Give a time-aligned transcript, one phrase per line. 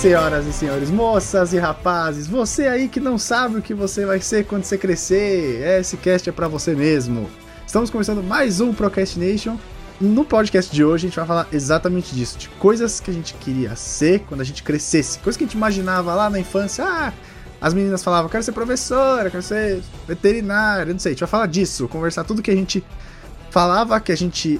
[0.00, 4.18] Senhoras e senhores, moças e rapazes, você aí que não sabe o que você vai
[4.18, 7.28] ser quando você crescer, esse cast é para você mesmo.
[7.66, 9.58] Estamos começando mais um Procrastination.
[10.00, 13.34] No podcast de hoje a gente vai falar exatamente disso, de coisas que a gente
[13.34, 16.82] queria ser quando a gente crescesse, coisas que a gente imaginava lá na infância.
[16.82, 17.12] Ah,
[17.60, 21.10] as meninas falavam, quero ser professora, quero ser veterinária, não sei.
[21.10, 22.82] A gente vai falar disso, conversar tudo que a gente
[23.50, 24.58] falava que a gente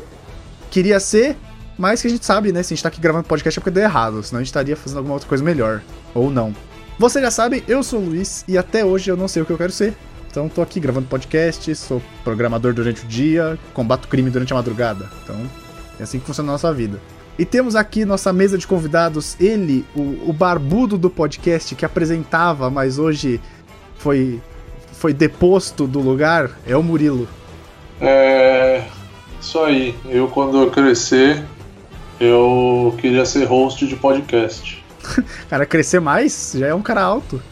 [0.71, 1.35] queria ser
[1.81, 2.63] mas que a gente sabe, né?
[2.63, 4.77] Se a gente tá aqui gravando podcast é porque deu errado, senão a gente estaria
[4.77, 5.81] fazendo alguma outra coisa melhor.
[6.15, 6.55] Ou não.
[6.99, 9.53] Você já sabe, eu sou o Luiz e até hoje eu não sei o que
[9.53, 9.97] eu quero ser.
[10.31, 15.09] Então tô aqui gravando podcast, sou programador durante o dia, combato crime durante a madrugada.
[15.25, 15.37] Então
[15.99, 17.01] é assim que funciona a nossa vida.
[17.39, 22.69] E temos aqui nossa mesa de convidados, ele, o, o barbudo do podcast que apresentava,
[22.69, 23.41] mas hoje
[23.97, 24.39] foi,
[24.93, 27.27] foi deposto do lugar, é o Murilo.
[27.99, 28.85] É.
[29.41, 29.95] Isso aí.
[30.05, 31.43] Eu, quando eu crescer,
[32.21, 34.85] eu queria ser host de podcast.
[35.49, 37.43] cara, crescer mais já é um cara alto.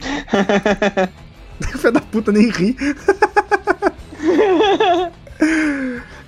[1.78, 2.76] Filho da puta nem ri.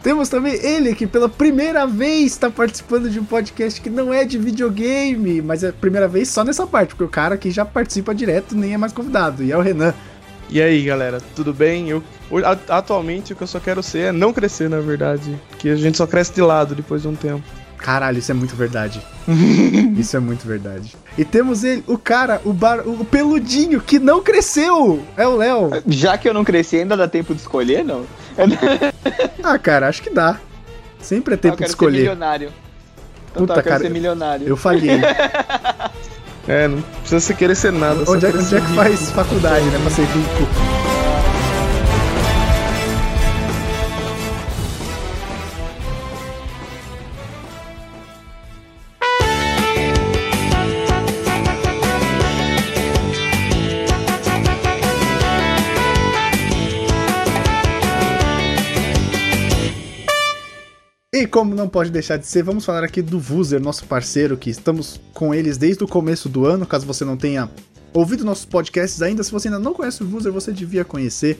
[0.03, 4.25] Temos também ele que pela primeira vez está participando de um podcast que não é
[4.25, 7.65] de videogame, mas é a primeira vez só nessa parte, porque o cara aqui já
[7.65, 9.95] participa direto, nem é mais convidado, e é o Renan.
[10.53, 11.89] E aí, galera, tudo bem?
[11.89, 12.05] Eu
[12.69, 15.97] atualmente o que eu só quero ser é não crescer, na verdade, porque a gente
[15.97, 17.43] só cresce de lado depois de um tempo.
[17.79, 19.01] Caralho, isso é muito verdade.
[19.97, 20.95] isso é muito verdade.
[21.17, 25.03] E temos ele, o cara, o, bar, o peludinho que não cresceu.
[25.17, 25.71] É o Léo.
[25.87, 28.05] Já que eu não cresci, ainda dá tempo de escolher, não?
[29.43, 30.39] ah, cara, acho que dá.
[31.01, 31.97] Sempre é tempo de escolher.
[31.97, 32.53] Ser milionário.
[33.31, 34.47] Então, Puta, tá, eu cara, ser milionário.
[34.47, 35.01] Eu falhei.
[36.47, 38.05] É, não precisa você querer ser nada.
[38.09, 39.79] Onde, é, onde é que faz faculdade, né?
[39.83, 40.92] Pra ser rico?
[61.23, 64.51] E como não pode deixar de ser, vamos falar aqui do Vuser, nosso parceiro, que
[64.51, 66.67] estamos com eles desde o começo do ano.
[66.67, 67.49] Caso você não tenha
[67.95, 71.39] ouvido nossos podcasts ainda, se você ainda não conhece o Vuser, você devia conhecer,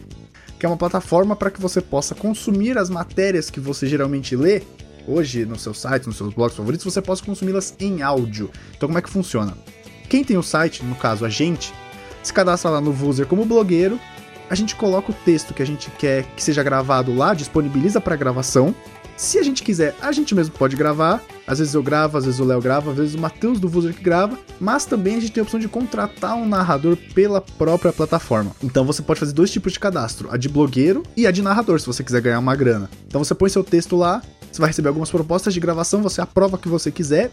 [0.57, 4.63] que é uma plataforma para que você possa consumir as matérias que você geralmente lê
[5.05, 8.53] hoje no seu site, nos seus blogs favoritos, você possa consumi-las em áudio.
[8.77, 9.53] Então como é que funciona?
[10.09, 11.75] Quem tem o site, no caso a gente,
[12.23, 13.99] se cadastra lá no Vuser como blogueiro,
[14.49, 18.15] a gente coloca o texto que a gente quer que seja gravado lá, disponibiliza para
[18.15, 18.73] gravação
[19.23, 21.23] se a gente quiser, a gente mesmo pode gravar.
[21.47, 23.95] Às vezes eu gravo, às vezes o Léo grava, às vezes o Matheus do Vuser
[23.95, 27.93] que grava, mas também a gente tem a opção de contratar um narrador pela própria
[27.93, 28.51] plataforma.
[28.63, 31.79] Então você pode fazer dois tipos de cadastro, a de blogueiro e a de narrador,
[31.79, 32.91] se você quiser ganhar uma grana.
[33.07, 36.57] Então você põe seu texto lá, você vai receber algumas propostas de gravação, você aprova
[36.57, 37.31] o que você quiser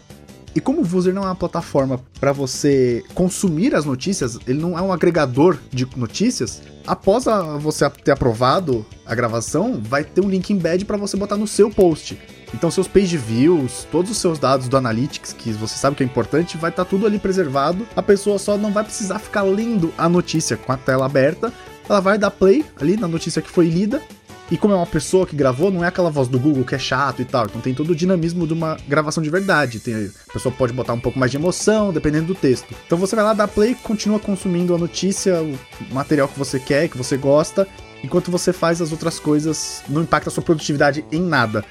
[0.54, 4.78] e como o Vuser não é uma plataforma para você consumir as notícias, ele não
[4.78, 10.28] é um agregador de notícias, após a, você ter aprovado a gravação, vai ter um
[10.28, 12.18] link embed para você botar no seu post.
[12.52, 16.06] Então seus page views, todos os seus dados do Analytics, que você sabe que é
[16.06, 17.86] importante, vai estar tá tudo ali preservado.
[17.94, 21.52] A pessoa só não vai precisar ficar lendo a notícia com a tela aberta.
[21.88, 24.02] Ela vai dar play ali na notícia que foi lida
[24.50, 26.78] e como é uma pessoa que gravou, não é aquela voz do Google que é
[26.78, 27.46] chato e tal.
[27.46, 29.78] Então tem todo o dinamismo de uma gravação de verdade.
[29.78, 32.74] Tem, a pessoa pode botar um pouco mais de emoção, dependendo do texto.
[32.84, 35.56] Então você vai lá, dá play, continua consumindo a notícia, o
[35.94, 37.66] material que você quer, que você gosta,
[38.02, 41.64] enquanto você faz as outras coisas, não impacta a sua produtividade em nada.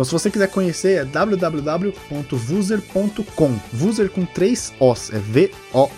[0.00, 2.00] Então, se você quiser conhecer, é www.vuser.com.
[3.70, 5.90] Vuser com três Os, é V-O-O-O-Z-R.com.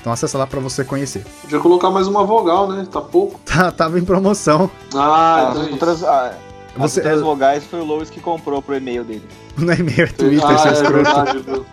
[0.00, 1.24] Então, acessa lá para você conhecer.
[1.42, 2.86] Podia colocar mais uma vogal, né?
[2.88, 3.40] Tá pouco.
[3.58, 4.70] Tá, tava em promoção.
[4.94, 6.32] Ah, então é outras, ah,
[6.76, 9.26] você, as três vogais foi o Lois que comprou pro e-mail dele.
[9.58, 11.66] No e-mail, é Twitter, ah, seu é escroto.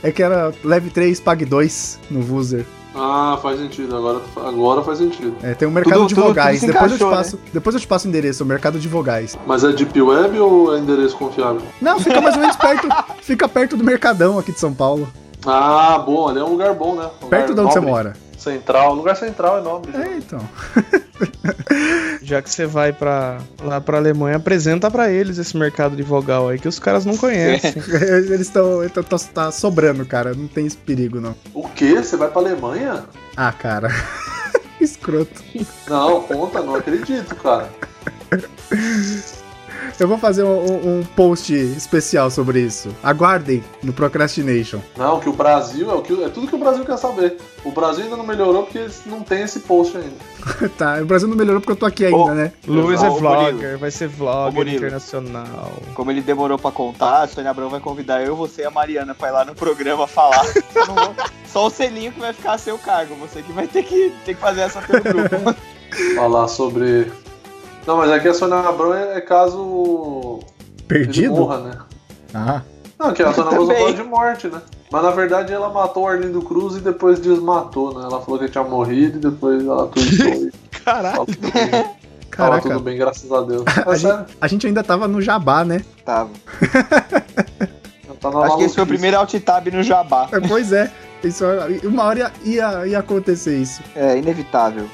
[0.02, 2.64] é que era leve 3, pague 2 no Vuser.
[2.94, 3.96] Ah, faz sentido.
[3.96, 5.34] Agora, agora faz sentido.
[5.42, 6.60] É, tem um mercado tudo, de tudo, vogais.
[6.60, 7.42] Tudo depois, encaixou, eu te passo, né?
[7.52, 9.38] depois eu te passo o endereço, o mercado de vogais.
[9.46, 11.62] Mas é Deep Web ou é endereço confiável?
[11.80, 12.88] Não, fica mais ou menos perto.
[13.22, 15.08] Fica perto do Mercadão aqui de São Paulo.
[15.46, 17.08] Ah, bom, ali é um lugar bom, né?
[17.22, 17.80] Um perto de onde nobre.
[17.80, 18.12] você mora.
[18.42, 19.92] Central, lugar central é nobre.
[19.96, 20.40] É, então.
[22.20, 26.48] Já que você vai para lá pra Alemanha, apresenta para eles esse mercado de vogal
[26.48, 27.74] aí que os caras não conhecem.
[28.02, 28.80] Eles estão.
[29.32, 30.34] tá sobrando, cara.
[30.34, 31.36] Não tem esse perigo, não.
[31.54, 31.94] O quê?
[31.94, 33.04] Você vai pra Alemanha?
[33.36, 33.88] Ah, cara.
[34.80, 35.42] Escroto.
[35.88, 37.70] Não, conta, não acredito, cara.
[39.98, 42.88] Eu vou fazer um, um, post especial sobre isso.
[43.02, 44.80] Aguardem no Procrastination.
[44.96, 47.36] Não, que o Brasil é, o que, é tudo que o Brasil quer saber.
[47.64, 50.68] O Brasil ainda não melhorou porque não tem esse post ainda.
[50.76, 52.52] tá, o Brasil não melhorou porque eu tô aqui ainda, oh, né?
[52.66, 55.72] Luiz é vlogger, vai ser vlogger internacional.
[55.94, 59.14] Como ele demorou pra contar, a Sônia Abrão vai convidar eu, você e a Mariana
[59.14, 60.44] pra ir lá no programa falar.
[61.46, 63.14] Só o selinho que vai ficar a seu cargo.
[63.16, 65.54] Você que vai ter que, ter que fazer essa pelo grupo.
[66.16, 67.12] Falar sobre
[67.86, 70.40] não, mas aqui a Sônia Abrão é, é caso.
[70.86, 71.34] Perdido?
[71.34, 71.78] morra, né?
[72.34, 72.62] Ah.
[72.98, 74.60] Não, que a Sônia Abrão falou de morte, né?
[74.90, 78.04] Mas na verdade ela matou o Arlindo Cruz e depois desmatou, né?
[78.04, 80.50] Ela falou que tinha morrido e depois ela tweetou.
[80.84, 81.26] Caralho.
[82.32, 82.62] Caraca.
[82.62, 83.62] Tava tudo bem, graças a Deus.
[83.86, 85.84] A, gente, a, gente, ainda tava no Jabá, né?
[86.04, 86.30] Tava.
[88.44, 90.28] Acho que esse foi o primeiro alt tab no Jabá.
[90.32, 90.90] É, pois é.
[91.24, 91.44] Isso,
[91.84, 93.82] uma hora ia, ia acontecer isso.
[93.94, 94.88] É, inevitável.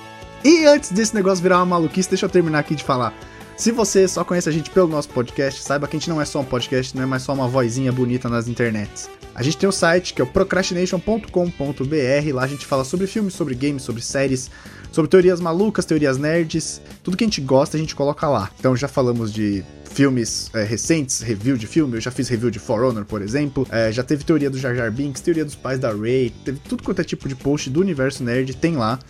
[0.45, 3.13] E antes desse negócio virar uma maluquice, deixa eu terminar aqui de falar.
[3.57, 6.25] Se você só conhece a gente pelo nosso podcast, saiba que a gente não é
[6.25, 9.11] só um podcast, não é mais só uma vozinha bonita nas internets.
[9.35, 13.35] A gente tem um site que é o procrastination.com.br, lá a gente fala sobre filmes,
[13.35, 14.49] sobre games, sobre séries,
[14.93, 18.49] sobre teorias malucas, teorias nerds, tudo que a gente gosta a gente coloca lá.
[18.61, 22.61] Então já falamos de filmes é, recentes, review de filme, eu já fiz review de
[22.61, 25.81] For Honor, por exemplo, é, já teve teoria do Jar Jar Binks, teoria dos pais
[25.81, 29.01] da Rey, teve tudo quanto é tipo de post do universo nerd, tem lá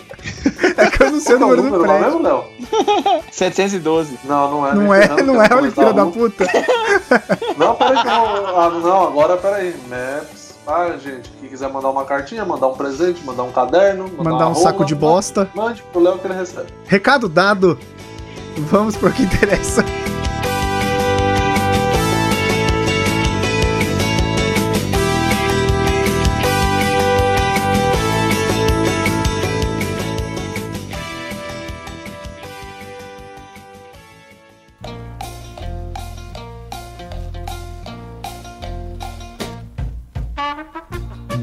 [0.77, 2.06] É que eu não sei o número, número do prédio.
[2.06, 3.24] Mesmo, Léo?
[3.31, 4.19] 712.
[4.25, 4.75] Não, não é.
[4.75, 6.45] Não é, não é, olha filho da puta.
[7.57, 9.75] Não, peraí, não, ah, não, agora peraí.
[9.89, 10.56] Maps.
[10.66, 14.48] Ah, gente, quem quiser mandar uma cartinha, mandar um presente, mandar um caderno, mandar, mandar
[14.50, 15.50] um saco de bosta.
[15.54, 16.68] Mande pro Léo que ele recebe.
[16.86, 17.77] Recado dado.
[18.57, 19.83] Vamos pro que interessa.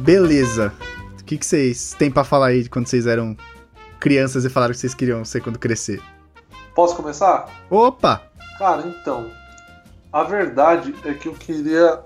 [0.07, 0.73] Beleza.
[1.21, 3.37] O que, que vocês têm para falar aí de quando vocês eram
[3.99, 6.01] crianças e falaram que vocês queriam ser quando crescer?
[6.77, 7.49] Posso começar?
[7.69, 8.23] Opa!
[8.57, 9.27] Cara, então.
[10.13, 12.03] A verdade é que eu queria.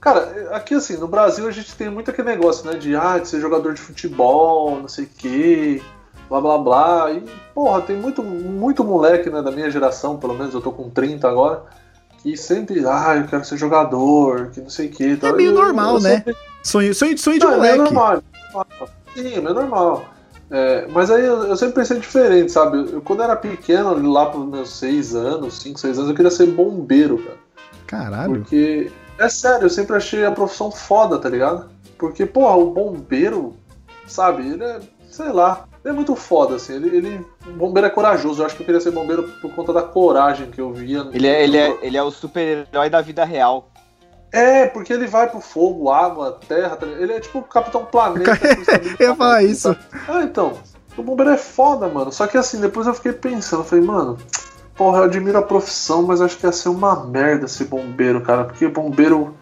[0.00, 2.76] Cara, aqui assim, no Brasil a gente tem muito aquele negócio, né?
[2.76, 5.80] De, ah, de ser jogador de futebol, não sei o quê,
[6.28, 7.12] blá blá blá.
[7.12, 10.90] E, porra, tem muito, muito moleque, né, da minha geração, pelo menos eu tô com
[10.90, 11.62] 30 agora,
[12.26, 15.16] que sempre, ah, eu quero ser jogador, que não sei o quê.
[15.22, 16.24] É meio normal, eu, eu né?
[16.60, 17.74] Sonho, sonho, sonho de não, moleque.
[17.74, 18.22] É normal.
[19.14, 20.04] Sim, é normal.
[20.50, 22.78] É, mas aí eu, eu, sempre pensei diferente, sabe?
[22.78, 26.46] Eu, quando era pequeno, lá pros meus 6 anos, 5, 6 anos, eu queria ser
[26.46, 27.36] bombeiro, cara.
[27.86, 28.40] Caralho.
[28.40, 28.90] Porque,
[29.20, 31.68] é sério, eu sempre achei a profissão foda, tá ligado?
[31.96, 33.54] Porque, porra, o bombeiro,
[34.04, 36.74] sabe, ele é, sei lá, ele é muito foda, assim.
[36.74, 38.42] Ele, ele, bombeiro é corajoso.
[38.42, 41.06] Eu acho que eu queria ser bombeiro por conta da coragem que eu via.
[41.12, 43.70] Ele é, ele é, ele é o super-herói da vida real.
[44.32, 46.74] É, porque ele vai pro fogo, água, terra.
[46.74, 48.32] Tá ele é tipo o Capitão Planeta.
[48.98, 49.76] eu ia falar isso.
[50.08, 50.54] Ah, então.
[50.96, 52.10] O bombeiro é foda, mano.
[52.10, 54.18] Só que assim, depois eu fiquei pensando, falei, mano,
[54.74, 58.42] porra, eu admiro a profissão, mas acho que ia ser uma merda ser bombeiro, cara.
[58.44, 59.36] Porque bombeiro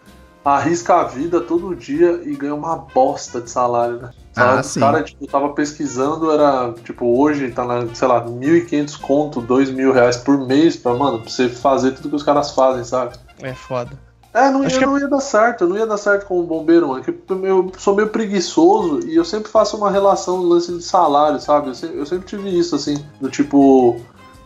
[0.45, 4.11] arrisca a vida todo dia e ganha uma bosta de salário, né?
[4.31, 8.23] O salário ah, dos caras, tipo, tava pesquisando, era, tipo, hoje tá na, sei lá,
[8.23, 12.23] 1.500 conto, 2 mil reais por mês pra, mano, pra você fazer tudo que os
[12.23, 13.15] caras fazem, sabe?
[13.41, 13.91] É foda.
[14.35, 14.85] É, não, ia, que...
[14.85, 17.03] não ia dar certo, não ia dar certo como bombeiro, mano.
[17.41, 21.69] Eu sou meio preguiçoso e eu sempre faço uma relação no lance de salário, sabe?
[21.69, 23.97] Eu sempre, eu sempre tive isso, assim, do tipo,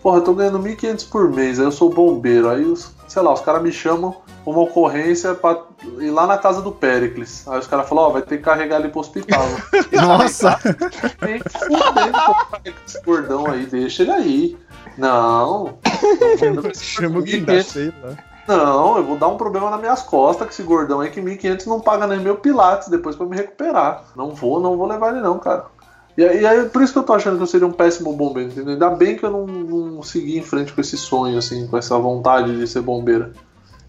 [0.04, 3.34] porra, eu tô ganhando 1.500 por mês, aí eu sou bombeiro, aí, os, sei lá,
[3.34, 5.64] os caras me chamam uma ocorrência pra
[5.98, 7.48] ir lá na casa do Pericles.
[7.48, 9.44] Aí os caras falam, ó, oh, vai ter que carregar ele pro hospital.
[9.92, 10.60] Nossa!
[12.64, 14.58] Esse gordão aí, deixa ele aí.
[14.98, 15.80] Não.
[16.76, 18.16] Chama o guindaste lá.
[18.48, 21.68] Não, eu vou dar um problema nas minhas costas que esse gordão aí que 1.500
[21.68, 24.06] não paga nem meu pilates depois para me recuperar.
[24.16, 25.66] Não vou, não vou levar ele não, cara.
[26.20, 28.52] E, e aí, por isso que eu tô achando que eu seria um péssimo bombeiro,
[28.52, 28.74] entendeu?
[28.74, 31.98] Ainda bem que eu não, não segui em frente com esse sonho, assim, com essa
[31.98, 33.32] vontade de ser bombeira.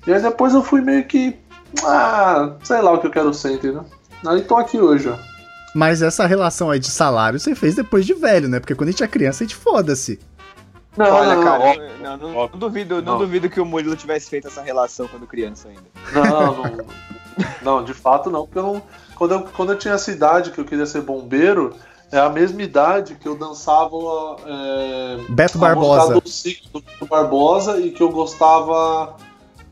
[0.07, 1.37] E aí depois eu fui meio que.
[1.85, 3.85] Ah, sei lá o que eu quero ser, entendeu?
[4.25, 5.17] Aí tô aqui hoje, ó.
[5.75, 8.61] Mas essa relação aí de salário você fez depois de velho, né?
[8.61, 10.21] Porque quando a gente é criança, a gente foda-se.
[10.97, 13.19] Não, Olha, não, cara, não, não duvido, não não.
[13.19, 15.83] duvido que o Murilo tivesse feito essa relação quando criança ainda.
[16.13, 16.87] Não, não,
[17.63, 18.83] não, de fato não, porque eu não.
[19.17, 21.75] Quando eu, quando eu tinha essa idade que eu queria ser bombeiro,
[22.13, 23.97] é a mesma idade que eu dançava
[24.47, 26.21] é, Beto a Barbosa.
[26.21, 29.17] do ciclo do Beto Barbosa e que eu gostava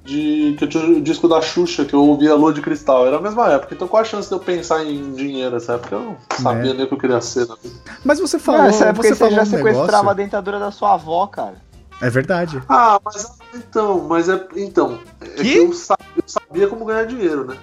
[0.04, 0.54] de.
[0.58, 3.06] que eu tinha o disco da Xuxa, que eu ouvia Lua de Cristal.
[3.06, 3.74] Era a mesma época.
[3.74, 5.96] Então qual a chance de eu pensar em dinheiro nessa época?
[5.96, 6.74] Eu não sabia É.
[6.74, 7.74] nem o que eu queria ser na vida.
[8.04, 10.08] Mas você falou, Nessa época você você falou já um sequestrava negócio.
[10.10, 11.56] a dentadura da sua avó, cara.
[12.00, 12.62] É verdade.
[12.68, 14.40] Ah, mas então, mas é.
[14.54, 15.42] Então, é Que?
[15.42, 17.56] que eu sabia, eu sabia como ganhar dinheiro, né?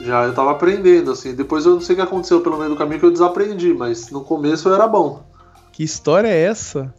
[0.00, 1.34] Já eu tava aprendendo, assim.
[1.34, 4.10] Depois eu não sei o que aconteceu pelo meio do caminho que eu desaprendi, mas
[4.10, 5.22] no começo eu era bom.
[5.72, 6.92] Que história é essa?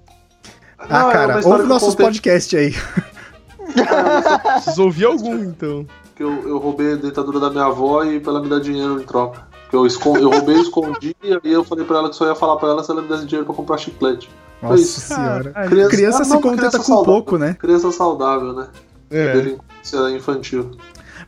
[0.78, 2.74] Ah, Não, é cara, ouve que eu nossos contei- podcasts aí.
[4.54, 5.86] Preciso ouvir algum, então.
[6.16, 9.00] Que eu, eu roubei a dentadura da minha avó e pra ela me dar dinheiro
[9.02, 9.48] em troca.
[9.70, 12.36] Que eu, escon- eu roubei, escondi e aí eu falei pra ela que só ia
[12.36, 14.30] falar pra ela se ela me desse dinheiro pra comprar chiclete.
[14.62, 15.00] Nossa isso.
[15.02, 15.52] senhora.
[15.52, 15.90] Caralho.
[15.90, 17.14] Criança Ah, se não, contenta criança com saudável.
[17.14, 17.56] pouco, né?
[17.60, 18.68] Criança saudável, né?
[19.10, 19.34] É.
[19.34, 20.72] Delinquência infantil.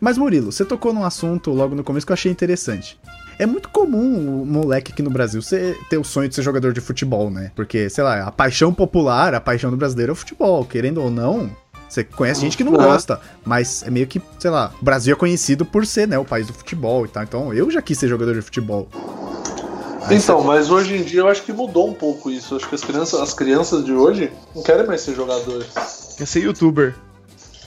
[0.03, 3.00] Mas Murilo, você tocou num assunto logo no começo que eu achei interessante.
[3.39, 6.74] É muito comum o moleque aqui no Brasil ser- ter o sonho de ser jogador
[6.74, 7.53] de futebol, né?
[7.55, 10.65] Porque, sei lá, a paixão popular, a paixão do brasileiro é o futebol.
[10.65, 11.50] Querendo ou não,
[11.88, 12.79] você conhece gente que não É.
[12.79, 13.22] gosta.
[13.45, 16.48] Mas é meio que, sei lá, o Brasil é conhecido por ser, né, o país
[16.48, 17.24] do futebol e tal.
[17.24, 18.89] Então eu já quis ser jogador de futebol.
[20.12, 22.57] Então, mas hoje em dia eu acho que mudou um pouco isso.
[22.57, 25.67] Acho que as crianças, as crianças de hoje não querem mais ser jogadores.
[26.17, 26.93] Quer ser youtuber.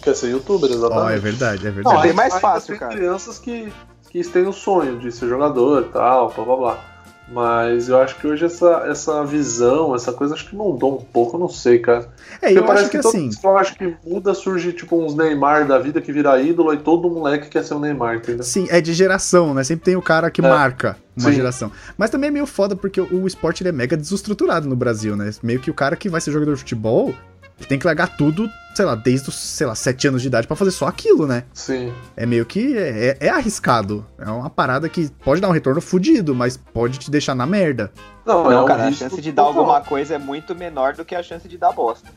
[0.06, 1.14] Quer ser youtuber, Ó, exatamente.
[1.14, 1.96] é verdade, é Não, verdade.
[2.02, 2.94] bem ainda- mais fácil, tem cara.
[2.94, 3.72] crianças que,
[4.08, 6.84] que têm o sonho de ser jogador e tal, blá blá blá.
[7.28, 11.34] Mas eu acho que hoje essa, essa visão, essa coisa, acho que mudou um pouco,
[11.34, 12.08] eu não sei, cara.
[12.40, 13.30] É, Porque eu parece acho que todo assim.
[13.42, 17.10] eu acho que muda, surge tipo uns Neymar da vida que vira ídolo e todo
[17.10, 18.44] moleque quer ser um Neymar, entendeu?
[18.44, 19.64] Sim, é de geração, né?
[19.64, 20.48] Sempre tem o cara que É.
[20.48, 21.34] marca uma Sim.
[21.34, 21.72] geração.
[21.98, 25.16] Mas também é meio foda porque o o esporte ele é mega desestruturado no Brasil,
[25.16, 25.28] né?
[25.42, 27.12] Meio que o cara que vai ser jogador de futebol,
[27.58, 30.46] ele tem que largar tudo, sei lá, desde os, sei lá, 7 anos de idade
[30.46, 31.44] pra fazer só aquilo, né?
[31.54, 31.92] Sim.
[32.16, 34.06] É meio que é, é arriscado.
[34.18, 37.90] É uma parada que pode dar um retorno fudido, mas pode te deixar na merda.
[38.24, 39.60] Não, é Não, um cara, a chance de dar total.
[39.60, 42.08] alguma coisa é muito menor do que a chance de dar bosta.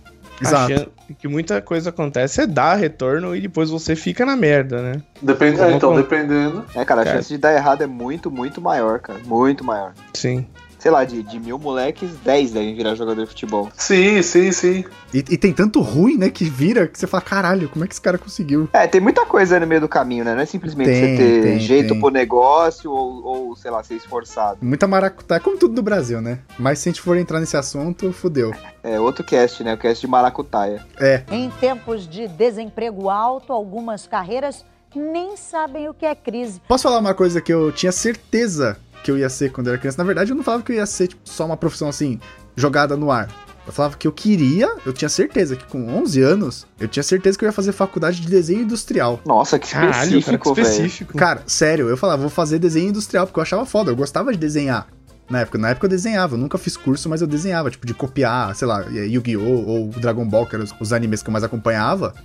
[0.41, 0.89] Exato.
[1.17, 5.01] Que muita coisa acontece é dar retorno e depois você fica na merda, né?
[5.21, 6.65] Depende, é, então, como- dependendo.
[6.73, 7.17] É, cara, a Cara.
[7.17, 9.19] chance de dar errado é muito, muito maior, cara.
[9.25, 9.93] Muito maior.
[10.13, 10.47] Sim.
[10.79, 13.69] Sei lá, de, de mil moleques, 10 devem virar jogador de futebol.
[13.75, 14.85] Sim, sim, sim.
[15.13, 17.93] E, e tem tanto ruim, né, que vira que você fala, caralho, como é que
[17.93, 18.69] esse cara conseguiu?
[18.71, 20.33] É, tem muita coisa aí no meio do caminho, né?
[20.33, 21.99] Não é simplesmente Tem, você ter tem, jeito tem.
[21.99, 24.59] pro negócio ou, ou, sei lá, ser esforçado.
[24.61, 26.39] Muita maracutaia, como tudo no Brasil, né?
[26.57, 28.53] Mas se a gente for entrar nesse assunto, fudeu.
[28.81, 29.73] É outro cast, né?
[29.73, 30.85] O cast de maracutaia.
[30.99, 34.63] É, Em tempos de desemprego alto, algumas carreiras
[34.95, 36.61] nem sabem o que é crise.
[36.67, 39.79] Posso falar uma coisa que eu tinha certeza que eu ia ser quando eu era
[39.79, 39.97] criança?
[39.97, 42.19] Na verdade, eu não falava que eu ia ser tipo, só uma profissão assim,
[42.55, 43.29] jogada no ar.
[43.65, 47.37] Eu falava que eu queria, eu tinha certeza que com 11 anos, eu tinha certeza
[47.37, 49.19] que eu ia fazer faculdade de desenho industrial.
[49.23, 51.17] Nossa, que Caralho, cara, que específico, específico.
[51.17, 54.39] Cara, sério, eu falava, vou fazer desenho industrial, porque eu achava foda, eu gostava de
[54.39, 54.87] desenhar.
[55.29, 57.93] Na época, na época eu desenhava, eu nunca fiz curso, mas eu desenhava, tipo, de
[57.93, 59.67] copiar, sei lá, Yu-Gi-Oh!
[59.67, 62.15] ou Dragon Ball, que eram os animes que eu mais acompanhava,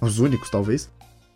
[0.00, 0.88] os únicos, talvez.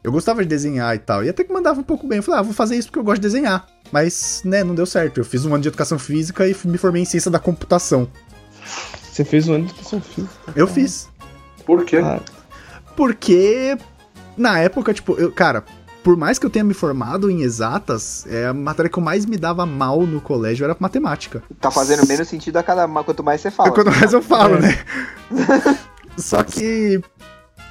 [0.03, 2.19] Eu gostava de desenhar e tal, e até que mandava um pouco bem.
[2.19, 3.67] Eu falei, ah, vou fazer isso porque eu gosto de desenhar.
[3.91, 5.19] Mas, né, não deu certo.
[5.19, 8.09] Eu fiz um ano de educação física e me formei em ciência da computação.
[9.11, 10.33] Você fez um ano de educação física.
[10.55, 11.09] Eu fiz.
[11.67, 11.97] Por quê?
[11.99, 12.21] Ah,
[12.97, 13.77] Porque,
[14.37, 15.65] na época, tipo, eu, cara,
[16.05, 19.27] por mais que eu tenha me formado em exatas, é a matéria que eu mais
[19.27, 21.43] me dava mal no colégio era matemática.
[21.61, 23.73] Tá fazendo menos sentido a cada quanto mais você fala.
[23.73, 24.61] Quando mais eu falo, É.
[24.61, 24.85] né?
[26.17, 27.01] Só que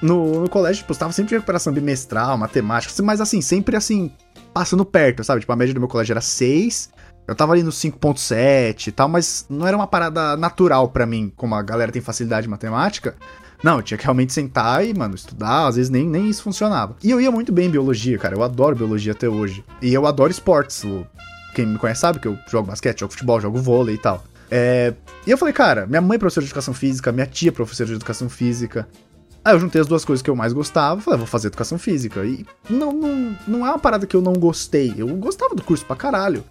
[0.01, 4.11] no, no colégio, tipo, eu tava sempre de recuperação bimestral, matemática, mas assim, sempre assim,
[4.53, 5.41] passando perto, sabe?
[5.41, 6.89] Tipo, a média do meu colégio era 6,
[7.27, 11.31] eu tava ali no 5.7 e tal, mas não era uma parada natural pra mim,
[11.35, 13.15] como a galera tem facilidade em matemática.
[13.63, 16.95] Não, eu tinha que realmente sentar e, mano, estudar, às vezes nem, nem isso funcionava.
[17.03, 19.65] E eu ia muito bem em biologia, cara, eu adoro biologia até hoje.
[19.81, 20.83] E eu adoro esportes,
[21.53, 24.23] quem me conhece sabe que eu jogo basquete, jogo futebol, jogo vôlei e tal.
[24.49, 24.93] É,
[25.25, 27.87] e eu falei, cara, minha mãe é professora de educação física, minha tia é professora
[27.87, 28.87] de educação física.
[29.47, 31.79] Aí eu juntei as duas coisas que eu mais gostava, falei, ah, vou fazer educação
[31.79, 32.25] física.
[32.25, 35.85] E não, não, não é uma parada que eu não gostei, eu gostava do curso
[35.85, 36.43] pra caralho.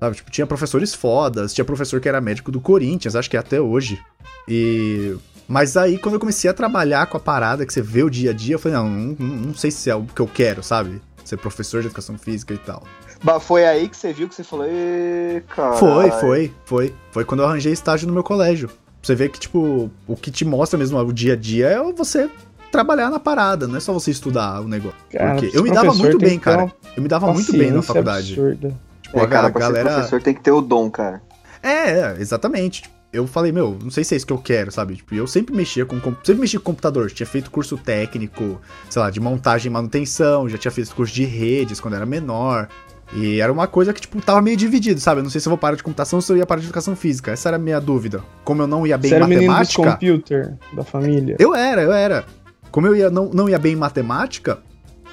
[0.00, 3.40] Sabe, tipo, tinha professores fodas, tinha professor que era médico do Corinthians, acho que é
[3.40, 4.00] até hoje.
[4.48, 5.14] E.
[5.46, 8.30] Mas aí, quando eu comecei a trabalhar com a parada, que você vê o dia
[8.30, 11.02] a dia, eu falei, não, não, não sei se é o que eu quero, sabe?
[11.22, 12.84] Ser professor de educação física e tal.
[13.22, 15.74] Bah, Foi aí que você viu que você falou, "Ê, cara.
[15.74, 16.94] Foi, foi, foi.
[17.10, 18.70] Foi quando eu arranjei estágio no meu colégio.
[19.02, 22.28] Você vê que, tipo, o que te mostra mesmo o dia a dia é você
[22.70, 24.96] trabalhar na parada, não é só você estudar o negócio.
[25.10, 26.72] Cara, Porque eu me dava muito bem, cara.
[26.96, 28.32] Eu me dava muito bem na faculdade.
[28.32, 28.74] absurda.
[29.02, 29.88] Tipo, É, a cara, pra galera.
[29.88, 31.20] ser professor tem que ter o dom, cara.
[31.62, 32.82] É, é, exatamente.
[32.82, 34.94] Tipo, Eu falei, meu, não sei se é isso que eu quero, sabe?
[34.94, 39.10] Tipo, eu sempre mexia com sempre mexi com computador, tinha feito curso técnico, sei lá,
[39.10, 42.68] de montagem e manutenção, já tinha feito curso de redes quando era menor.
[43.12, 45.18] E era uma coisa que, tipo, tava meio dividido, sabe?
[45.20, 46.66] Eu não sei se eu vou parar de computação ou se eu ia parar de
[46.66, 47.32] educação física.
[47.32, 48.22] Essa era a minha dúvida.
[48.44, 49.92] Como eu não ia bem Você em era o menino matemática.
[49.92, 51.36] computer da família.
[51.38, 52.24] Eu era, eu era.
[52.70, 54.58] Como eu ia, não, não ia bem em matemática,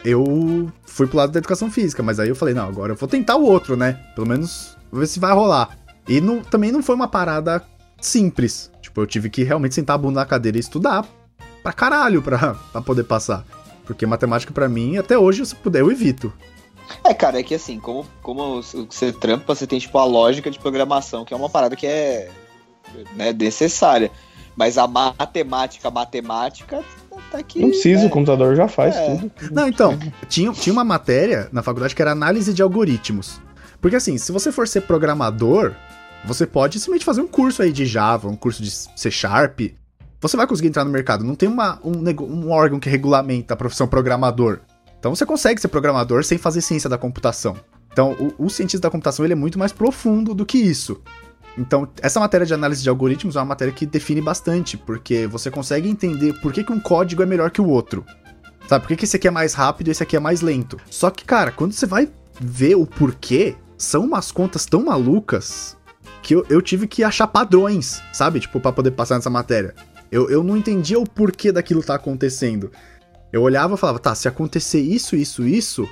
[0.06, 2.04] eu fui pro lado da educação física.
[2.04, 4.00] Mas aí eu falei, não, agora eu vou tentar o outro, né?
[4.14, 5.76] Pelo menos vou ver se vai rolar.
[6.08, 7.64] E não- também não foi uma parada
[8.00, 8.72] simples.
[8.82, 11.04] Tipo, eu tive que realmente sentar a bunda na cadeira e estudar
[11.64, 13.44] pra caralho pra, pra poder passar.
[13.86, 16.32] Porque matemática pra mim, até hoje, se puder, eu evito.
[17.04, 20.60] É, cara, é que assim, como, como você trampa, você tem, tipo, a lógica de
[20.60, 22.30] programação, que é uma parada que é
[23.16, 24.12] né, necessária.
[24.56, 26.84] Mas a matemática, matemática,
[27.32, 27.60] tá aqui.
[27.60, 28.08] Não precisa, né?
[28.08, 29.16] o computador já faz É.
[29.16, 29.32] tudo.
[29.52, 33.40] Não, então, tinha, tinha uma matéria na faculdade que era análise de algoritmos.
[33.80, 35.76] Porque assim, se você for ser programador,
[36.26, 39.60] você pode simplesmente fazer um curso aí de Java, um curso de C Sharp.
[40.20, 41.24] Você vai conseguir entrar no mercado.
[41.24, 44.62] Não tem uma, um, um órgão que regulamenta a profissão programador.
[45.00, 47.56] Então você consegue ser programador sem fazer ciência da computação.
[47.92, 51.02] Então, o, o cientista da computação ele é muito mais profundo do que isso.
[51.58, 55.50] Então, essa matéria de análise de algoritmos é uma matéria que define bastante, porque você
[55.50, 58.06] consegue entender por que, que um código é melhor que o outro.
[58.68, 60.78] Sabe, por que, que esse aqui é mais rápido e esse aqui é mais lento?
[60.92, 62.08] Só que, cara, quando você vai
[62.40, 65.76] ver o porquê, são umas contas tão malucas
[66.22, 68.40] que eu, eu tive que achar padrões, sabe?
[68.40, 69.74] Tipo, pra poder passar nessa matéria.
[70.12, 72.72] Eu, eu não entendia o porquê daquilo tá acontecendo.
[73.32, 75.88] Eu olhava e falava, tá, se acontecer isso, isso, isso,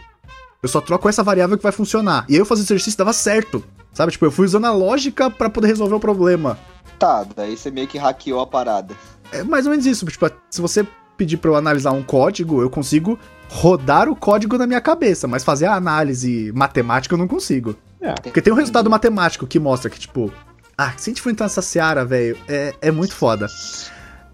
[0.63, 2.25] eu só troco essa variável que vai funcionar.
[2.29, 3.63] E aí eu fazia o exercício e dava certo.
[3.93, 4.11] Sabe?
[4.11, 6.57] Tipo, eu fui usando a lógica pra poder resolver o problema.
[6.99, 8.93] Tá, daí você meio que hackeou a parada.
[9.31, 10.05] É mais ou menos isso.
[10.05, 10.85] Tipo, se você
[11.17, 15.43] pedir pra eu analisar um código, eu consigo rodar o código na minha cabeça, mas
[15.43, 17.75] fazer a análise matemática eu não consigo.
[18.01, 18.13] É.
[18.15, 20.31] Porque tem um resultado matemático que mostra que, tipo,
[20.77, 23.47] ah, se a gente for entrar nessa seara, velho, é, é muito foda.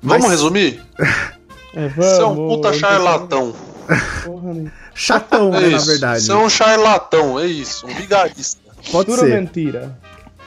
[0.01, 0.81] Vamos Mas- resumir?
[1.73, 3.53] É, Você é um vamos, puta charlatão.
[4.25, 4.71] Porra, né?
[4.93, 5.85] Chatão, né, É na isso.
[5.87, 6.21] verdade.
[6.23, 7.85] Você é um charlatão, é isso.
[7.87, 8.59] Um vigarista.
[8.91, 9.97] Pode Pura ser, mentira.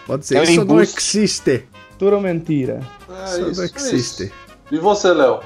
[0.06, 0.38] pode ser.
[0.38, 1.64] É Isso não existe.
[1.98, 2.80] Pura mentira.
[3.08, 4.22] É Isso isso, não é existe.
[4.24, 4.32] isso.
[4.72, 5.40] E você, Léo?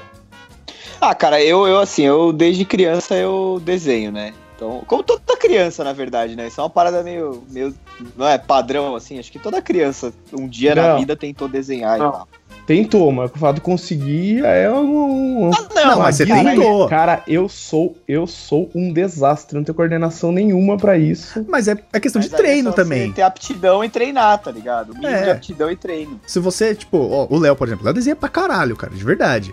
[0.99, 4.33] Ah, cara, eu, eu assim, eu desde criança eu desenho, né?
[4.55, 6.47] Então, como toda criança, na verdade, né?
[6.47, 7.73] Isso é uma parada meio, meio
[8.17, 9.17] não é padrão, assim.
[9.17, 10.99] Acho que toda criança, um dia na Não.
[10.99, 12.09] vida, tentou desenhar Não.
[12.09, 12.27] e tal.
[12.69, 15.47] Tentou, mas o fato de conseguir é um.
[15.47, 16.87] um- Não, mas você Cara, tentou.
[16.87, 21.43] Cara, eu sou, eu sou um desastre, não tenho coordenação nenhuma pra isso.
[21.49, 23.07] Mas é, é questão Mas de aí treino é só também.
[23.07, 24.91] Você ter aptidão e treinar, tá ligado?
[24.91, 25.23] O mínimo É.
[25.23, 26.21] de aptidão e treino.
[26.27, 29.51] Se você, tipo, ó, o Léo, por exemplo, Léo desenha pra caralho, cara, de verdade.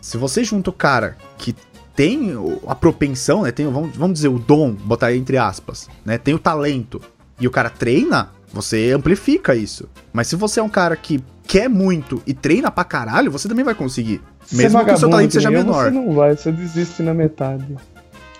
[0.00, 1.54] Se você junta o cara que
[1.94, 5.36] tem o- a propensão, né, tem, o- vamos, vamos dizer, o dom, botar aí entre
[5.36, 7.02] aspas, né, tem o talento,
[7.38, 9.86] e o cara treina, você amplifica isso.
[10.10, 13.64] Mas se você é um cara que quer muito e treina pra caralho, você também
[13.64, 14.20] vai conseguir.
[14.44, 15.84] Se Mesmo você que o seu talento seja menor.
[15.84, 17.76] Você não vai, você desiste na metade.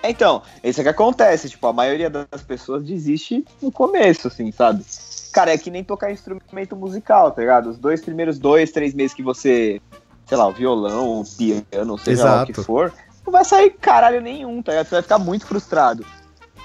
[0.03, 4.51] É, Então, isso é que acontece, tipo, a maioria das pessoas desiste no começo, assim,
[4.53, 4.85] sabe?
[5.33, 7.71] Cara, é que nem tocar instrumento musical, tá ligado?
[7.71, 9.81] Os dois primeiros dois, três meses que você,
[10.27, 12.93] sei lá, o violão, o piano, seja lá o que for,
[13.25, 14.87] não vai sair caralho nenhum, tá ligado?
[14.87, 16.05] Você vai ficar muito frustrado.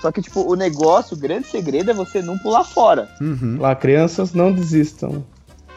[0.01, 3.07] Só que, tipo, o negócio, o grande segredo é você não pular fora.
[3.21, 3.57] Uhum.
[3.59, 5.23] Lá, crianças não desistam.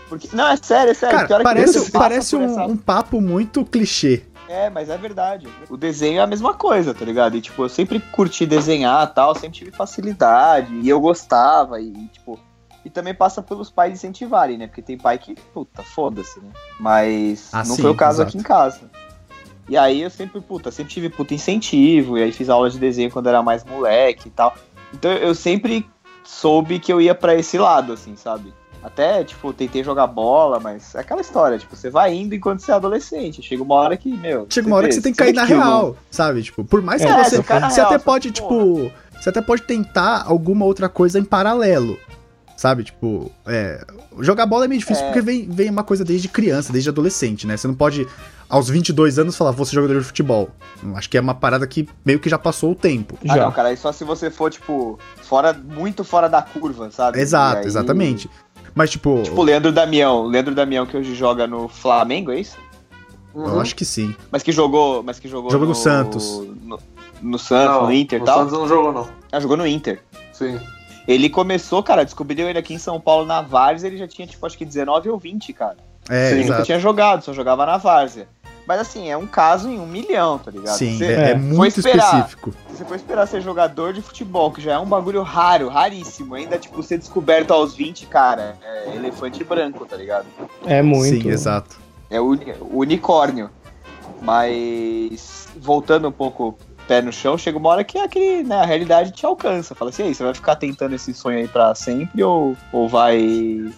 [0.09, 1.27] Porque, não, é sério, é sério.
[1.27, 4.23] Cara, parece, parece um, essa- um papo muito clichê.
[4.49, 5.49] É, mas é verdade.
[5.71, 7.37] O desenho é a mesma coisa, tá ligado?
[7.37, 11.93] E, tipo, eu sempre curti desenhar e tal, sempre tive facilidade, e eu gostava, e,
[12.09, 12.39] tipo...
[12.85, 14.67] E também passa pelos pais incentivarem, né?
[14.67, 16.51] Porque tem pai que, puta, foda-se, né?
[16.79, 18.29] Mas Ah, não sim, foi o caso exato.
[18.29, 18.81] aqui em casa.
[19.67, 23.11] E aí eu sempre, puta, sempre tive puta incentivo, e aí fiz aula de desenho
[23.11, 24.55] quando era mais moleque e tal.
[24.93, 25.89] Então eu sempre
[26.23, 28.53] soube que eu ia pra esse lado, assim, sabe?
[28.85, 32.71] Até, tipo, tentei jogar bola, mas é aquela história, tipo, você vai indo enquanto você
[32.71, 33.41] é adolescente.
[33.43, 34.47] Chega uma hora que, meu.
[34.51, 36.43] Chega uma hora que você tem que vê cair na real, sabe?
[36.43, 37.37] Tipo, por mais que É, você.
[37.43, 38.91] você na Você real, até você pode, tipo.
[39.19, 41.99] Você até pode tentar alguma outra coisa em paralelo.
[42.57, 42.85] Sabe?
[42.85, 43.85] Tipo, é.
[44.21, 45.07] Jogar bola é meio difícil É.
[45.07, 47.57] porque vem, vem uma coisa desde criança, desde adolescente, né?
[47.57, 48.07] Você não pode,
[48.49, 50.51] aos 22 anos, falar, vou ser jogador de futebol.
[50.81, 53.19] Eu Acho que é uma parada que meio que já passou o tempo.
[53.29, 53.43] Ah, Já.
[53.45, 57.19] não, cara, aí só se você for, tipo, fora, muito fora da curva, sabe?
[57.19, 58.31] Exato, aí- exatamente.
[58.75, 60.27] Mas, tipo, Tipo, o Leandro Damião.
[60.27, 62.57] Leandro Damião que hoje joga no Flamengo, é isso?
[63.35, 64.15] eu acho que sim.
[64.31, 65.03] Mas que jogou.
[65.03, 65.51] Mas que jogou.
[65.51, 66.43] Jogou no Santos.
[66.63, 66.79] No,
[67.21, 68.39] no Santos, Não, no Inter e o tal.
[68.41, 69.09] Santos não jogou, não.
[69.33, 70.03] Ah, jogou no Inter.
[70.33, 70.61] Sim.
[71.07, 74.45] Ele começou, cara, descobriu ele aqui em São Paulo na Várzea, ele já tinha, tipo,
[74.47, 75.77] acho que 19 ou 20, cara.
[76.09, 76.35] É, Sim.
[76.37, 78.27] Ele nunca tinha jogado, só jogava na Várzea.
[78.67, 80.77] Mas assim, é um caso em um milhão, tá ligado?
[80.77, 82.07] Sim, Você- é, é, é muito esperar.
[82.15, 82.55] específico.
[82.71, 86.35] Se você for esperar ser jogador de futebol, que já é um bagulho raro, raríssimo,
[86.35, 90.27] ainda, tipo, ser descoberto aos 20, cara, é elefante branco, tá ligado?
[90.65, 91.23] É muito.
[91.23, 91.77] Sim, exato.
[92.09, 93.51] É uni- unicórnio.
[94.23, 96.57] Mas, voltando um pouco
[96.89, 99.75] pé no chão, chega uma hora que aquele, né, a realidade te alcança.
[99.75, 102.89] Fala assim, "E aí, você vai ficar tentando esse sonho aí pra sempre ou, ou
[102.89, 103.71] vai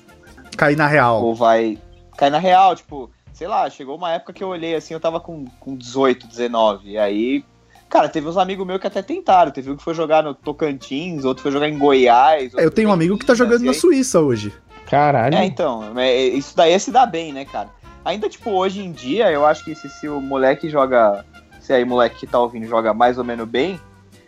[0.57, 1.23] Cair na real.
[1.23, 1.79] ou vai
[2.17, 5.21] cair na real, tipo, sei lá, chegou uma época que eu olhei assim, eu tava
[5.21, 7.45] com, com 18, 19, e aí,
[7.87, 11.23] cara, teve uns amigos meus que até tentaram, teve um que foi jogar no Tocantins,
[11.23, 12.55] outro foi jogar em Goiás.
[12.55, 14.55] Eu outro tenho um amigo que tá jogando na Suíça hoje.
[14.87, 15.37] Caralho.
[15.37, 17.69] É, então, é, isso daí é se dá bem, né, cara?
[18.07, 21.23] Ainda, tipo, hoje em dia, eu acho que se, se o moleque joga,
[21.61, 23.79] se aí o moleque que tá ouvindo joga mais ou menos bem,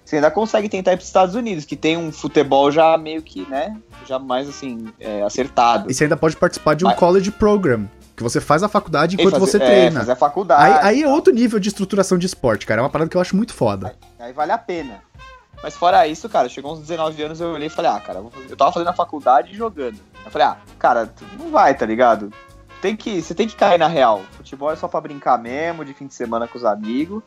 [0.04, 3.48] você ainda consegue tentar ir pros Estados Unidos, que tem um futebol já meio que,
[3.48, 3.74] né,
[4.06, 5.90] já mais, assim, é, acertado.
[5.90, 7.88] E você ainda pode participar de um Mas- college program.
[8.18, 10.00] Que você faz a faculdade enquanto fazer- você é, treina.
[10.00, 10.72] fazer a faculdade.
[10.78, 12.80] Aí, aí é outro nível de estruturação de esporte, cara.
[12.80, 13.94] É uma parada que eu acho muito foda.
[14.18, 15.00] Aí vale a pena.
[15.62, 18.56] Mas fora isso, cara, chegou uns 19 anos, eu olhei e falei, ah, cara, eu
[18.56, 19.98] tava fazendo a faculdade e jogando.
[20.24, 22.32] Eu falei, ah, cara, não vai, tá ligado?
[22.82, 24.22] Tem que, você tem que cair na real.
[24.32, 27.22] Futebol é só pra brincar mesmo, de fim de semana com os amigos.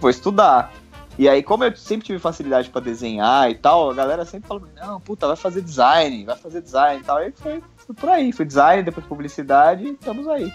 [0.00, 0.72] Vou estudar.
[1.18, 4.66] E aí, como eu sempre tive facilidade pra desenhar e tal, a galera sempre falou,
[4.74, 7.18] não, puta, vai fazer design, vai fazer design e tal.
[7.18, 10.52] Aí foi, foi por aí, foi design, depois publicidade, e estamos aí.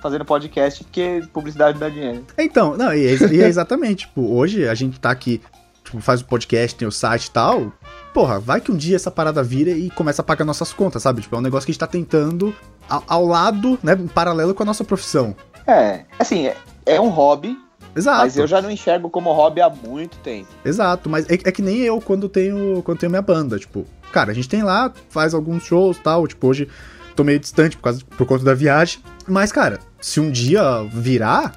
[0.00, 2.24] Fazendo podcast, porque publicidade dá dinheiro.
[2.36, 5.40] Então, não, e é, e é exatamente, tipo, hoje a gente tá aqui,
[5.82, 7.72] tipo, faz o podcast, tem o site e tal.
[8.14, 11.22] Porra, vai que um dia essa parada vira e começa a pagar nossas contas, sabe?
[11.22, 12.54] Tipo, é um negócio que a gente tá tentando
[12.88, 15.34] ao, ao lado, né, em paralelo com a nossa profissão.
[15.66, 17.56] É, assim, é, é um hobby,
[17.96, 18.18] Exato.
[18.18, 20.46] Mas eu já não enxergo como hobby há muito tempo.
[20.64, 24.30] Exato, mas é, é que nem eu quando tenho, quando tenho minha banda, tipo, cara,
[24.30, 26.68] a gente tem lá, faz alguns shows e tal, tipo, hoje
[27.16, 31.52] tô meio distante por, causa, por conta da viagem, mas, cara, se um dia virar,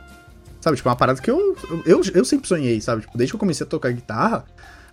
[0.59, 3.35] sabe, tipo, é uma parada que eu, eu, eu sempre sonhei, sabe, tipo, desde que
[3.35, 4.43] eu comecei a tocar guitarra,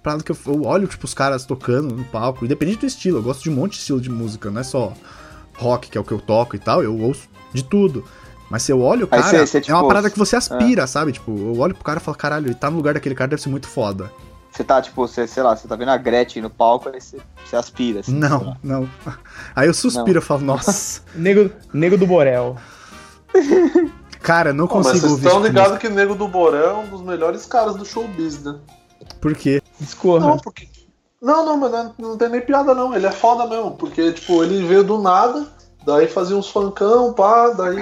[0.03, 3.23] parada que eu, eu olho, tipo, os caras tocando no palco, independente do estilo, eu
[3.23, 4.93] gosto de um monte de estilo de música, não é só
[5.57, 8.05] rock, que é o que eu toco e tal, eu ouço de tudo.
[8.51, 11.13] Mas se eu olho, cara, cê- cê, é tipo, uma parada que você aspira, sabe?
[11.13, 13.43] Tipo, eu olho pro cara e falo, caralho, ele tá no lugar daquele cara, deve
[13.43, 14.11] ser muito foda.
[14.59, 17.17] Você tá, tipo, você, sei lá, você tá vendo a Gretchen no palco, aí você,
[17.45, 18.13] você aspira, assim.
[18.13, 18.91] Não, não.
[19.55, 22.57] Aí eu suspiro, eu falo, nossa, Nego, nego do Borel.
[24.21, 26.75] cara, não Pô, mas consigo vocês ouvir estão tipo ligados que Nego do Borel é
[26.75, 28.59] um dos melhores caras do showbiz, né?
[29.21, 29.63] Por quê?
[29.79, 30.27] Discorra.
[30.27, 30.69] Não, porque.
[31.23, 32.93] Não, não, mas não, não tem nem piada não.
[32.93, 33.77] Ele é foda mesmo.
[33.77, 35.47] Porque, tipo, ele veio do nada,
[35.87, 37.79] daí fazia uns funkão, pá, daí.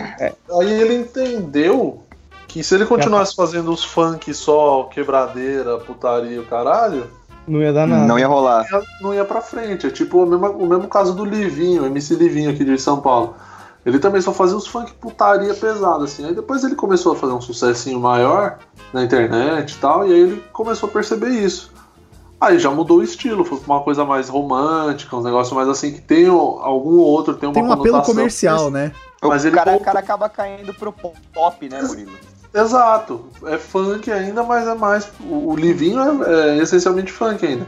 [0.60, 2.05] Aí ele entendeu
[2.48, 7.10] que se ele continuasse fazendo os funk só, quebradeira, putaria, o caralho,
[7.46, 8.04] Não ia dar nada.
[8.06, 8.64] Não ia rolar.
[8.70, 9.86] ia- não ia pra frente.
[9.86, 13.34] É tipo o mesmo, o mesmo caso do Livinho, MC Livinho aqui de São Paulo.
[13.84, 16.24] Ele também só fazia os funk putaria pesada, assim.
[16.26, 18.58] Aí depois ele começou a fazer um sucessinho maior
[18.92, 21.72] na internet e tal, e aí ele começou a perceber isso.
[22.40, 25.92] Aí já mudou o estilo, foi pra uma coisa mais romântica, um negócio mais assim,
[25.92, 28.90] que tem algum outro, tem uma Tem um apelo comercial, né?
[29.22, 29.84] Mas o ele cara, voltou.
[29.86, 32.12] cara acaba caindo pro pop, né, Murilo?
[32.56, 33.26] Exato.
[33.44, 35.08] É funk ainda, mas é mais.
[35.20, 37.66] O, o Livinho é, é essencialmente funk ainda.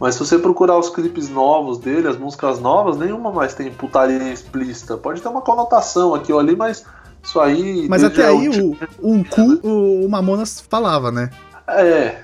[0.00, 4.32] Mas se você procurar os clipes novos dele, as músicas novas, nenhuma mais tem putaria
[4.32, 4.96] explícita.
[4.96, 6.86] Pode ter uma conotação aqui ou ali, mas
[7.22, 7.86] isso aí.
[7.88, 11.28] Mas até aí o, um cu o, o Mamonas falava, né?
[11.68, 12.22] É,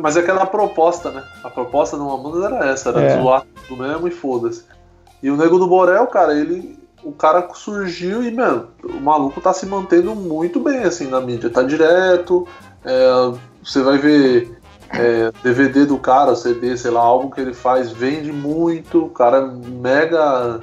[0.00, 1.24] mas é aquela proposta, né?
[1.42, 3.18] A proposta do Mamonas era essa, era É.
[3.18, 4.64] zoar tudo mesmo e foda-se.
[5.22, 6.78] E o Nego do Borel, cara, ele.
[7.04, 11.50] O cara surgiu e, mano, o maluco tá se mantendo muito bem, assim, na mídia.
[11.50, 12.48] Tá direto,
[12.84, 14.58] é, você vai ver
[14.90, 19.38] é, DVD do cara, CD, sei lá, álbum que ele faz, vende muito, o cara
[19.38, 20.60] é mega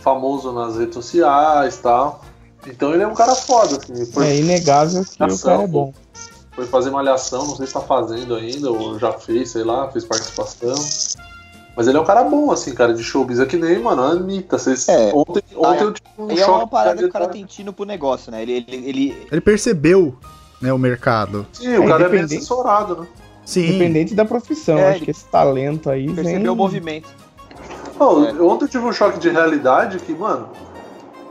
[0.00, 2.24] famoso nas redes sociais e tal.
[2.66, 4.06] Então ele é um cara foda, assim.
[4.06, 5.92] Foi, É inegável que o cara é bom.
[6.52, 10.04] foi fazer malhação, não sei se tá fazendo ainda, ou já fez, sei lá, fez
[10.04, 10.74] participação.
[11.76, 13.40] Mas ele é um cara bom, assim, cara, de showbiz.
[13.40, 14.58] É que nem, mano, a Anitta.
[14.58, 15.10] Vocês, É.
[15.12, 16.50] ontem, ontem eu tive um E é choque.
[16.58, 18.42] uma parada de que o cara tem tino pro negócio, né?
[18.42, 20.14] Ele, ele, ele- Ele percebeu,
[20.62, 21.44] né, o mercado.
[21.52, 23.06] Sim, o É, cara é bem independente- assessorado, né?
[23.44, 23.66] Sim.
[23.66, 24.78] Independente da profissão.
[24.78, 26.14] É, acho ele que esse talento aí vem...
[26.14, 27.08] percebeu o movimento.
[27.98, 28.42] É.
[28.42, 30.48] Ontem eu tive um choque de realidade que, mano,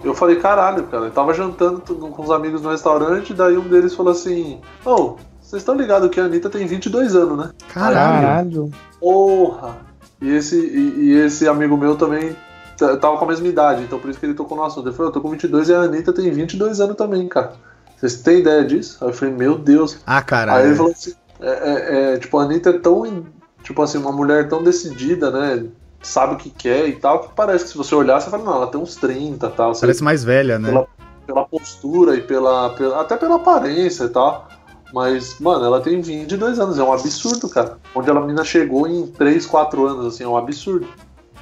[0.03, 1.06] eu falei, caralho, cara.
[1.06, 5.62] Eu tava jantando com os amigos no restaurante, daí um deles falou assim: Ô, vocês
[5.62, 7.51] estão ligados que a Anitta tem 22 anos, né?
[7.73, 8.21] Caralho.
[8.21, 8.71] Caralho.
[8.99, 9.92] Porra!
[10.24, 12.36] E esse, e, e esse amigo meu também
[12.78, 14.88] tava com a mesma idade, então por isso que ele tocou no assunto.
[14.88, 17.54] Ele falou, eu tô com 22 e a Anitta tem 22 anos também, cara.
[17.98, 18.98] Vocês têm ideia disso?
[19.02, 19.98] Aí eu falei, meu Deus.
[20.06, 20.56] Ah, cara.
[20.56, 23.26] Aí ele falou assim, é, é- é, tipo, a Anitta é tão,
[23.64, 25.66] tipo assim, uma mulher tão decidida, né?
[26.02, 28.56] Sabe o que quer e tal, que parece que se você olhar, você fala, não,
[28.56, 29.74] ela tem uns 30 e tal.
[29.80, 30.70] Parece mais velha, né?
[30.70, 30.88] Ela-
[31.26, 33.00] pela postura e pela, pela.
[33.00, 34.50] até pela aparência e tal.
[34.93, 37.79] Mas, mano, ela tem 22 anos, é um absurdo, cara.
[37.95, 40.88] Onde a mina chegou em 3, 4 anos, assim, é um absurdo.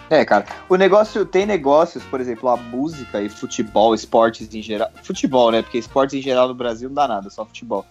[0.09, 0.45] É, cara.
[0.69, 4.89] O negócio tem negócios, por exemplo, a música e futebol, esportes em geral.
[5.03, 5.61] Futebol, né?
[5.61, 7.85] Porque esportes em geral no Brasil não dá nada, só futebol.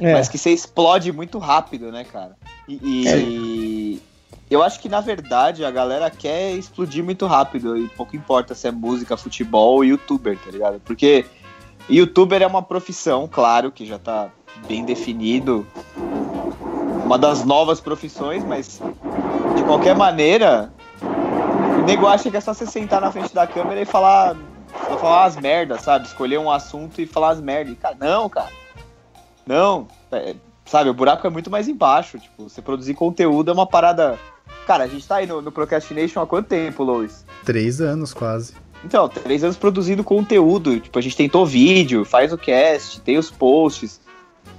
[0.00, 0.12] É.
[0.12, 2.36] Mas que você explode muito rápido, né, cara?
[2.68, 4.02] E, e
[4.50, 7.76] eu acho que, na verdade, a galera quer explodir muito rápido.
[7.76, 10.80] E pouco importa se é música, futebol ou youtuber, tá ligado?
[10.80, 11.24] Porque
[11.88, 14.28] youtuber é uma profissão, claro, que já tá
[14.66, 15.66] bem definido.
[17.04, 18.80] Uma das novas profissões, mas
[19.56, 23.80] de qualquer maneira, o nego acha que é só você sentar na frente da câmera
[23.80, 24.36] e falar,
[24.98, 26.06] falar as merdas, sabe?
[26.06, 27.76] Escolher um assunto e falar as merdas.
[27.78, 28.50] Cara, não, cara.
[29.46, 29.86] Não.
[30.10, 32.18] É, sabe, o buraco é muito mais embaixo.
[32.18, 34.18] Tipo, você produzir conteúdo é uma parada.
[34.66, 37.26] Cara, a gente tá aí no, no Procrastination há quanto tempo, Lois?
[37.44, 38.54] Três anos quase.
[38.82, 40.80] Então, três anos produzindo conteúdo.
[40.80, 44.00] Tipo, a gente tentou vídeo, faz o cast, tem os posts.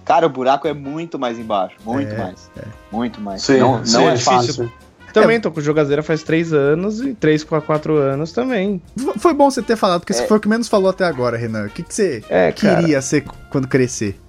[0.06, 1.76] Cara, o buraco é muito mais embaixo.
[1.84, 2.50] Muito É, mais.
[2.58, 2.62] é.
[2.92, 3.42] Muito mais.
[3.42, 4.72] Sim, não não sim, é fácil.
[5.12, 8.82] Também tô com jogazeira faz 3 anos e 3 para 4 anos também.
[9.18, 10.16] Foi bom você ter falado, porque É.
[10.18, 11.66] você foi o que menos falou até agora, Renan.
[11.66, 12.82] O que, que você É, cara.
[12.82, 14.20] queria ser quando crescer?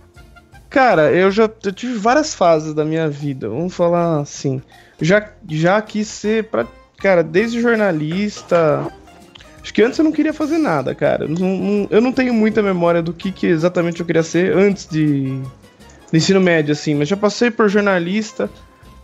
[0.71, 3.49] Cara, eu já eu tive várias fases da minha vida.
[3.49, 4.63] Vamos falar assim.
[5.01, 6.65] Já, já quis ser pra.
[6.99, 8.87] Cara, desde jornalista.
[9.63, 11.25] Acho que antes eu não queria fazer nada, cara.
[11.25, 14.57] Eu não, não- eu não tenho muita memória do que, que exatamente eu queria ser
[14.57, 15.41] antes de,
[16.11, 16.95] do ensino médio, assim.
[16.95, 18.51] Mas já passei por jornalista.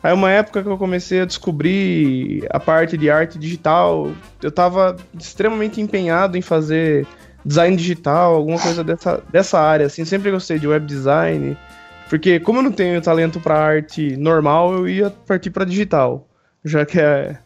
[0.02, 4.10] Aí uma época que eu comecei a descobrir a parte de arte digital,
[4.42, 7.06] eu tava extremamente empenhado em fazer
[7.44, 11.56] design digital, alguma coisa dessa, dessa área, assim, sempre gostei de web design,
[12.08, 16.28] porque como eu não tenho talento para arte normal, eu ia partir para digital,
[16.64, 17.38] já que é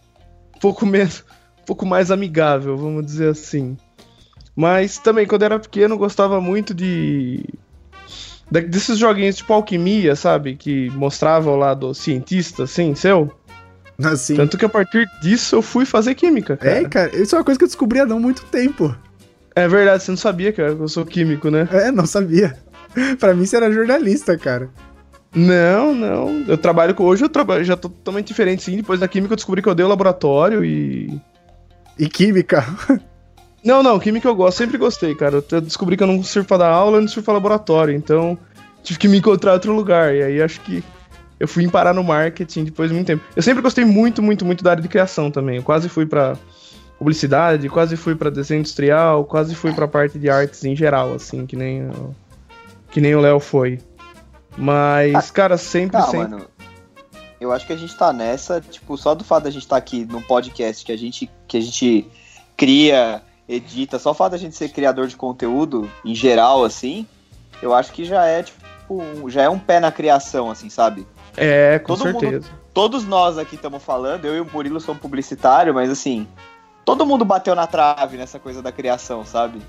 [0.55, 1.25] um pouco menos,
[1.61, 3.77] um pouco mais amigável, vamos dizer assim.
[4.55, 7.45] Mas também quando eu era pequeno gostava muito de
[8.51, 13.33] desses joguinhos tipo alquimia, sabe, que mostrava o lado cientista, assim, seu.
[14.03, 14.37] Assim.
[14.37, 16.81] Tanto que a partir disso eu fui fazer química, cara.
[16.81, 18.95] É, cara, isso é uma coisa que eu descobri há não muito tempo.
[19.55, 21.67] É verdade, você não sabia que eu sou químico, né?
[21.73, 22.57] É, não sabia.
[23.19, 24.69] pra mim você era jornalista, cara.
[25.35, 26.45] Não, não.
[26.47, 27.05] Eu trabalho com.
[27.05, 28.77] Hoje eu trabalho, já tô totalmente diferente, sim.
[28.77, 31.21] Depois da química eu descobri que eu odeio laboratório e.
[31.99, 32.65] E química.
[33.67, 35.43] Não, não, química eu gosto, sempre gostei, cara.
[35.51, 38.39] Eu descobri que eu não pra dar aula, eu não pra laboratório, então
[38.85, 40.15] tive que me encontrar em outro lugar.
[40.15, 40.85] E aí acho que
[41.41, 43.25] eu fui parar no marketing depois de muito tempo.
[43.35, 45.57] Eu sempre gostei muito, muito, muito da área de criação também.
[45.57, 46.37] Eu quase fui pra
[46.97, 51.45] publicidade, quase fui pra desenho industrial, quase fui pra parte de artes em geral, assim,
[51.45, 52.15] que nem o,
[52.93, 53.81] que nem o Léo foi.
[54.57, 56.29] Mas, cara, sempre, Tá, sempre.
[56.29, 56.47] mano.
[57.41, 60.07] Eu acho que a gente tá nessa, tipo, só do fato da gente estar aqui
[60.07, 62.07] num podcast que a gente, que a gente
[62.57, 67.07] cria, edita, só o fato da gente ser criador de conteúdo, em geral, assim,
[67.63, 71.07] eu acho que já é, tipo, um- já é um pé na criação, assim, sabe?
[71.37, 72.49] É, com Todo mundo- certeza.
[72.75, 76.27] Todos nós aqui estamos falando, eu e o Murilo somos publicitário, mas assim,
[76.85, 79.61] todo mundo bateu na trave nessa coisa da criação, sabe?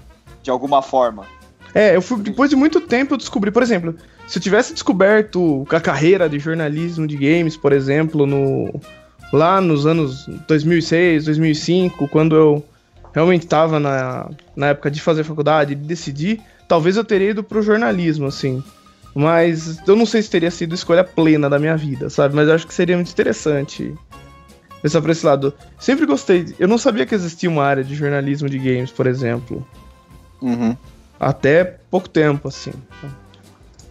[0.44, 1.26] De alguma forma.
[1.74, 3.96] É, eu fui, depois de muito tempo eu descobri, por exemplo,
[4.28, 8.74] se eu tivesse descoberto a carreira de jornalismo de games, por exemplo, no
[9.32, 12.66] lá nos anos 2006, 2005, quando eu
[13.18, 17.64] realmente estava na, na época de fazer faculdade, de decidir, talvez eu teria ido pro
[17.64, 18.64] jornalismo, assim.
[19.16, 22.36] Mas eu não sei se teria sido escolha plena da minha vida, sabe?
[22.36, 23.92] Mas eu acho que seria muito interessante
[24.84, 25.52] pensar por esse lado.
[25.80, 26.54] Sempre gostei.
[26.60, 29.66] Eu não sabia que existia uma área de jornalismo de games, por exemplo.
[30.40, 30.78] Uhum.
[31.20, 32.74] Até pouco tempo, assim.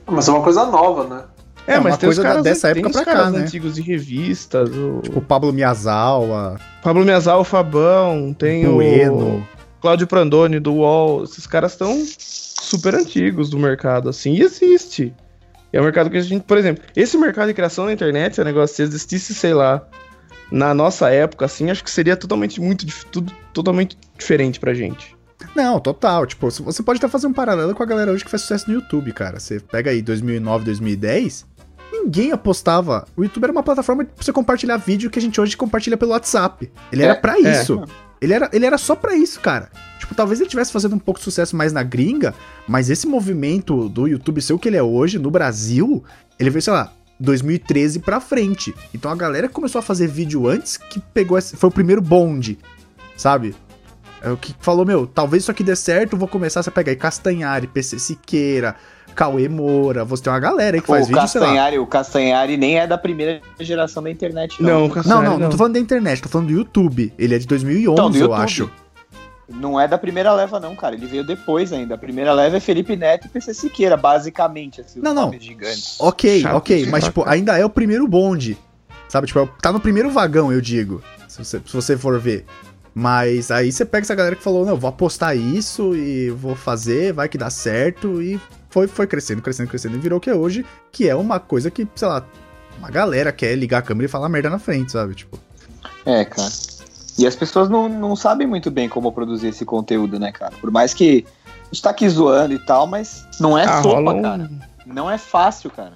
[0.06, 1.24] Mas é uma coisa nova, né?
[1.66, 3.32] É, É, mas uma tem os coisa da- caras, dessa época os pra cá, caras
[3.32, 3.38] né?
[3.40, 9.38] antigos de revistas, o O Pablo Miyazawa, Pablo Miazal, o Fabão, tem Bueno.
[9.38, 9.46] o
[9.80, 15.12] Cláudio Prandoni do UOL, esses caras estão super antigos do mercado, assim, e existe.
[15.72, 18.42] É um mercado que a gente, por exemplo, esse mercado de criação na internet, é
[18.42, 19.82] um negócio, se existisse, sei lá,
[20.50, 25.14] na nossa época, assim, acho que seria totalmente muito, tudo totalmente diferente pra gente.
[25.54, 26.24] Não, total.
[26.26, 28.74] Tipo, você pode até fazer um paralelo com a galera hoje que faz sucesso no
[28.74, 29.38] YouTube, cara.
[29.40, 31.44] Você pega aí 2009, 2010,
[31.92, 33.06] ninguém apostava.
[33.16, 36.12] O YouTube era uma plataforma pra você compartilhar vídeo que a gente hoje compartilha pelo
[36.12, 36.70] WhatsApp.
[36.92, 37.40] Ele É, era pra é.
[37.40, 37.82] isso.
[38.20, 39.70] Ele, era, ele era só pra isso, cara.
[39.98, 42.34] Tipo, talvez ele tivesse fazendo um pouco de sucesso mais na gringa,
[42.66, 46.02] mas esse movimento do YouTube ser o que ele é hoje no Brasil,
[46.38, 48.74] ele veio, sei lá, 2013 pra frente.
[48.94, 52.00] Então a galera que começou a fazer vídeo antes que pegou esse, foi o primeiro
[52.00, 52.58] bonde,
[53.16, 53.54] sabe?
[54.22, 56.96] É o que falou, meu, talvez isso aqui dê certo, vou começar a pegar aí
[56.96, 58.76] Castanhari, PC Siqueira,
[59.16, 61.46] Cauê Moura, você tem uma galera aí que faz o, vídeo, sei lá.
[61.46, 64.86] Castanhari, o Castanhari nem é da primeira geração da internet, Não, não.
[64.86, 67.12] o Castanhari Não, não, não, tô falando da internet, tô falando do YouTube.
[67.18, 68.70] Ele é de 2011, Então, eu acho.
[69.48, 70.96] Não é da primeira leva, não, cara.
[70.96, 71.94] Ele veio depois ainda.
[71.94, 75.26] A primeira leva é Felipe Neto e PC Siqueira, basicamente, assim, os Não, não.
[75.26, 75.96] nomes gigantes.
[76.00, 78.58] Ok, Chato ok, mas tipo, ainda é o primeiro bonde.
[79.08, 81.00] Sabe, tipo, tá no primeiro vagão, eu digo.
[81.28, 82.44] Se você, se você for ver.
[82.92, 87.12] Mas aí você pega essa galera que falou, não, vou apostar isso e vou fazer,
[87.12, 88.20] vai que dá certo.
[88.22, 88.40] E
[88.76, 90.62] foi, foi crescendo, crescendo, crescendo e virou o que é hoje,
[90.92, 92.22] que é uma coisa que, sei lá,
[92.78, 95.14] uma galera quer ligar a câmera e falar merda na frente, sabe?
[95.14, 95.38] Tipo,
[96.04, 96.50] É, cara.
[97.18, 100.52] E as pessoas não, não sabem muito bem como produzir esse conteúdo, né, cara?
[100.60, 101.24] Por mais que
[101.62, 104.50] a gente tá aqui zoando e tal, mas não é Ah, sopa, um- cara.
[104.84, 105.94] Não é fácil, cara.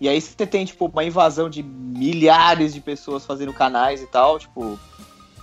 [0.00, 4.38] E aí você tem, tipo, uma invasão de milhares de pessoas fazendo canais e tal,
[4.38, 4.78] tipo.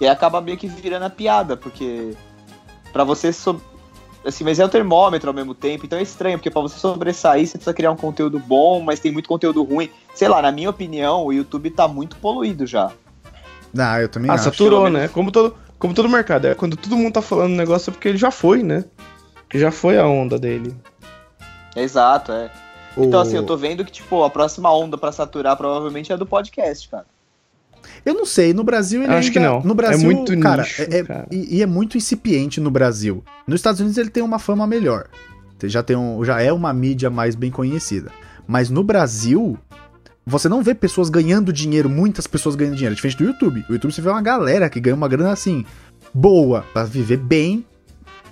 [0.02, 2.18] E aí acaba meio que virando a piada, porque.
[2.92, 3.32] Pra você.
[3.32, 3.62] So...
[4.26, 7.48] Assim, mas é o termômetro ao mesmo tempo, então é estranho, porque pra você sobressair,
[7.48, 9.90] você precisa criar um conteúdo bom, mas tem muito conteúdo ruim.
[10.14, 12.92] Sei lá, na minha opinião, o YouTube tá muito poluído já.
[13.78, 14.44] ah, eu também Ah, acho.
[14.46, 15.08] saturou, né?
[15.08, 16.46] Como todo, como todo mercado.
[16.48, 18.84] É quando todo mundo tá falando um negócio é porque ele já foi, né?
[19.54, 20.76] Já foi a onda dele.
[21.76, 22.52] Exato, é.
[22.98, 26.16] O- Então, assim, eu tô vendo que, tipo, a próxima onda pra saturar provavelmente é
[26.16, 27.06] a do podcast, cara.
[28.06, 29.62] Eu não sei, no Brasil ele Acho ainda- que não.
[29.62, 31.28] No Brasil, É muito cara, nicho, é- é- cara.
[31.32, 33.24] E, e é muito incipiente no Brasil.
[33.48, 35.08] Nos Estados Unidos ele tem uma fama melhor.
[35.64, 38.10] Já, tem um, já é uma mídia mais bem conhecida.
[38.48, 39.58] Mas no Brasil,
[40.26, 42.94] você não vê pessoas ganhando dinheiro, muitas pessoas ganhando dinheiro.
[42.94, 43.66] É diferente do YouTube.
[43.70, 45.66] O YouTube você vê uma galera que ganha uma grana assim,
[46.14, 47.66] boa, pra viver bem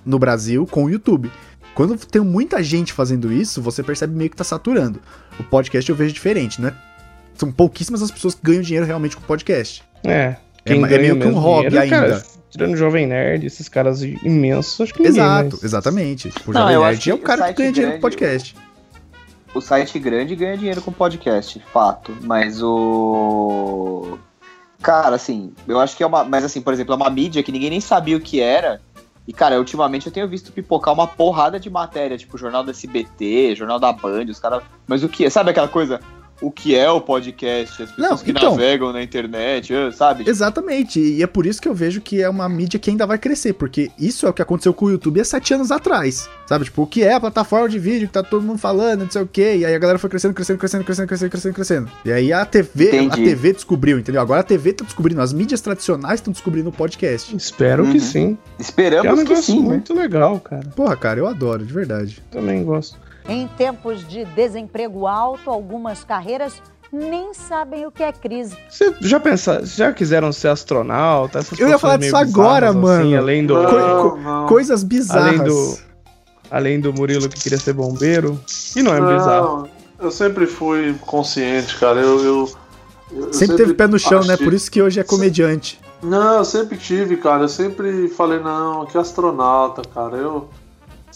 [0.05, 1.29] no Brasil com o YouTube.
[1.75, 4.99] Quando tem muita gente fazendo isso, você percebe meio que tá saturando.
[5.39, 6.73] O podcast eu vejo diferente, né?
[7.38, 9.84] São pouquíssimas as pessoas que ganham dinheiro realmente com podcast.
[10.04, 10.36] É.
[10.65, 12.23] É é meio que um hobby dinheiro, cara, ainda.
[12.50, 16.30] tirando o Jovem Nerd, esses caras imensos, acho que ninguém, Exato, mas- exatamente.
[16.30, 18.02] Tipo, o Não, Jovem Nerd é o cara o que ganha site dinheiro com grande-
[18.17, 18.56] podcast.
[19.56, 22.17] O site grande ganha dinheiro com podcast, fato.
[22.21, 24.17] Mas o.
[24.82, 26.23] Cara, assim, eu acho que é uma.
[26.23, 28.82] Mas assim, por exemplo, é uma mídia que ninguém nem sabia o que era.
[29.28, 33.56] E, cara, ultimamente eu tenho visto pipocar uma porrada de matéria, tipo, jornal da SBT,
[33.56, 34.63] jornal da Band, os caras.
[34.86, 35.30] Mas o que é?
[35.30, 36.00] Sabe aquela coisa?
[36.39, 37.82] O que é o podcast?
[37.82, 40.23] As pessoas Não, que então- navegam na internet, ah, sabe?
[40.30, 43.17] Exatamente, e é por isso que eu vejo que é uma mídia que ainda vai
[43.17, 46.65] crescer, porque isso é o que aconteceu com o YouTube há sete anos atrás, sabe?
[46.65, 49.21] Tipo, o que é a plataforma de vídeo que tá todo mundo falando, não sei
[49.23, 51.91] o quê, e aí a galera foi crescendo, crescendo, crescendo, crescendo, crescendo, crescendo, crescendo.
[52.06, 53.23] E aí a TV, a Entendi.
[53.30, 54.21] TV descobriu, entendeu?
[54.21, 57.36] Agora a TV tá descobrindo, as mídias tradicionais estão descobrindo o podcast.
[57.36, 57.91] Espero Uhum.
[57.93, 58.17] que sim.
[58.17, 59.69] Que é um Esperamos que negócio sim, né?
[59.69, 60.67] muito legal, cara.
[60.76, 62.21] Porra, cara, eu adoro, de verdade.
[62.30, 63.06] Também gosto.
[63.27, 66.61] Em tempos de desemprego alto, algumas carreiras
[66.91, 68.55] nem sabem o que é crise.
[68.69, 71.39] Você já pensaram, já quiseram ser astronauta?
[71.39, 73.01] Essas Eu ia falar disso agora, bizarras, mano.
[73.03, 74.45] Assim, além do, Não, não.
[74.47, 75.25] Coisas bizarras.
[75.27, 75.77] Além do-
[76.49, 78.39] além do Murilo que queria ser bombeiro.
[78.75, 79.63] E não é bizarro.
[79.63, 79.69] Não,
[80.05, 81.99] eu sempre fui consciente, cara.
[81.99, 82.49] Eu, eu,
[83.11, 84.35] eu Sempre teve pé no chão, né?
[84.35, 85.77] achei- Por isso que hoje é comediante.
[86.01, 87.43] Não, eu sempre tive, cara.
[87.43, 90.15] Eu sempre falei, não, que astronauta, cara.
[90.15, 90.47] Eu.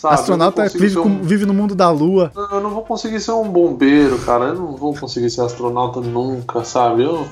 [0.02, 2.32] Sabe, Astronauta consigo vive, um- vive no mundo da lua.
[2.34, 4.46] Não, Eu não vou conseguir ser um bombeiro, cara.
[4.46, 7.04] Eu não vou conseguir ser astronauta nunca, sabe?
[7.04, 7.28] Eu.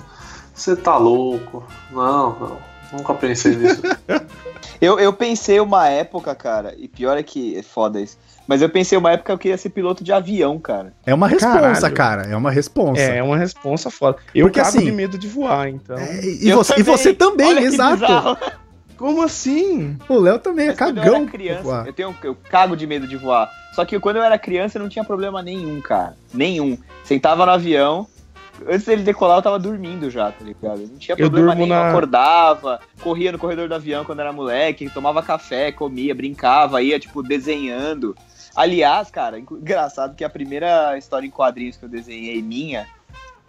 [0.54, 1.64] Você tá louco.
[1.92, 2.58] Não, não.
[2.94, 3.82] Nunca pensei nisso.
[4.82, 8.18] Eu, eu pensei uma época, cara, e pior é que é foda isso.
[8.48, 10.94] Mas eu pensei uma época que eu queria ser piloto de avião, cara.
[11.06, 11.94] É uma responsa, Caralho.
[11.94, 12.22] cara.
[12.32, 13.02] É uma responsa.
[13.02, 14.18] É, é uma responsa foda.
[14.34, 15.98] Eu Porque, cago assim, de medo de voar, então.
[15.98, 18.38] É, e, você, e você também, Olha que exato.
[19.00, 19.98] Como assim?
[20.10, 21.04] O Léo também é Mas eu cagão.
[21.16, 21.88] era por criança, voar.
[21.88, 23.50] eu, tenho, eu cago de medo de voar.
[23.74, 26.18] Só que quando eu era criança eu não tinha problema nenhum, cara.
[26.34, 26.78] Nenhum.
[27.04, 28.06] Sentava no avião,
[28.68, 30.82] antes dele decolar eu tava dormindo já, tá ligado?
[30.82, 31.74] Não tinha Eu problema durmo nenhum.
[31.74, 36.82] Eu na- acordava, corria no corredor do avião quando era moleque, tomava café, comia, brincava,
[36.82, 38.14] ia, tipo, desenhando.
[38.56, 42.86] Aliás, cara, engraçado que a primeira história em quadrinhos que eu desenhei minha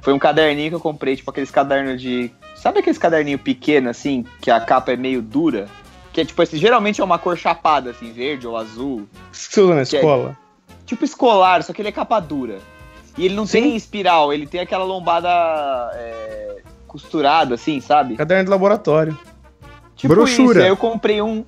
[0.02, 2.30] foi um caderninho que eu comprei, tipo aqueles cadernos de.
[2.56, 5.68] Sabe aqueles caderninho pequeno, assim, que a capa é meio dura?
[6.12, 9.06] Que é tipo assim, geralmente é uma cor chapada, assim, verde ou azul.
[9.32, 10.36] Você usa na é- escola?
[10.84, 12.58] Tipo escolar, só que ele é capa dura.
[13.16, 13.62] E ele não Sim.
[13.62, 15.28] tem espiral, ele tem aquela lombada
[15.94, 18.16] é, costurada, assim, sabe?
[18.16, 19.16] Caderno de laboratório.
[19.94, 20.58] Tipo Brochura.
[20.58, 20.62] isso.
[20.62, 21.44] Aí eu comprei um.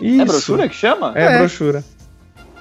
[0.00, 0.22] Isso.
[0.22, 1.12] É brochura que chama?
[1.14, 1.38] É, É.
[1.38, 1.84] brochura.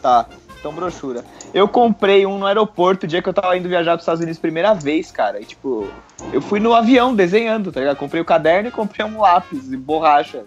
[0.01, 0.25] Tá,
[0.59, 1.23] então brochura.
[1.53, 4.39] Eu comprei um no aeroporto o dia que eu tava indo viajar pros Estados Unidos
[4.39, 5.41] primeira vez, cara.
[5.41, 5.87] E tipo,
[6.31, 7.97] eu fui no avião desenhando, tá ligado?
[7.97, 10.43] Comprei o caderno e comprei um lápis e borracha.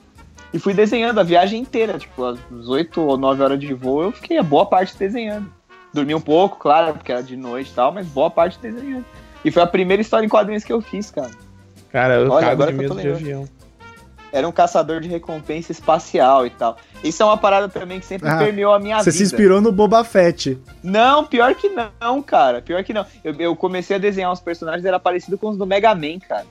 [0.53, 4.12] E fui desenhando a viagem inteira, tipo, às 8 ou 9 horas de voo, eu
[4.12, 5.51] fiquei a boa parte desenhando.
[5.93, 9.05] Dormi um pouco, claro, porque era de noite e tal, mas boa parte desenhando.
[9.45, 11.31] E foi a primeira história em quadrinhos que eu fiz, cara.
[11.91, 13.49] Cara, eu Olha, cago de medo de avião.
[14.33, 16.76] Era um caçador de recompensa espacial e tal.
[17.05, 19.18] Isso é uma parada também que sempre Ah, permeou a minha Você vida.
[19.18, 20.59] se inspirou no Boba Fett.
[20.83, 22.62] Não, pior que não, cara.
[22.62, 23.05] Pior que não.
[23.22, 26.47] Eu, eu comecei a desenhar uns personagens, era parecido com os do Mega Man, cara.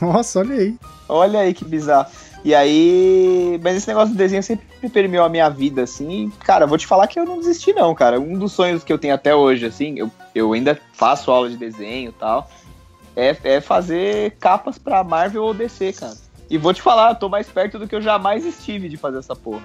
[0.00, 0.76] Nossa, olha aí.
[1.08, 2.06] Olha aí que bizarro.
[2.44, 3.58] E aí.
[3.62, 6.26] Mas esse negócio do desenho sempre permeou a minha vida, assim.
[6.26, 8.20] E, cara, vou te falar que eu não desisti, não, cara.
[8.20, 11.56] Um dos sonhos que eu tenho até hoje, assim, eu, eu ainda faço aula de
[11.56, 12.48] desenho e tal.
[13.16, 16.14] É, é fazer capas pra Marvel ou DC, cara.
[16.48, 19.34] E vou te falar, tô mais perto do que eu jamais estive de fazer essa
[19.34, 19.62] porra.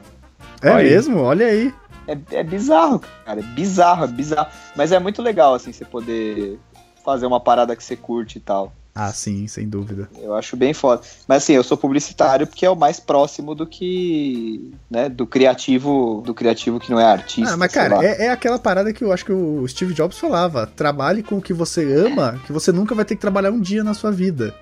[0.61, 0.89] É Olha aí.
[0.89, 1.19] mesmo?
[1.19, 1.73] Olha aí.
[2.07, 3.39] É, é bizarro, cara.
[3.39, 4.49] É bizarro, é bizarro.
[4.75, 6.59] Mas é muito legal, assim, você poder
[7.03, 8.73] fazer uma parada que você curte e tal.
[8.93, 10.09] Ah, sim, sem dúvida.
[10.19, 11.01] Eu acho bem foda.
[11.25, 14.73] Mas assim, eu sou publicitário porque é o mais próximo do que.
[14.89, 16.21] né, do criativo.
[16.25, 17.53] Do criativo que não é artista.
[17.53, 20.67] Ah, mas cara, é, é aquela parada que eu acho que o Steve Jobs falava.
[20.67, 23.81] Trabalhe com o que você ama, que você nunca vai ter que trabalhar um dia
[23.81, 24.53] na sua vida.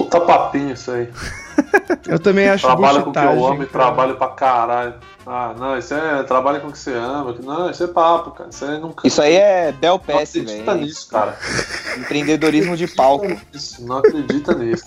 [0.00, 1.10] Puta papinho isso aí.
[2.08, 3.84] Eu também acho Trabalho com o que eu amo e cara.
[3.84, 4.94] trabalho pra caralho.
[5.26, 7.34] Ah, não, isso é trabalho com o que você ama.
[7.44, 8.48] Não, isso é papo, cara.
[8.48, 9.06] Isso aí nunca.
[9.06, 10.86] Isso aí é Bel Não Pass, acredita velho.
[10.86, 11.36] nisso, cara.
[11.98, 13.26] Empreendedorismo de palco.
[13.52, 14.86] Isso, não acredita nisso.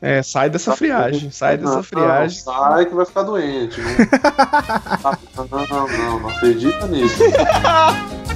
[0.00, 2.42] É, sai dessa friagem, sai Não, dessa friagem.
[2.46, 3.78] Não, sai que vai ficar doente.
[3.82, 7.22] Não, não, não, não, não acredita nisso.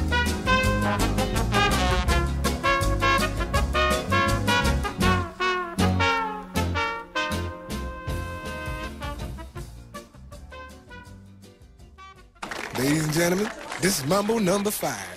[13.23, 13.49] gentlemen,
[13.81, 15.13] this is Mambo number five.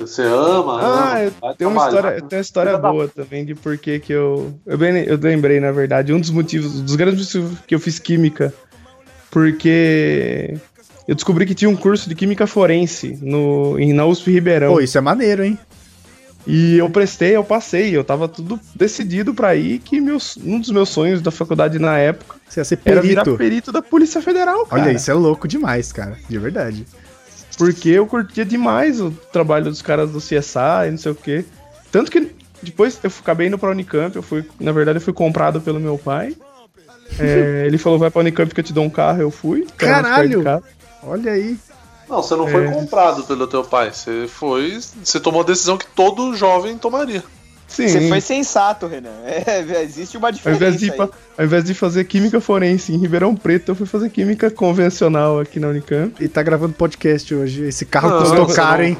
[0.00, 3.54] Você ama, Ah, ama, eu tenho uma história, eu tenho uma história boa também de
[3.54, 4.54] por que que eu.
[4.64, 7.98] Eu, bem, eu lembrei, na verdade, um dos motivos, dos grandes motivos que eu fiz
[7.98, 8.52] química.
[9.30, 10.56] Porque
[11.06, 14.72] eu descobri que tinha um curso de química forense no, em, na USP Ribeirão.
[14.72, 15.58] Pô, isso é maneiro, hein?
[16.46, 20.70] E eu prestei, eu passei, eu tava tudo decidido pra ir, que meus, um dos
[20.70, 23.38] meus sonhos da faculdade na época Você ia ser era virar perito.
[23.38, 24.82] perito da Polícia Federal, cara.
[24.82, 26.16] Olha, isso é louco demais, cara.
[26.28, 26.86] De verdade.
[27.58, 31.44] Porque eu curtia demais o trabalho dos caras do CSI e não sei o quê.
[31.92, 32.32] Tanto que
[32.62, 35.98] depois eu acabei indo pra Unicamp, eu fui, na verdade, eu fui comprado pelo meu
[35.98, 36.34] pai.
[37.18, 39.66] É, ele falou, vai pra Unicamp que eu te dou um carro, eu fui.
[39.76, 40.44] Caralho!
[41.02, 41.58] Olha aí.
[42.10, 42.70] Não, você não foi É.
[42.72, 43.92] comprado pelo teu pai.
[43.92, 44.80] Você foi.
[45.04, 47.22] Você tomou a decisão que todo jovem tomaria.
[47.68, 49.10] Sim, Você foi sensato, Renan.
[49.46, 50.64] É, existe uma ao diferença.
[50.66, 50.90] invés, de
[51.38, 55.60] ao invés de fazer química forense em Ribeirão Preto, eu fui fazer química convencional aqui
[55.60, 56.12] na Unicamp.
[56.22, 57.62] E tá gravando podcast hoje.
[57.62, 58.98] Esse carro Não, custou caro, não- hein?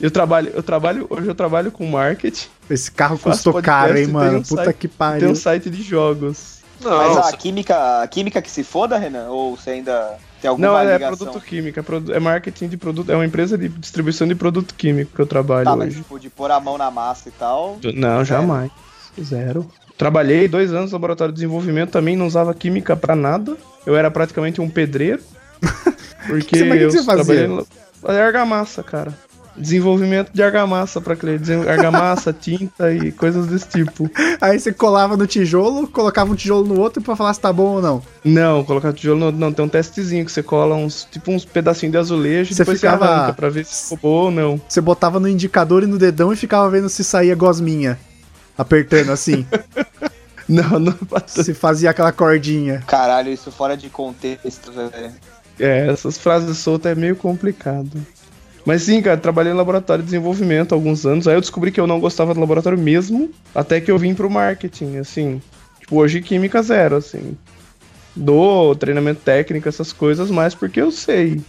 [0.00, 4.04] Eu trabalho, eu trabalho, hoje eu trabalho com marketing, Esse carro custou caro, hein, e
[4.06, 4.38] tem mano?
[4.38, 5.30] um Puta site- que tem pariu.
[5.30, 6.56] um site de jogos.
[6.82, 9.28] Não, Mas a química, a química que se foda, Renan?
[9.30, 11.16] Ou você ainda tem alguma Não, é ligação?
[11.16, 14.74] produto químico, é, produ- é marketing de produto, é uma empresa de distribuição de produto
[14.74, 15.96] químico que eu trabalho Tá, mas hoje.
[15.98, 17.78] tipo, de pôr a mão na massa e tal.
[17.94, 18.70] Não, jamais.
[19.22, 19.70] Zero.
[19.96, 23.56] Trabalhei dois anos no laboratório de desenvolvimento, também não usava química pra nada.
[23.86, 25.22] Eu era praticamente um pedreiro.
[26.26, 27.48] Porque que mas que eu que você fazia?
[28.02, 29.14] trabalhei argamassa, cara.
[29.58, 31.40] Desenvolvimento de argamassa pra cliente.
[31.40, 34.10] Desen- Argamassa, tinta e coisas desse tipo.
[34.40, 37.76] Aí você colava no tijolo, colocava um tijolo no outro pra falar se tá bom
[37.76, 38.02] ou não.
[38.24, 41.92] Não, colocar tijolo no, não, tem um testezinho que você cola uns, tipo uns pedacinhos
[41.92, 44.60] de azulejo e Você depois ficava- você arranca pra ver se ficou bom ou não.
[44.68, 47.98] Você botava no indicador e no dedão e ficava vendo se saía gosminha.
[48.58, 49.46] Apertando assim.
[50.48, 50.94] Não, não.
[51.26, 52.80] se fazia aquela cordinha.
[52.86, 55.12] Caralho, isso fora de contexto, velho.
[55.58, 57.90] É, essas frases soltas é meio complicado.
[58.66, 61.28] Mas sim, cara, trabalhei no laboratório de desenvolvimento há alguns anos.
[61.28, 64.28] Aí eu descobri que eu não gostava do laboratório mesmo, até que eu vim pro
[64.28, 65.40] marketing, assim.
[65.78, 67.36] Tipo, hoje química zero, assim.
[68.14, 71.40] Dou treinamento técnico, essas coisas, mais porque eu sei.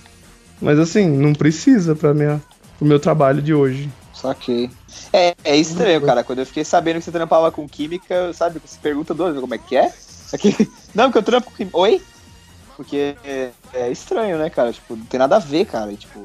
[0.61, 2.39] Mas assim, não precisa pra minha,
[2.77, 3.89] pro meu trabalho de hoje.
[4.13, 4.69] Saquei.
[5.11, 6.23] É, é estranho, cara.
[6.23, 8.61] Quando eu fiquei sabendo que você trampava com química, sabe?
[8.63, 9.91] Você pergunta duas vezes como é que é.
[10.31, 10.69] Aqui...
[10.93, 11.77] Não, que eu trampo com química.
[11.77, 11.99] Oi?
[12.75, 14.71] Porque é, é estranho, né, cara?
[14.71, 15.91] Tipo, não tem nada a ver, cara.
[15.91, 16.23] E, tipo,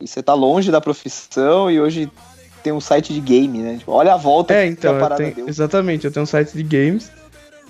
[0.00, 2.10] e você tá longe da profissão e hoje
[2.62, 3.76] tem um site de game, né?
[3.78, 5.48] Tipo, olha a volta É, que então, a eu parada tenho, deu.
[5.48, 7.10] exatamente, eu tenho um site de games.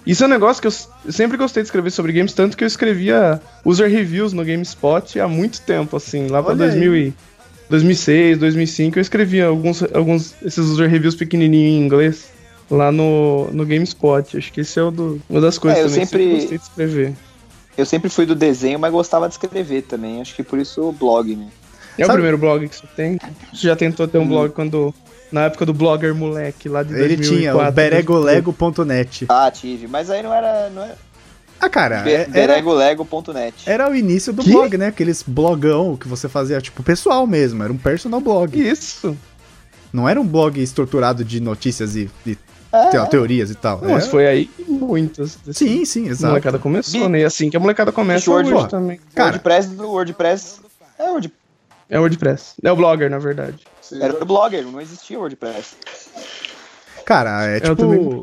[0.07, 0.73] Isso é um negócio que eu,
[1.05, 5.21] eu sempre gostei de escrever sobre games, tanto que eu escrevia user reviews no GameSpot
[5.21, 6.71] há muito tempo, assim, lá pra Olha aí.
[6.71, 7.15] 2000 e
[7.69, 12.31] 2006, 2005, eu escrevia alguns, alguns esses user reviews pequenininhos em inglês
[12.71, 14.37] lá no, no GameSpot.
[14.37, 16.37] Acho que esse é o do- uma das coisas É, eu também que sempre- eu
[16.37, 17.13] gostei de escrever.
[17.79, 20.21] Eu sempre fui do desenho, mas gostava de escrever também.
[20.21, 21.47] Acho que por isso o blog, né?
[22.01, 23.19] É o Sabe- primeiro blog que você tem?
[23.53, 24.95] Você já tentou ter um blog quando
[25.31, 29.27] na época do blogger moleque lá de Ele 2004, tinha o beregolego.net.
[29.29, 29.87] Ah, tive.
[29.87, 30.71] Mas aí não era.
[30.71, 30.97] Não era...
[31.61, 33.55] Ah, cara, Be- é- era, Beregolego.net.
[33.69, 34.51] era o início do Que?
[34.51, 34.87] blog, né?
[34.87, 37.63] Aqueles blogão que você fazia, tipo, pessoal mesmo.
[37.63, 38.59] Era um personal blog.
[38.59, 39.15] Isso.
[39.93, 42.39] Não era um blog estruturado de notícias e, e
[42.73, 43.79] É, te- teorias e tal.
[43.83, 45.37] Não, mas Era- foi aí que muitas.
[45.53, 46.29] Sim, sim, A exato.
[46.29, 47.21] molecada começou, né?
[47.21, 48.99] E assim que a molecada começa Word- hoje também.
[49.15, 50.61] Cara, WordPress do WordPress.
[50.99, 51.31] É, Word...
[51.91, 52.55] É o WordPress.
[52.63, 53.59] É o Blogger, na verdade.
[53.83, 55.75] Sim, Era o Blogger, não existia WordPress.
[57.05, 57.77] Cara, é tipo.
[57.77, 58.23] também-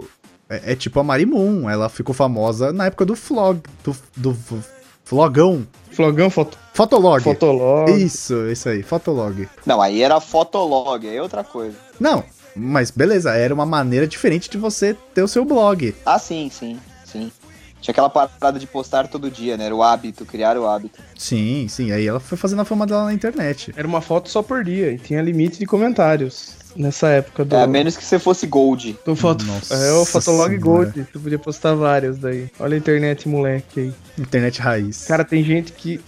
[0.49, 4.63] É, é tipo a Marimun, ela ficou famosa na época do vlog, do, do v-
[5.05, 5.67] vlogão.
[5.91, 7.21] Flogão, foto, Fotolog.
[7.21, 7.91] Fotolog.
[7.91, 9.49] Isso, isso aí, Fotolog.
[9.65, 11.75] Não, aí era Fotolog, aí é outra coisa.
[11.99, 12.23] Não,
[12.55, 15.93] mas beleza, era uma maneira diferente de você ter o seu blog.
[16.05, 16.79] Ah, sim, sim.
[17.81, 19.65] Tinha aquela parada de postar todo dia, né?
[19.65, 20.99] Era o hábito, criar o hábito.
[21.17, 23.73] Sim, sim, aí ela foi fazendo a fama dela na internet.
[23.75, 26.55] Era uma foto só por dia e tinha limite de comentários.
[26.75, 27.55] Nessa época do.
[27.55, 28.99] É, a menos que você fosse Gold.
[29.03, 30.61] do foto, Nossa é o Fotolog senhora.
[30.61, 31.07] Gold.
[31.11, 32.51] Tu podia postar vários daí.
[32.59, 33.93] Olha a internet, moleque aí.
[34.19, 35.05] Internet raiz.
[35.05, 35.99] Cara, tem gente que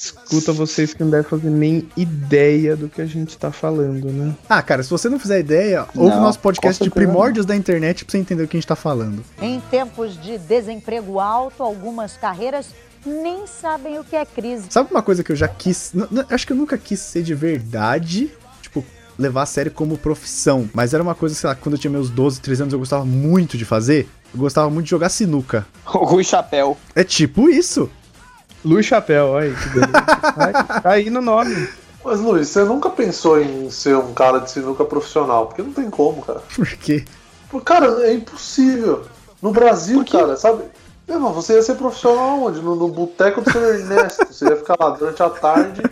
[0.00, 4.34] escuta vocês que não deve fazer nem ideia do que a gente tá falando, né?
[4.48, 8.04] Ah, cara, se você não fizer ideia, ouve o nosso podcast de primórdios da internet
[8.04, 9.24] pra você entender o que a gente tá falando.
[9.42, 12.68] Em tempos de desemprego alto, algumas carreiras
[13.04, 14.66] nem sabem o que é crise.
[14.70, 15.92] Sabe uma coisa que eu já quis.
[16.30, 18.30] acho que eu nunca quis ser de verdade.
[18.62, 18.84] Tipo,
[19.18, 20.68] levar a sério como profissão.
[20.72, 23.04] Mas era uma coisa, sei lá, quando eu tinha meus 12, 13 anos, eu gostava
[23.04, 24.08] muito de fazer.
[24.32, 25.66] Eu gostava muito de jogar sinuca.
[25.84, 26.76] Rui Chapéu.
[26.94, 27.90] É tipo isso.
[28.64, 29.92] Luiz Chapéu, olha aí, que beleza.
[29.92, 31.68] tá, tá aí no nome.
[32.04, 35.46] Mas, Luiz, você nunca pensou em ser um cara de sinuca profissional?
[35.46, 36.40] Porque não tem como, cara.
[36.54, 37.04] Porque.
[37.50, 39.04] Pô, Cara, é impossível.
[39.40, 40.64] No Brasil, cara, sabe?
[41.06, 42.60] Meu irmão, você ia ser profissional onde?
[42.60, 44.26] No, no boteco do seu Ernesto.
[44.30, 45.82] Você ia ficar lá durante a tarde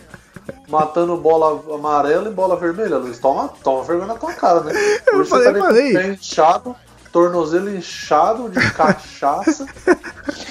[0.67, 3.17] matando bola amarela e bola vermelha, Luiz.
[3.19, 4.73] Toma, toma vergonha na tua cara, né?
[5.07, 5.93] Eu Hoje falei, você tá falei.
[5.93, 6.75] pé inchado,
[7.11, 9.65] tornozelo inchado de cachaça,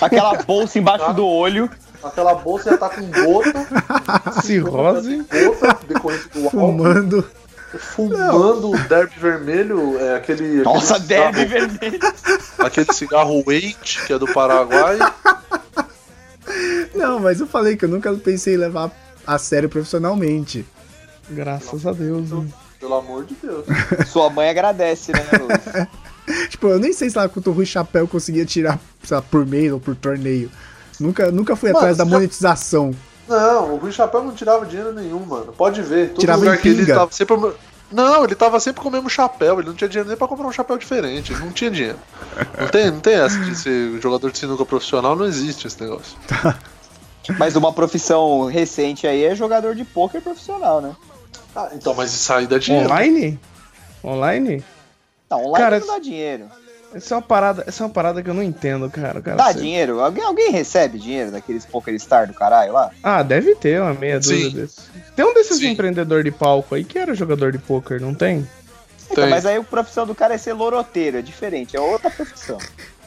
[0.01, 1.71] Aquela bolsa embaixo do olho.
[2.09, 3.67] Aquela bolsa ia tá com gota,
[4.43, 5.19] Cirrose.
[5.31, 7.25] gota decorrente do álcool, Fumando.
[7.79, 10.63] fumando o derby vermelho, é aquele.
[10.63, 11.99] Nossa, aquele derby cigarro- vermelho.
[12.59, 14.99] Aquele cigarro Wait, que é do Paraguai.
[16.95, 18.91] Não, mas eu falei que eu nunca pensei em levar
[19.27, 20.65] a sério profissionalmente.
[21.29, 22.31] Graças a Deus.
[22.31, 22.47] né?
[22.81, 23.67] Pelo amor de Deus.
[24.09, 25.21] Sua mãe agradece, né?
[26.51, 29.47] Tipo, eu nem sei se lá quanto o Rui Chapéu conseguia tirar, sei lá, por
[29.47, 30.51] mês ou por torneio.
[31.01, 32.93] Nunca, nunca fui Mano, atrás da já- monetização.
[33.29, 35.53] Não, o Rui Chapéu não tirava dinheiro nenhum, mano.
[35.53, 36.11] Pode ver.
[36.11, 36.95] Todo Tirava lugar em que ele pinga.
[36.95, 37.53] tava sempre.
[37.91, 39.59] Não, ele tava sempre com o mesmo chapéu.
[39.59, 41.33] Ele não tinha dinheiro nem pra comprar um chapéu diferente.
[41.33, 41.99] Ele não tinha dinheiro.
[42.59, 46.17] Não tem, não tem essa de ser jogador de sinuca profissional, não existe esse negócio.
[47.39, 50.95] Mas uma profissão recente aí é jogador de pôquer profissional, né?
[51.55, 52.87] Ah, então, mas isso aí dá dinheiro.
[52.89, 53.41] Online?
[54.05, 54.65] Online?
[55.29, 56.45] Não, online Cara, não dá dinheiro.
[56.97, 59.21] Essa é uma parada, essa é uma parada que eu não entendo, cara.
[59.21, 60.01] cara Dá você- dinheiro?
[60.01, 62.91] Alguém, alguém recebe dinheiro daqueles Poker Star do caralho lá?
[63.03, 64.89] Ah, deve ter uma meia dúzia desses.
[65.15, 65.73] Tem um desses Sim.
[65.73, 68.49] empreendedor de palco aí que era jogador de poker, não tem?
[69.11, 69.29] Então, Tem.
[69.31, 72.59] mas aí a profissão do cara é ser loroteiro, é diferente, é outra profissão.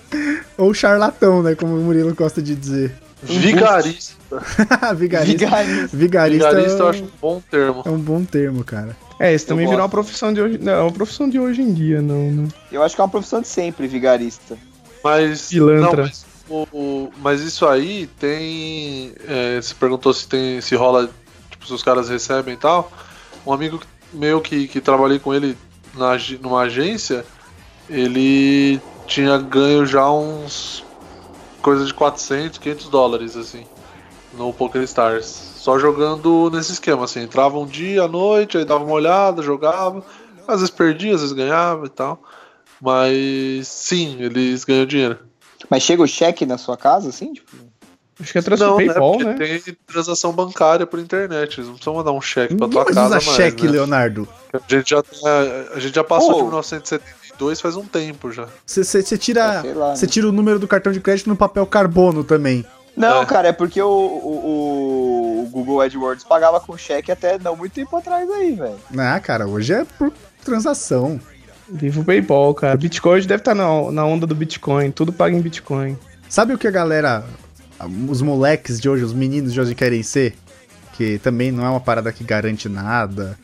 [0.58, 1.56] Ou charlatão, né?
[1.56, 2.96] Como o Murilo gosta de dizer.
[3.22, 4.19] Vigarista.
[4.96, 5.38] Vigarista.
[5.46, 5.98] Vigarista.
[5.98, 7.82] Vigarista, Vigarista eu é, acho um bom termo.
[7.86, 8.96] é um bom termo, cara.
[9.20, 10.58] É, isso também virou uma profissão de hoje.
[10.60, 12.48] Não, é uma profissão de hoje em dia, não, né?
[12.72, 14.58] Eu acho que é uma profissão de sempre, vigarista.
[15.04, 15.50] Mas.
[15.50, 16.04] Pilantra.
[16.04, 19.14] Não, mas, o- o- mas isso aí tem.
[19.28, 20.62] é, você perguntou se tem.
[20.62, 21.10] se rola.
[21.50, 22.92] Tipo, se os caras recebem e tal.
[23.46, 23.80] Um amigo
[24.14, 25.58] meu que, que trabalhei com ele
[25.96, 27.26] na, numa agência,
[27.90, 30.84] ele tinha ganho já uns.
[31.62, 33.66] coisa de 400, 500 dólares, assim.
[34.34, 35.26] No Poker Stars.
[35.58, 37.22] Só jogando nesse esquema, assim.
[37.22, 40.04] Entrava um dia à noite, aí dava uma olhada, jogava.
[40.48, 42.22] Às vezes perdia, às vezes ganhava e tal.
[42.82, 45.20] Mas sim, eles ganham dinheiro.
[45.70, 47.34] Mas chega o cheque na sua casa, assim?
[47.34, 47.52] Tipo,
[48.22, 49.34] Acho que é o né, PayPal, né?
[49.36, 51.58] tem transação bancária por internet.
[51.58, 53.72] Eles não precisam mandar um cheque pra tua casa mais, cheque, né?
[53.72, 54.28] Leonardo.
[54.54, 56.36] A gente já, tá- a gente já passou Ô.
[56.36, 58.48] de 1972 faz um tempo já.
[58.66, 60.08] Você tira, É, lá, né?
[60.08, 62.66] tira o número do cartão de crédito no papel carbono também.
[63.00, 63.26] Não, É.
[63.26, 67.96] cara, é porque o, o, o Google AdWords pagava com cheque até não muito tempo
[67.96, 68.76] atrás aí, velho.
[68.98, 70.12] Ah, cara, hoje é por
[70.44, 71.20] transação.
[71.70, 72.76] Viva o PayPal, cara.
[72.76, 74.92] Bitcoin hoje deve estar na, na onda do Bitcoin.
[74.92, 75.98] Tudo paga em Bitcoin.
[76.28, 77.24] Sabe o que a galera,
[78.10, 80.36] os moleques de hoje, os meninos de hoje querem ser?
[80.94, 83.38] Que também não é uma parada que garante nada.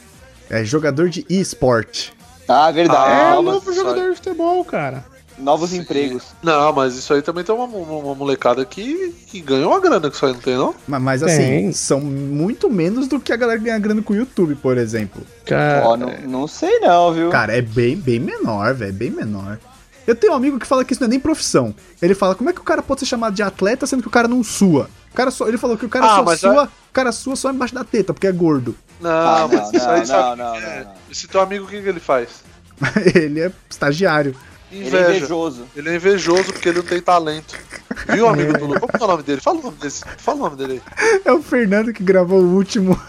[0.50, 2.10] É jogador de eSport.
[2.48, 3.12] Ah, verdade.
[3.36, 5.06] é o novo jogador de futebol, cara.
[5.38, 5.80] Novos Sim.
[5.80, 6.24] empregos.
[6.42, 10.10] Não, mas isso aí também tem uma, uma, uma molecada que, que ganhou uma grana
[10.10, 10.74] que isso aí não tem, não?
[10.88, 11.72] Ma- Mas assim, Tem.
[11.74, 15.22] são muito menos do que a galera ganha grana com o YouTube, por exemplo.
[15.46, 17.30] Cara, não, não sei não, viu?
[17.30, 19.60] Cara, é bem, bem menor, velho, bem menor.
[20.08, 21.74] Eu tenho um amigo que fala que isso não é nem profissão.
[22.02, 24.12] Ele fala, como é que o cara pode ser chamado de atleta sendo que o
[24.12, 24.90] cara não sua?
[25.12, 27.36] O cara só, ele falou que o cara Ah, só mas sua, o cara sua
[27.36, 28.76] só embaixo da teta, porque é gordo.
[29.02, 30.78] Não, Ah, mas isso aí não, sabe não, o que não, é?
[30.80, 30.94] não, não.
[31.12, 32.30] Esse teu amigo, o que, que ele faz?
[33.16, 34.36] ele é estagiário.
[34.72, 35.18] Ele é Inveja.
[35.18, 35.66] invejoso.
[35.76, 37.56] Ele é invejoso porque ele não tem talento.
[38.10, 38.80] Viu, amigo do Lu?
[38.80, 39.42] Como que é o nome dele?
[39.42, 40.04] Fala o nome desse.
[40.18, 41.20] Fala o nome dele aí.
[41.24, 43.00] É o Fernando que gravou o último.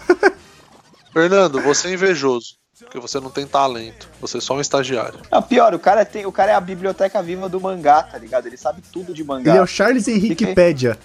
[1.11, 2.55] Fernando, você é invejoso.
[2.79, 4.07] Porque você não tem talento.
[4.21, 5.19] Você é só um estagiário.
[5.31, 8.45] Não, pior, o cara, tem, o cara é a biblioteca viva do mangá, tá ligado?
[8.45, 9.51] Ele sabe tudo de mangá.
[9.51, 10.97] Ele é o Charles Henrique Pédia.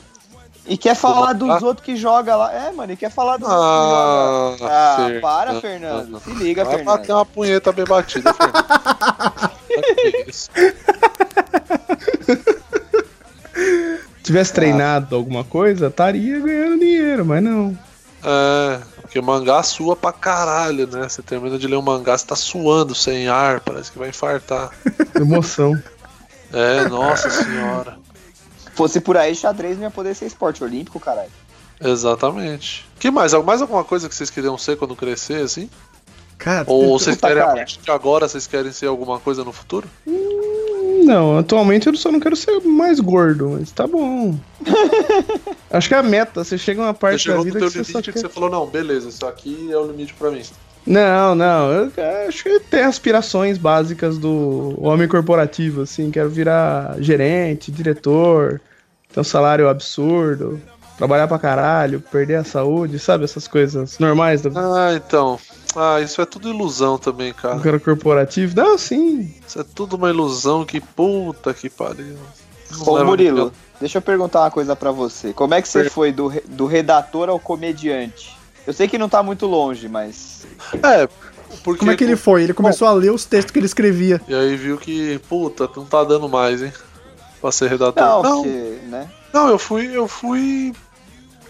[0.64, 2.52] E quer falar dos outros que joga lá.
[2.52, 4.72] É, mano, ele quer falar dos outros que joga.
[4.72, 5.20] Ah, Ah, Fernando.
[5.20, 6.20] para, Fernando.
[6.20, 6.96] Se liga, Vai Fernando.
[6.98, 9.52] bater uma punheta bem batida, Fernando.
[9.72, 10.50] Que isso?
[14.22, 17.76] tivesse treinado alguma coisa, estaria ganhando dinheiro, mas não.
[18.24, 21.08] É, porque mangá sua pra caralho, né?
[21.08, 24.70] Você termina de ler um mangá, você tá suando sem ar, parece que vai infartar.
[25.16, 25.76] Emoção.
[26.52, 27.96] É, nossa senhora.
[28.74, 31.30] Fosse por aí, xadrez não ia poder ser esporte olímpico, caralho.
[31.80, 32.86] Exatamente.
[32.98, 33.32] que mais?
[33.34, 35.68] Mais alguma coisa que vocês queriam ser quando crescer, assim?
[36.38, 37.56] Cara, Ou vocês Puta, querem, a cara.
[37.58, 39.88] partir de agora, vocês querem ser alguma coisa no futuro?
[41.04, 44.36] Não, atualmente eu só não quero ser mais gordo, mas tá bom.
[45.70, 47.58] Acho que é a meta, você chega a uma Você parte da chegou no vida
[47.58, 48.28] teu que você limite que quer...
[48.28, 50.42] você falou, não, beleza, isso aqui é o limite pra mim.
[50.86, 51.92] Não, não, eu
[52.28, 58.60] acho que tem aspirações básicas do homem corporativo, assim, quero virar gerente, diretor,
[59.12, 60.60] ter um salário absurdo,
[60.98, 63.24] trabalhar pra caralho, perder a saúde, sabe?
[63.24, 65.38] Essas coisas normais do Ah, então.
[65.76, 67.58] Ah, isso é tudo ilusão também, cara.
[67.60, 68.54] cara corporativo.
[68.56, 69.32] Não, sim.
[69.46, 72.16] Isso é tudo uma ilusão que puta que pariu.
[72.72, 75.32] Não Ô, Murilo, deixa eu perguntar uma coisa pra você.
[75.32, 78.36] Como é que você Per- foi do, re- do redator ao comediante?
[78.66, 80.46] Eu sei que não tá muito longe, mas.
[80.82, 81.08] É,
[81.64, 81.80] porque.
[81.80, 82.44] como é que ele foi?
[82.44, 84.20] Ele começou a ler os textos que ele escrevia.
[84.28, 86.72] E aí viu que, puta, não tá dando mais, hein?
[87.40, 88.02] Pra ser redator.
[88.02, 89.10] Não, não, porque, né?
[89.32, 90.72] Não, eu fui, eu fui.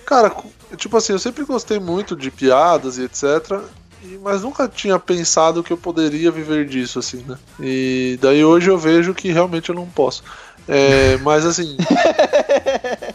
[0.06, 0.34] Cara,
[0.76, 3.60] tipo assim, eu sempre gostei muito de piadas e etc.
[4.02, 7.36] e- Mas nunca tinha pensado que eu poderia viver disso, assim, né?
[7.60, 10.22] E daí hoje eu vejo que realmente eu não posso.
[10.66, 11.76] É, mas assim.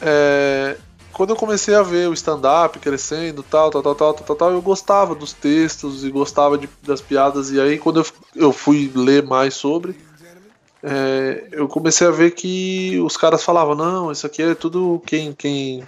[0.00, 0.76] é,
[1.20, 4.62] quando eu comecei a ver o stand-up crescendo, tal, tal, tal, tal, tal, tal, eu
[4.62, 7.50] gostava dos textos e gostava de- das piadas.
[7.50, 9.94] E aí, quando eu, eu fui ler mais sobre,
[10.82, 15.34] é, eu comecei a ver que os caras falavam: não, isso aqui é tudo quem,
[15.34, 15.84] quem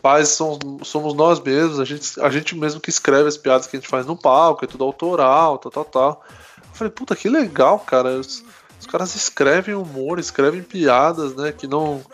[0.00, 3.76] faz são, somos nós mesmos, a gente, a gente mesmo que escreve as piadas que
[3.76, 6.24] a gente faz no palco, é tudo autoral, tal, tal, tal.
[6.58, 8.10] Eu falei: puta, que legal, cara.
[8.10, 8.44] Os,
[8.78, 11.50] os caras escrevem humor, escrevem piadas, né?
[11.50, 12.04] Que não.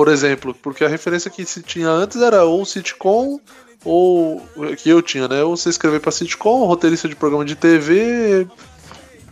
[0.00, 3.38] Por exemplo, porque a referência que se tinha antes era ou sitcom
[3.84, 4.40] ou
[4.78, 5.44] que eu tinha, né?
[5.44, 8.48] Ou você escrever pra sitcom, roteirista de programa de TV,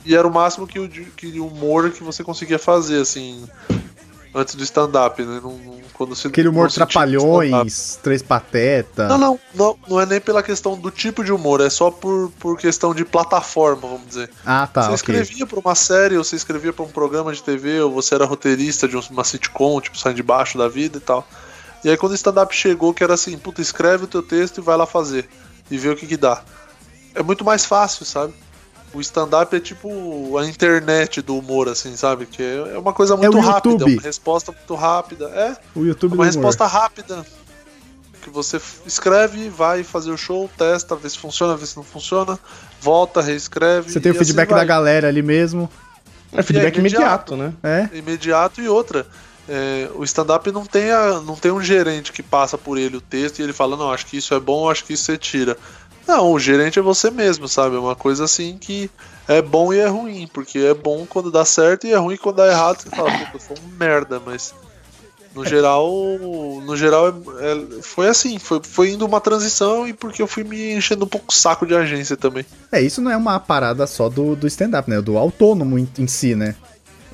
[0.04, 3.48] e era o máximo que o, que o humor que você conseguia fazer, assim,
[4.34, 5.40] antes do stand-up, né?
[5.42, 9.08] Não- não- quando você, Aquele humor se trapalhões, três patetas.
[9.08, 12.30] Não, não, não, não é nem pela questão do tipo de humor, é só por,
[12.38, 14.30] por questão de plataforma, vamos dizer.
[14.46, 14.94] Ah, tá, você ok.
[14.94, 18.24] escrevia pra uma série, ou você escrevia pra um programa de TV, ou você era
[18.24, 21.26] roteirista de uma sitcom, tipo, saindo de baixo da vida e tal.
[21.84, 24.60] E aí quando o stand-up chegou, que era assim, puta, escreve o teu texto e
[24.60, 25.28] vai lá fazer.
[25.70, 26.42] E vê o que que dá.
[27.14, 28.32] É muito mais fácil, sabe?
[28.94, 32.24] O stand-up é tipo a internet do humor, assim, sabe?
[32.26, 33.92] Que é é uma coisa muito o rápida, YouTube.
[33.94, 35.26] uma resposta muito rápida.
[35.26, 36.26] É, O YouTube do uma humor.
[36.26, 37.24] resposta rápida.
[38.22, 42.38] Que você escreve, vai fazer o show, testa, vê se funciona, vê se não funciona,
[42.80, 43.92] volta, reescreve.
[43.92, 45.70] Você tem o e assim feedback da galera ali mesmo.
[46.32, 47.34] É feedback imediato.
[47.34, 47.88] imediato, né?
[47.92, 47.96] É.
[47.96, 49.06] imediato e outra.
[49.50, 53.00] é, o stand-up não tem, a- não tem um gerente que passa por ele o
[53.00, 55.56] texto e ele fala, não, acho que isso é bom, acho que isso você tira.
[56.08, 57.76] Não, o gerente é você mesmo, sabe?
[57.76, 58.90] É uma coisa assim que
[59.28, 62.36] é bom e é ruim, porque é bom quando dá certo e é ruim quando
[62.36, 62.80] dá errado.
[62.80, 64.54] Você fala, puta, sou um merda, mas
[65.34, 65.86] no geral,
[66.64, 67.10] no geral é-
[67.52, 71.08] é- foi assim, foi, foi indo uma transição e porque eu fui me enchendo um
[71.08, 72.46] pouco o saco de agência também.
[72.72, 75.02] É, isso não é uma parada só do, do stand-up, né?
[75.02, 76.54] Do autônomo em, em si, né?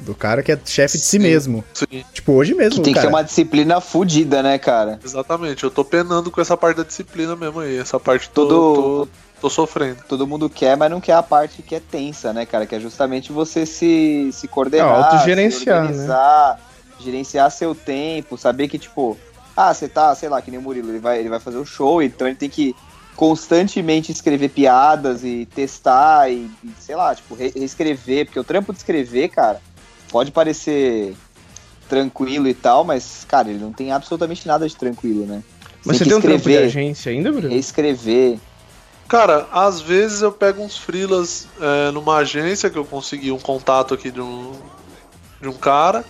[0.05, 1.65] Do cara que é chefe de si mesmo.
[1.73, 3.09] Sim, Tipo, hoje mesmo, Que tem que cara.
[3.11, 4.99] ter uma disciplina fodida, né, cara?
[5.05, 5.65] exatamente.
[5.65, 7.77] Eu tô penando com essa parte da disciplina mesmo aí.
[7.79, 9.09] Essa parte tô, Todo- tô,
[9.41, 9.99] tô sofrendo.
[10.09, 12.67] Todo mundo quer, mas não quer a parte que é tensa, né, cara?
[12.67, 16.61] Que é justamente você se, se coordenar, É, autogerenciar, se organizar,
[17.01, 19.17] gerenciar seu tempo, saber que, tipo,
[19.57, 21.65] ah, você tá, sei lá, que nem o Murilo, ele vai, ele vai fazer o
[21.65, 22.75] show, então ele tem que
[23.17, 28.73] constantemente escrever piadas e testar e, e, sei lá, tipo, re- reescrever, porque o trampo
[28.73, 29.61] de escrever, cara,
[30.15, 31.13] pode parecer
[31.89, 35.43] tranquilo e tal, mas, cara, ele não tem absolutamente nada de tranquilo, né?
[35.85, 37.49] Mas você que tem um trampo de escrever, agência ainda, Bruno?
[37.49, 38.39] reescrever.
[39.09, 43.93] Cara, às vezes eu pego uns freelas é, numa agência que eu consegui um contato
[43.93, 44.53] aqui de um,
[45.43, 46.05] de um cara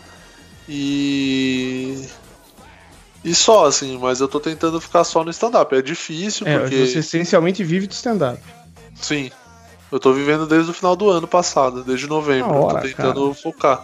[0.69, 2.07] e.
[3.25, 5.75] E só, assim, mas eu tô tentando ficar só no stand-up.
[5.75, 6.87] É difícil, É, porque.
[6.87, 8.39] você essencialmente vive de stand-up.
[9.01, 9.31] Sim.
[9.95, 12.53] Eu tô vivendo desde o final do ano passado, desde novembro.
[12.53, 13.81] Hora, tô tentando focar.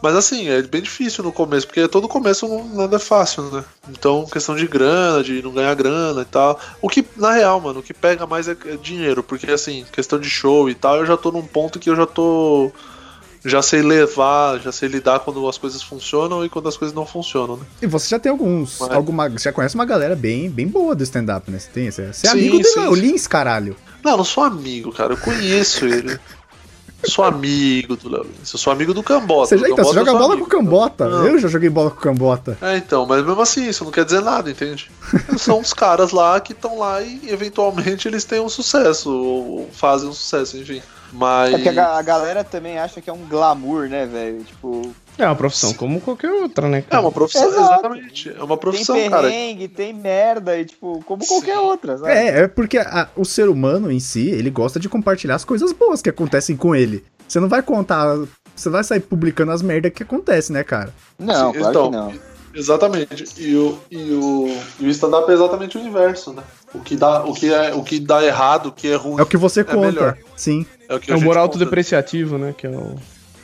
[0.00, 3.64] Mas assim, é bem difícil no começo, porque todo começo não- nada é fácil, né?
[3.90, 6.56] Então, questão de grana, de não ganhar grana e tal.
[6.80, 10.20] O que, na real, mano, o que pega mais é, é dinheiro, porque assim, questão
[10.20, 12.70] de show e tal, eu já tô num ponto que eu já tô.
[13.44, 17.04] Já sei levar, já sei lidar quando as coisas funcionam e quando as coisas não
[17.06, 17.64] funcionam, né?
[17.82, 18.78] E você já tem alguns.
[18.78, 21.58] Mas- Alguma, você já conhece uma galera bem, bem boa do stand-up, né?
[21.58, 21.90] Você tem.
[21.90, 23.00] Você, é Sim, amigo dele, sim, o sim.
[23.00, 23.76] Lins, caralho.
[24.04, 25.12] Não, eu não sou amigo, cara.
[25.14, 26.18] Eu conheço ele.
[27.06, 28.52] Sou amigo do Léo Lins.
[28.52, 29.46] Eu sou amigo do Cambota.
[29.48, 30.48] Você do já, então, você Cambota eu joga bola amigo.
[30.50, 31.08] com o Cambota.
[31.08, 31.26] Não.
[31.26, 32.58] Eu já joguei bola com o Cambota.
[32.60, 34.90] É, então, mas mesmo assim, isso não quer dizer nada, entende?
[35.38, 40.10] São os caras lá que estão lá e eventualmente eles têm um sucesso, ou fazem
[40.10, 40.82] um sucesso, enfim.
[41.10, 41.54] Mas.
[41.66, 44.44] É ga- a galera também acha que é um glamour, né, velho?
[44.44, 46.78] Tipo, É uma profissão como qualquer outra, né?
[46.78, 47.02] É cara?
[47.02, 47.62] uma profissão, Exato.
[47.72, 48.28] exatamente.
[48.36, 49.28] É uma profissão, tem cara.
[49.28, 51.60] perrengue, tem merda, e tipo, como qualquer Sim.
[51.62, 52.12] outra, sabe?
[52.12, 55.72] É, é porque a- o ser humano em si, ele gosta de compartilhar as coisas
[55.72, 57.04] boas que acontecem com ele.
[57.28, 58.18] Você não vai contar.
[58.56, 60.92] Você vai sair publicando as merdas que acontecem, né, cara?
[61.18, 62.30] Não, Sim, claro então, que não.
[62.52, 63.24] Exatamente.
[63.38, 66.42] E o, e o, e o stand-up é exatamente o inverso, né?
[66.74, 69.18] O que, dá, o, que é, o que dá errado, o que é ruim.
[69.20, 69.78] É o que você conta.
[69.86, 70.16] melhor.
[70.36, 70.66] Sim.
[70.88, 71.38] É o que É o conta.
[71.38, 72.52] autodepreciativo, né?
[72.56, 72.96] Que é o...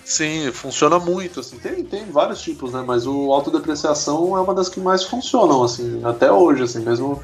[0.07, 1.59] Sim, funciona muito, assim.
[1.59, 2.83] Tem, tem vários tipos, né?
[2.87, 7.21] Mas o autodepreciação é uma das que mais funcionam, assim, até hoje, assim, mesmo.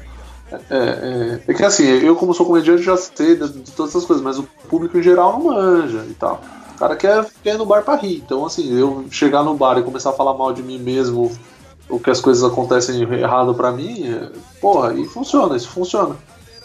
[0.69, 4.05] É, é, é que assim, eu como sou comediante já sei de, de todas essas
[4.05, 6.41] coisas, mas o público em geral não manja e tal.
[6.75, 8.17] O cara quer, quer ir no bar pra rir.
[8.17, 11.31] Então, assim, eu chegar no bar e começar a falar mal de mim mesmo,
[11.89, 14.29] o que as coisas acontecem errado pra mim, é,
[14.59, 16.17] porra, e funciona, isso funciona.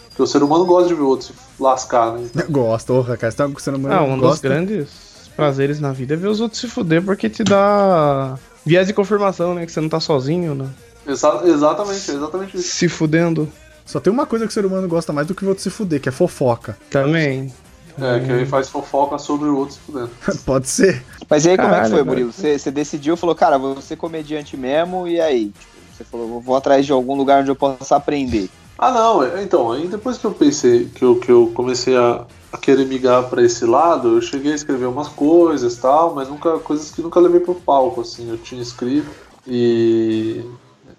[0.09, 2.27] Porque o ser humano gosta de ver o outro se lascar, né?
[2.51, 3.31] Gosta, porra, cara.
[3.31, 4.49] Você tá você não Ah, um dos gosta.
[4.49, 5.08] grandes
[5.39, 8.35] prazeres na vida é ver os outros se fuder, porque te dá
[8.65, 9.65] viés de confirmação, né?
[9.65, 10.67] Que você não tá sozinho, né?
[11.07, 12.69] Exa- exatamente, exatamente isso.
[12.75, 13.49] Se fudendo
[13.85, 15.69] Só tem uma coisa que o ser humano gosta mais do que o outro se
[15.69, 16.77] fuder, que é fofoca.
[16.91, 17.51] também.
[18.01, 20.09] É, que aí faz fofoca sobre o outro se fudendo.
[20.45, 21.03] Pode ser.
[21.29, 22.03] Mas e aí, como é que Caralho, foi.
[22.03, 22.31] Murilo?
[22.31, 25.45] Você, você decidiu, falou, cara, vou ser comediante mesmo, e aí?
[25.47, 25.65] Tipo,
[25.97, 28.49] você falou, vou atrás de algum lugar onde eu possa aprender.
[28.77, 32.23] Ah, não, é- então, aí depois que eu pensei, que eu, que eu comecei a
[32.57, 36.89] querer migrar pra esse lado, eu cheguei a escrever umas coisas tal, mas nunca, coisas
[36.91, 39.09] que nunca levei pro palco, assim, eu tinha escrito
[39.47, 40.43] e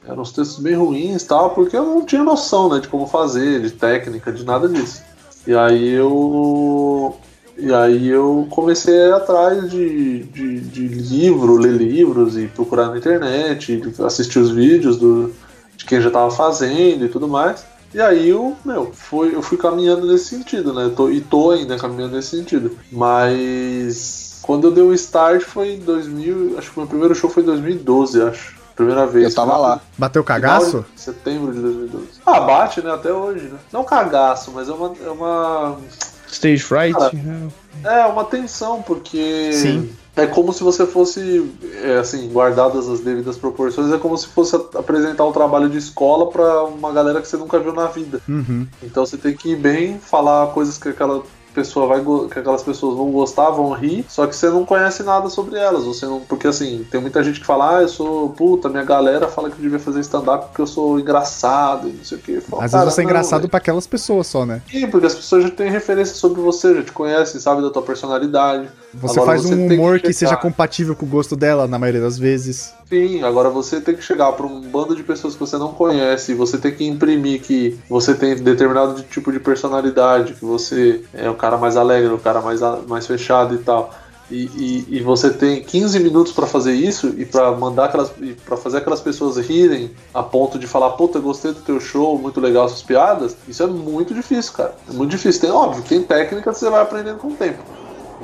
[0.07, 3.61] eram uns textos bem ruins tal, porque eu não tinha noção, né, de como fazer,
[3.61, 5.03] de técnica, de nada disso.
[5.47, 7.17] E aí eu.
[7.59, 13.83] E aí eu comecei atrás de, de, de livro, ler livros e procurar na internet,
[14.03, 15.31] assistir os vídeos do,
[15.77, 17.65] de quem já tava fazendo e tudo mais.
[17.93, 20.93] E aí eu, meu, foi, eu fui caminhando nesse sentido, né?
[20.95, 22.77] Tô, e tô ainda caminhando nesse sentido.
[22.91, 27.29] Mas quando eu dei o start foi em 2000, acho que o meu primeiro show
[27.29, 28.61] foi em 2012, acho.
[28.77, 29.29] Primeira vez.
[29.29, 29.81] Eu tava lá.
[29.99, 30.87] Bateu cagaço?
[30.95, 32.07] de Setembro de 2012.
[32.25, 32.93] Ah, bate, né?
[32.93, 33.59] Até hoje, né?
[33.71, 34.95] Não cagaço, mas é uma.
[35.05, 35.79] É uma,
[36.27, 36.95] Stage fright.
[36.99, 37.49] Cara, né?
[37.85, 39.53] É uma tensão, porque.
[39.53, 39.91] Sim.
[40.17, 41.51] É como se você fosse,
[41.83, 46.29] é, assim, guardadas as devidas proporções, é como se fosse apresentar um trabalho de escola
[46.29, 48.21] pra uma galera que você nunca viu na vida.
[48.29, 48.67] Uhum.
[48.83, 51.23] Então você tem que ir bem, falar coisas que aquela
[51.55, 55.29] pessoa vai que aquelas pessoas vão gostar, vão rir, só que você não conhece nada
[55.29, 58.69] sobre elas, você não, porque assim, tem muita gente que fala: "Ah, eu sou puta,
[58.69, 62.05] minha galera fala que eu devia fazer stand up porque eu sou engraçado" e não
[62.05, 62.37] sei o que.
[62.59, 64.63] Às vezes você é engraçado pra aquelas pessoas só, né?
[64.71, 67.83] Sim, porque as pessoas já têm referência sobre você, já te conhecem, sabem da tua
[67.83, 68.69] personalidade.
[68.95, 71.79] Você Agora faz você um humor que, chegar- seja compatível com o gosto dela, na
[71.79, 72.73] maioria das vezes.
[72.89, 76.35] Sim, agora você tem que chegar para um bando de pessoas que você não conhece,
[76.35, 81.31] você tem que imprimir que você tem determinado de- tipo de personalidade, que você é
[81.31, 83.91] o cara mais alegre, o cara mais, mais fechado e tal.
[84.31, 88.13] E, e, e você tem 15 minutos para fazer isso e para mandar aquelas
[88.45, 92.41] para fazer aquelas pessoas rirem a ponto de falar, puta, gostei do teu show, muito
[92.41, 93.37] legal suas piadas.
[93.49, 94.75] Isso é muito difícil, cara.
[94.89, 95.41] É muito difícil.
[95.41, 97.59] Tem óbvio, tem técnica que você vai aprendendo com o tempo.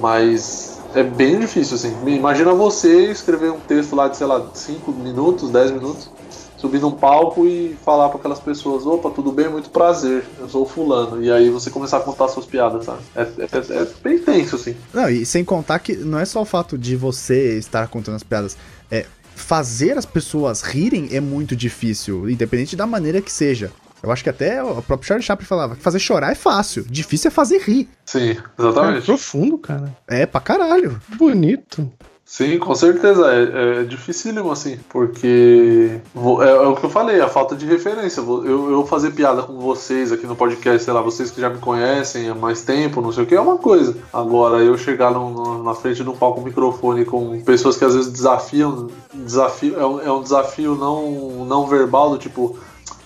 [0.00, 1.96] Mas é bem difícil, assim.
[2.06, 6.08] Imagina você escrever um texto lá de, sei lá, 5 minutos, 10 minutos,
[6.56, 10.62] subir num palco e falar para aquelas pessoas: opa, tudo bem, muito prazer, eu sou
[10.62, 11.22] o fulano.
[11.22, 13.00] E aí você começar a contar suas piadas, sabe?
[13.14, 14.76] É, é- é bem tenso, assim.
[14.92, 18.22] Não, e sem contar que não é só o fato de você estar contando as
[18.22, 18.56] piadas,
[18.90, 23.70] é fazer as pessoas rirem é muito difícil, independente da maneira que seja.
[24.02, 27.28] Eu acho que até o próprio Charlie Chaplin falava que fazer chorar é fácil, difícil
[27.28, 27.88] é fazer rir.
[28.04, 29.04] Sim, É exatamente.
[29.06, 29.96] profundo, cara.
[30.06, 31.00] É pra caralho.
[31.18, 31.90] Bonito.
[32.28, 33.24] Sim, com certeza.
[33.32, 36.00] É, é dificílimo, assim, porque
[36.42, 38.20] é, é o que eu falei, a falta de referência.
[38.20, 41.58] Eu, eu fazer piada com vocês aqui no podcast, sei lá, vocês que já me
[41.58, 43.96] conhecem há mais tempo, não sei o que, é uma coisa.
[44.12, 48.10] Agora, eu chegar num- na frente de um palco microfone com pessoas que às vezes
[48.10, 52.58] desafiam, desafio, é, um, é um desafio não, não verbal, do tipo.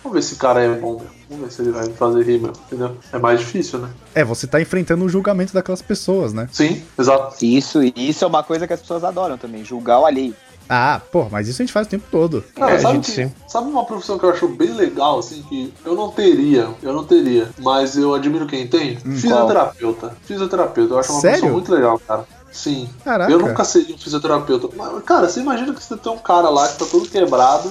[0.03, 1.11] Vamos ver se esse cara é bom mesmo.
[1.29, 2.97] Vamos ver se ele vai me fazer rir mesmo, entendeu?
[3.13, 3.91] É mais difícil, né?
[4.15, 6.49] É, você tá enfrentando o julgamento daquelas pessoas, né?
[6.53, 7.37] Sim, exato.
[7.45, 10.35] Isso, isso é uma coisa que as pessoas adoram também, julgar o alheio.
[10.73, 12.45] Ah, pô, mas isso a gente faz o tempo todo.
[12.55, 13.33] Cara, É, sabe, gente, que- sim.
[13.49, 17.05] sabe uma profissão que eu acho bem legal, assim, que eu não teria, eu não
[17.05, 18.97] teria, mas eu admiro quem tem?
[18.99, 20.17] Fisioterapeuta.
[20.25, 21.39] Fisioterapeuta, eu acho uma Hum, Sério?
[21.39, 22.25] profissão muito legal, cara.
[22.53, 22.89] Sim.
[23.05, 23.31] Caraca.
[23.33, 24.69] Eu nunca seria um fisioterapeuta.
[24.77, 27.71] Mas, cara, você imagina que você tem um cara lá que tá todo quebrado,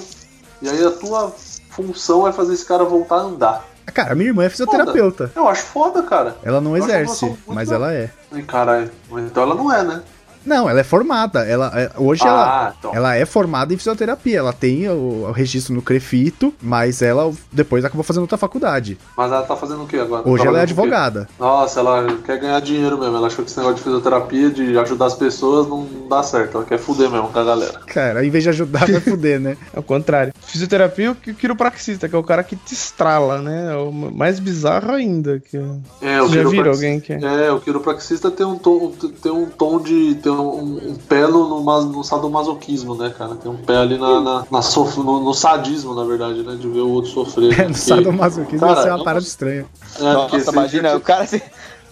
[0.62, 1.32] e aí a tua
[1.70, 3.64] função é fazer esse cara voltar a andar.
[3.86, 5.32] Cara, a minha irmã é fisioterapeuta.
[5.34, 6.36] Eu acho foda, cara.
[6.44, 8.10] Ela não Eu exerce, mas ela é.
[8.30, 8.90] Ai, caralho.
[9.10, 10.02] Então ela não é, né?
[10.50, 11.44] Não, ela é formada.
[11.46, 12.90] Ela, é- hoje ela, ah, então.
[12.92, 14.38] ela é formada em fisioterapia.
[14.38, 18.98] Ela tem o, o registro no Crefito, mas ela depois acabou fazendo outra faculdade.
[19.16, 20.28] Mas ela tá fazendo o quê agora?
[20.28, 21.28] Hoje ela é o advogada.
[21.38, 23.16] Nossa, ela quer ganhar dinheiro mesmo.
[23.16, 26.56] Ela achou que esse negócio de fisioterapia, de ajudar as pessoas, não dá certo.
[26.56, 27.78] Ela quer fuder mesmo com a galera.
[27.86, 29.56] Cara, em vez de ajudar, vai fuder, né?
[29.74, 30.32] Ao contrário.
[30.40, 33.72] Fisioterapia e o qui- quiropraxista, que é o cara que te estrala, né?
[33.72, 35.38] É o mais bizarro ainda.
[35.38, 35.56] Que...
[36.02, 37.20] É, Você já viram alguém que é?
[37.46, 38.92] É, o quiropraxista tem um tom,
[39.22, 40.16] tem um tom de.
[40.16, 43.34] tem um, um pé no, no, no sadomasoquismo, né, cara?
[43.34, 46.56] Tem um pé ali na, na, na sof- no, no sadismo, na verdade, né?
[46.56, 47.52] De ver o outro sofrer.
[47.60, 49.60] É, no Porque- sadomasoquismo Cara, vai ser uma parada não- estranha.
[49.60, 49.64] É,
[49.96, 51.26] porque Nossa, você- imagina, o cara.
[51.26, 51.42] Você,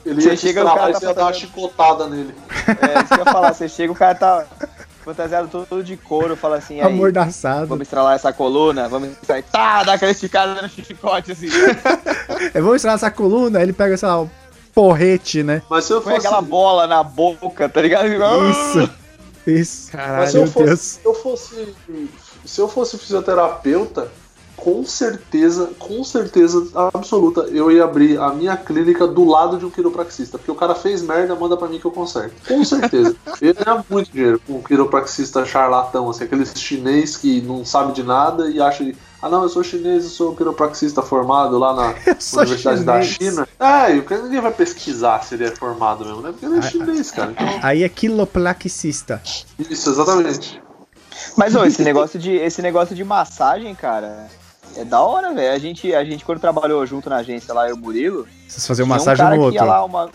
[0.06, 2.34] Ele você chega e o estralar cara tá você ia dar uma chicotada nele.
[2.66, 4.46] é, isso que eu ia falar, você chega, o cara tá
[5.04, 7.66] fantasiado todo, de couro, fala assim, Amordaçado.
[7.66, 11.48] vamos estralar essa coluna, vamos estralar, tá, dá aquela esticada no chicote, assim.
[12.54, 14.28] Eu vou ensinar essa coluna, aí ele pega, sei lá, um
[14.78, 15.60] porrete, né?
[15.68, 16.26] Mas se eu Põe fosse.
[16.28, 18.06] aquela bola na boca, tá ligado?
[18.06, 18.90] Isso.
[19.44, 19.90] Isso.
[19.92, 20.36] Mas se Caralho.
[20.36, 20.80] eu meu fosse, Deus.
[20.80, 21.74] se eu fosse,
[22.44, 24.08] se eu fosse fisioterapeuta,
[24.56, 29.70] com certeza, com certeza absoluta, eu ia abrir a minha clínica do lado de um
[29.70, 32.34] quiropraxista, porque o cara fez merda, manda pra mim que eu conserto.
[32.46, 33.16] Com certeza.
[33.42, 37.92] eu ia ganhar muito dinheiro com um quiropraxista charlatão, assim, aquele chinês que não sabe
[37.94, 41.74] de nada e acha que, ah não, eu sou chinês, eu sou quiropraxista formado lá
[41.74, 41.94] na
[42.40, 43.34] Universidade da chinês.
[43.34, 43.48] China.
[43.58, 46.30] É, e o cara ninguém vai pesquisar se ele é formado mesmo, né?
[46.30, 47.32] Porque ele é chinês, cara.
[47.32, 49.20] Então, Aí é quiloplaxista.
[49.58, 50.60] isso, exatamente.
[51.36, 54.28] Mas ô, esse negócio de esse negócio de massagem, cara,
[54.76, 55.52] é da hora, velho.
[55.54, 58.66] A gente, a gente quando trabalhou junto na agência lá, eu e o Murilo, Vocês
[58.66, 59.74] faziam massagem um cara no que ia outro.
[59.74, 60.10] lá uma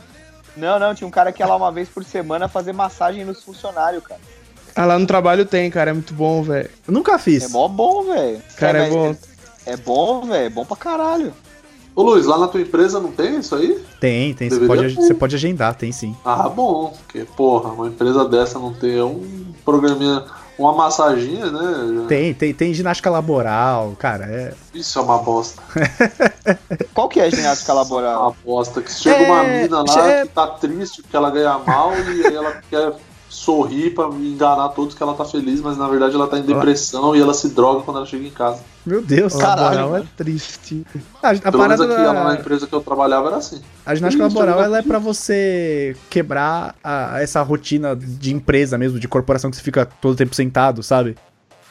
[0.55, 3.43] Não, não, tinha um cara que ia lá uma vez por semana fazer massagem nos
[3.43, 4.21] funcionários, cara.
[4.75, 5.91] Ah, lá no trabalho tem, cara.
[5.91, 6.69] É muito bom, velho.
[6.87, 7.43] Eu nunca fiz.
[7.43, 8.41] É mó bom, velho.
[8.57, 9.15] Cara, é mas bom.
[9.65, 10.45] É, bom, velho.
[10.45, 11.33] É bom pra caralho.
[11.95, 13.79] Ô Luiz, lá na tua empresa não tem isso aí?
[13.99, 14.49] Tem, tem.
[14.49, 16.15] Você pode, você pode agendar, tem sim.
[16.25, 20.25] Ah, bom, porque, porra, uma empresa dessa não ter um programinha,
[20.57, 22.05] uma massaginha, né?
[22.07, 24.25] Tem, tem, tem ginástica laboral, cara.
[24.25, 24.53] É...
[24.73, 25.61] Isso é uma bosta.
[26.95, 28.21] Qual que é a ginástica É laboral?
[28.23, 28.81] uma bosta.
[28.81, 32.25] Que chega uma É, mina lá é- que tá triste porque ela ganha mal e
[32.25, 32.93] aí ela quer
[33.33, 37.15] sorrir pra enganar todos que ela tá feliz, mas na verdade ela tá em depressão
[37.15, 38.61] e ela se droga quando ela chega em casa.
[38.85, 39.33] Meu Deus.
[39.35, 40.09] Caralho, Laboral é mano.
[40.15, 40.85] triste.
[41.21, 43.61] A, a Pelo menos parada aqui lá na da, empresa que eu trabalhava era assim.
[43.85, 48.99] a ginástica laboral eu ela é pra você quebrar a- essa rotina de empresa mesmo,
[48.99, 51.15] de corporação que você fica todo tempo sentado, sabe?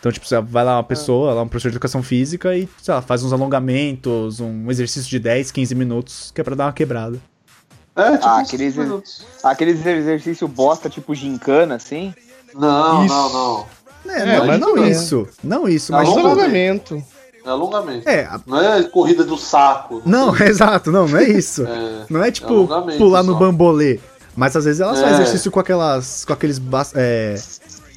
[0.01, 2.93] Então, tipo, você vai lá uma pessoa, lá um professor de educação física e, sei
[2.93, 6.73] lá, faz uns alongamentos, um exercício de 10, 15 minutos, que é pra dar uma
[6.73, 7.19] quebrada.
[7.95, 9.27] É, tipo Ah, aqueles- 15 minutos.
[9.43, 12.15] Aqueles exercício bosta, tipo gincana, assim.
[12.55, 13.15] Não, Isso.
[13.15, 13.67] não, não.
[14.13, 14.91] É, É, não, mas não não é.
[14.91, 15.29] isso.
[15.45, 16.09] Não isso, Não, mas.
[16.13, 16.21] Ver.
[16.21, 17.03] alongamento.
[17.45, 18.09] É alongamento.
[18.09, 20.01] É, a- Não é corrida do saco.
[20.07, 21.67] não, exato, não, não é isso.
[21.67, 23.39] É, Não é tipo alongamento pular no só.
[23.39, 24.01] bambolê.
[24.35, 25.21] Mas às vezes elas fazem É.
[25.21, 26.25] exercício com aquelas.
[26.25, 27.35] com aqueles bas- é,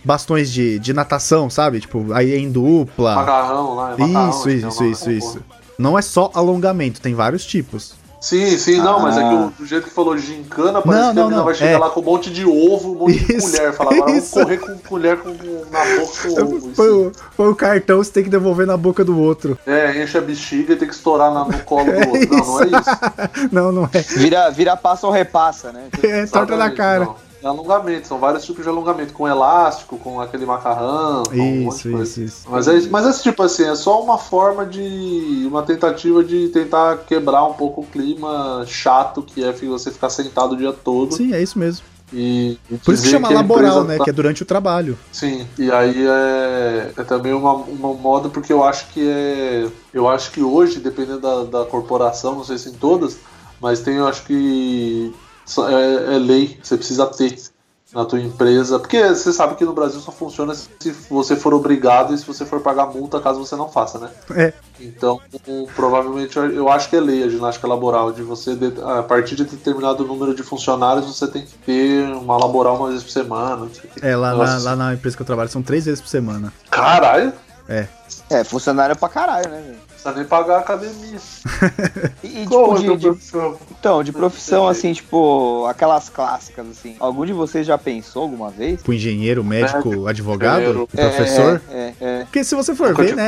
[0.03, 1.79] bastões de, de natação, sabe?
[1.79, 3.15] Tipo, aí é em dupla.
[3.15, 3.93] macarrão lá.
[3.93, 5.43] é macarrão, Isso, é isso, isso, daquela isso.
[5.77, 7.93] Não é só alongamento, tem vários tipos.
[8.25, 9.45] Sim, sim, não, mas é que Ah.
[9.45, 11.71] o- do jeito que falou gincana, parece Não, que a não, menina não, vai chegar
[11.73, 11.77] é.
[11.77, 13.73] lá com um monte de ovo, um monte de Isso, colher.
[13.73, 14.33] Falar, agora vamos isso.
[14.33, 16.69] correr com colher com, na boca com ovo.
[16.75, 17.11] Põe Isso.
[17.37, 19.55] o, cartão, você tem que devolver na boca do outro.
[19.67, 22.29] É, enche a bexiga e tem que estourar na- no colo do É outro.
[22.31, 23.49] Não, não é isso.
[23.51, 24.01] Não, não é.
[24.01, 25.83] Vira, vira passa ou repassa, né?
[26.01, 27.05] É torta na cara.
[27.05, 27.15] não.
[27.45, 31.75] É alongamento, são vários tipos de alongamento, com elástico, com aquele macarrão, com um monte
[31.75, 32.03] Isso, de coisa.
[32.03, 32.47] isso, isso.
[32.49, 35.45] Mas é, mas é tipo assim, é só uma forma de.
[35.47, 40.53] uma tentativa de tentar quebrar um pouco o clima chato que é você ficar sentado
[40.53, 41.13] o dia todo.
[41.13, 41.85] Sim, é isso mesmo.
[42.11, 43.97] E, e Por isso que chama a laboral, né?
[43.99, 44.97] tá- Que é durante o trabalho.
[45.11, 49.67] Sim, e aí é, é também uma, uma moda porque eu acho que é.
[49.93, 53.17] Eu acho que hoje, dependendo da, da corporação, não sei se em todas,
[53.61, 55.13] mas tem, eu acho que
[55.69, 57.35] é, é lei, você precisa ter
[57.93, 58.77] na tua empresa.
[58.77, 62.45] Porque você sabe que no Brasil só funciona se você for obrigado e se você
[62.45, 64.09] for pagar multa caso você não faça, né?
[64.31, 64.53] É.
[64.81, 65.21] Então,
[65.75, 70.03] provavelmente, eu- acho que é lei a ginástica laboral, de você, a partir de determinado
[70.05, 73.67] número de funcionários, você tem que ter uma laboral uma vez por semana.
[74.01, 76.51] É, lá na, lá na empresa que eu trabalho são três vezes por semana.
[76.69, 77.31] Caralho!
[77.69, 77.87] É.
[78.29, 79.84] É, funcionário pra caralho, né, velho?
[80.05, 81.19] Precisa nem pagar a academia.
[82.23, 86.65] E, e, Qual tipo, é o de, de- então, de profissão, assim, tipo, aquelas clássicas,
[86.69, 86.95] assim.
[86.99, 88.81] Algum de vocês já pensou alguma vez?
[88.81, 90.87] Pro engenheiro, médico, Médico, advogado, engenheiro.
[90.87, 91.61] professor.
[91.69, 92.23] É, é, é.
[92.23, 93.27] Porque se você for Nunca ver, né?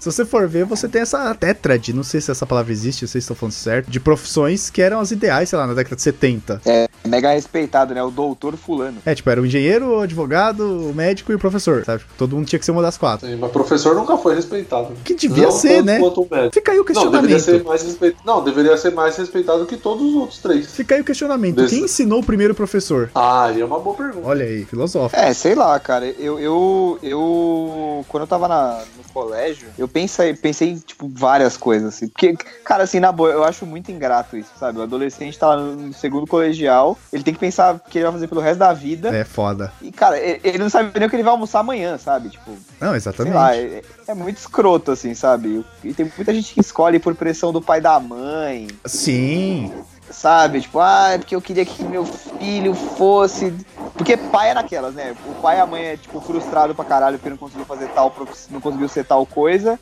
[0.00, 3.24] Se você for ver, você tem essa tétrade, não sei se essa palavra existe, vocês
[3.24, 6.60] estão falando certo, de profissões que eram as ideais, sei lá, na década de 70.
[6.66, 8.02] É mega respeitado, né?
[8.02, 8.98] O doutor fulano.
[9.04, 12.02] É, tipo, era o engenheiro, o advogado, o médico e o professor, sabe?
[12.16, 13.26] Todo mundo tinha que ser uma das quatro.
[13.26, 14.94] Sim, mas professor nunca foi respeitado.
[15.04, 15.98] Que devia Não ser, né?
[16.22, 16.54] O médico.
[16.54, 17.66] Fica aí o Não, deveria ser questionamento.
[17.68, 18.22] mais respeitado.
[18.26, 20.70] Não, deveria ser mais respeitado que todos os outros três.
[20.72, 21.56] Fica aí o questionamento.
[21.56, 23.10] Desse- Quem ensinou o primeiro professor?
[23.14, 24.26] Ah, é uma boa pergunta.
[24.26, 25.20] Olha aí, filosófico.
[25.20, 26.06] É, sei lá, cara.
[26.06, 31.56] Eu, eu, eu quando eu tava na- no colégio, eu pensei, pensei em, tipo, várias
[31.56, 32.08] coisas, assim.
[32.08, 34.78] Porque, cara, assim, na boa, eu acho muito ingrato isso, sabe?
[34.78, 38.12] O adolescente tá lá no segundo colegial, ele tem que pensar o que ele vai
[38.12, 39.14] fazer pelo resto da vida.
[39.14, 39.72] É foda.
[39.80, 42.30] E, cara, ele, não sabe nem o que ele vai almoçar amanhã, sabe?
[42.30, 42.50] Tipo,
[42.80, 43.34] Não, sei exatamente.
[43.34, 45.64] lá, é, é muito escroto, assim, sabe?
[45.82, 49.72] E tem muita gente que escolhe por pressão do pai e da mãe, Sim.
[50.10, 50.60] sabe?
[50.60, 53.52] Tipo, ah, é porque eu queria que meu filho fosse.
[53.96, 55.14] Porque pai é naquelas, né?
[55.26, 58.14] O pai e a mãe é, tipo, frustrado pra caralho porque não conseguiu fazer tal,
[58.50, 59.78] não conseguiu ser tal coisa.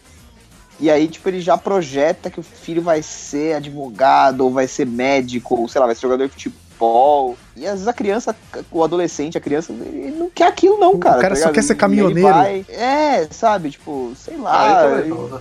[0.81, 4.87] E aí, tipo, ele já projeta que o filho vai ser advogado, ou vai ser
[4.87, 7.37] médico, ou sei lá, vai ser jogador de futebol.
[7.55, 8.35] E às vezes a criança,
[8.71, 11.21] o adolescente, a criança, ele não quer aquilo, não, O cara.
[11.21, 11.55] cara tá só ligado?
[11.55, 12.29] quer ser ele caminhoneiro.
[12.35, 14.83] vai- É, sabe, tipo, sei Ah, lá.
[14.85, 15.41] eu também não, né?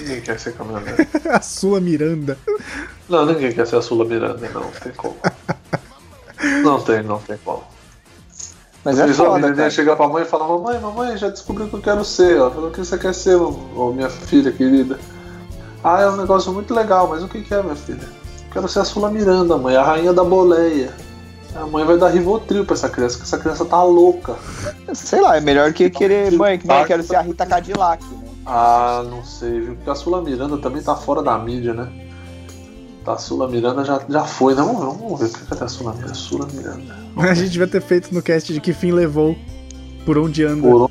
[0.00, 1.06] Ninguém quer ser caminhoneiro.
[1.30, 2.38] A Sula Miranda.
[3.08, 4.62] Não, ninguém quer ser a Sula Miranda, não.
[4.62, 5.16] Não tem como.
[6.62, 7.62] Não tem, não tem como.
[8.84, 9.70] Mas é Fiz uma foda, cara.
[9.70, 12.36] chegar pra mãe e falar, mamãe, mamãe, já descobri o que eu quero ser.
[12.36, 13.36] Ela falou, o que você quer ser,
[13.94, 14.98] minha filha querida?
[15.82, 18.08] Ah, é um negócio muito legal, mas o que, que é, minha filha?
[18.52, 20.92] Quero ser a Sula Miranda, mãe, a rainha da boleia.
[21.54, 24.36] A mãe vai dar Rivotril pra essa criança, porque essa criança tá louca.
[24.92, 26.32] Sei lá, é melhor que querer.
[26.32, 28.25] Mãe, que mãe, eu quero ser a Rita Cadillac, né?
[28.46, 29.74] Ah, não sei, viu?
[29.74, 31.90] Porque a Sula Miranda também tá fora da mídia, né?
[33.04, 34.62] Tá, A Sula Miranda já, já foi, né?
[34.62, 35.30] Vamos ver, vamos ver.
[35.48, 36.14] Cadê a Sula Miranda?
[36.14, 36.96] Sula Miranda.
[37.16, 39.36] A gente devia ter feito no cast de que fim levou
[40.04, 40.62] por onde anda.
[40.62, 40.90] Por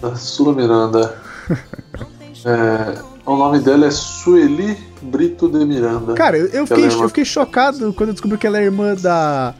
[0.00, 1.16] da Sula Miranda.
[2.46, 6.12] É, o nome dela é Sueli Brito de Miranda.
[6.12, 8.64] Cara, eu, eu fiquei, Ela é eu fiquei chocado quando eu descobri que ela é
[8.64, 9.54] irmã da.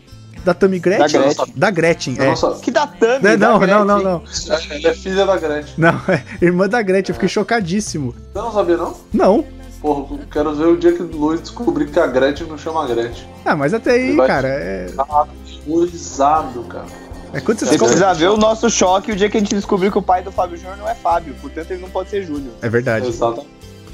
[0.44, 1.20] Da Tammy Gretchen?
[1.20, 1.54] Da Gretchen.
[1.56, 2.34] Da Gretchen, é.
[2.60, 3.84] Que da Tami, Não, da não, não, Gretchen.
[3.86, 4.22] não, não.
[4.48, 5.74] Ela é filha da Gretchen.
[5.78, 8.14] Não, é irmã da Gretchen, eu fiquei chocadíssimo.
[8.32, 8.94] Você não sabia, não?
[9.12, 9.44] Não.
[9.80, 13.26] Porra, quero ver o dia que o Luiz descobrir que a Gretchen não chama Gretchen.
[13.44, 14.86] Ah, mas até aí, cara, é.
[14.94, 15.26] Tá
[15.66, 16.86] horrorizado, cara.
[17.32, 19.90] É quando você Você precisa ver o nosso choque o dia que a gente descobriu
[19.90, 22.54] que o pai do Fábio Júnior não é Fábio, portanto ele não pode ser Júnior.
[22.62, 23.08] É verdade.
[23.08, 23.40] Exato.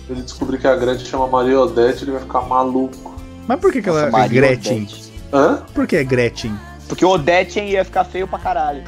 [0.06, 3.14] Se ele descobrir que a Gretchen chama Maria Odete, ele vai ficar maluco.
[3.48, 4.82] Mas por que, que ela Nossa, é Maria Gretchen?
[4.82, 5.09] Odete.
[5.32, 5.62] Hã?
[5.74, 6.54] Por que é Gretchen?
[6.88, 8.82] Porque o Odete ia ficar feio pra caralho.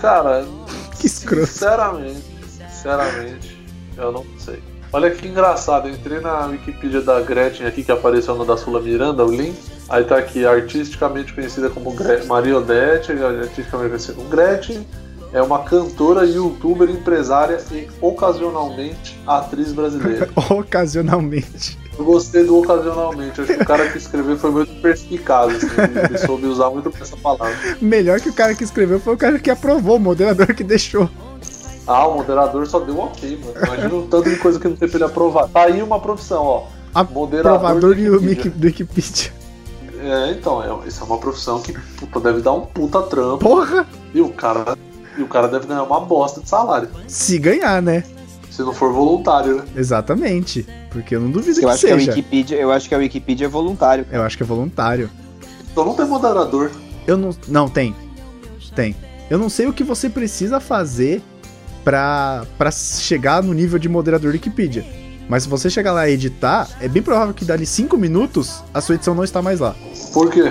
[0.00, 0.44] Cara,
[0.98, 1.46] Que escroto.
[1.46, 2.22] sinceramente,
[2.70, 3.58] sinceramente,
[3.96, 4.62] eu não sei.
[4.92, 8.80] Olha que engraçado, eu entrei na Wikipedia da Gretchen aqui, que apareceu no da Sula
[8.80, 9.56] Miranda, o link.
[9.88, 14.86] Aí tá aqui, artisticamente conhecida como Gre Maria Odete, artisticamente conhecida como Gretchen,
[15.32, 20.28] é uma cantora, youtuber, empresária e, ocasionalmente, atriz brasileira.
[20.50, 21.78] Ocasionalmente.
[22.00, 25.66] Eu gostei do ocasionalmente, acho que o cara que escreveu foi muito perspicaz, assim,
[26.08, 27.54] ele soube usar muito essa palavra.
[27.78, 31.10] Melhor que o cara que escreveu foi o cara que aprovou, o moderador que deixou.
[31.86, 33.66] Ah, o moderador só deu ok, mano.
[33.66, 35.46] Imagina o tanto de coisa que não tem pra ele aprovar.
[35.48, 36.66] Tá aí uma profissão, ó.
[37.10, 38.28] Moderador Aprovador do Wikipedia.
[38.30, 39.32] Wiki- do Wikipedia.
[40.02, 43.38] É, então, é, isso é uma profissão que puta, deve dar um puta trampo.
[43.40, 43.86] Porra!
[44.14, 44.74] E o cara.
[45.18, 46.88] E o cara deve ganhar uma bosta de salário.
[47.06, 48.04] Se ganhar, né?
[48.50, 49.64] Se não for voluntário, né?
[49.76, 50.66] Exatamente.
[50.90, 52.10] Porque eu não duvido Eu que acho que, a seja.
[52.10, 54.04] Wikipedia, eu acho que a Wikipedia é voluntário.
[54.10, 55.08] Eu acho que é voluntário.
[55.70, 56.70] Então não tem moderador.
[57.06, 57.30] Eu não.
[57.48, 57.94] Não, tem.
[58.74, 58.94] Tem.
[59.30, 61.22] Eu não sei o que você precisa fazer
[61.84, 64.84] pra, pra chegar no nível de moderador do Wikipedia.
[65.28, 68.80] Mas se você chegar lá e editar, é bem provável que dali 5 minutos a
[68.80, 69.76] sua edição não está mais lá.
[70.12, 70.42] Por quê?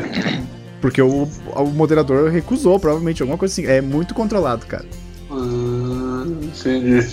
[0.79, 3.65] Porque o, o moderador recusou, provavelmente, alguma coisa assim.
[3.65, 4.85] É muito controlado, cara.
[5.29, 7.05] Hum, entendi.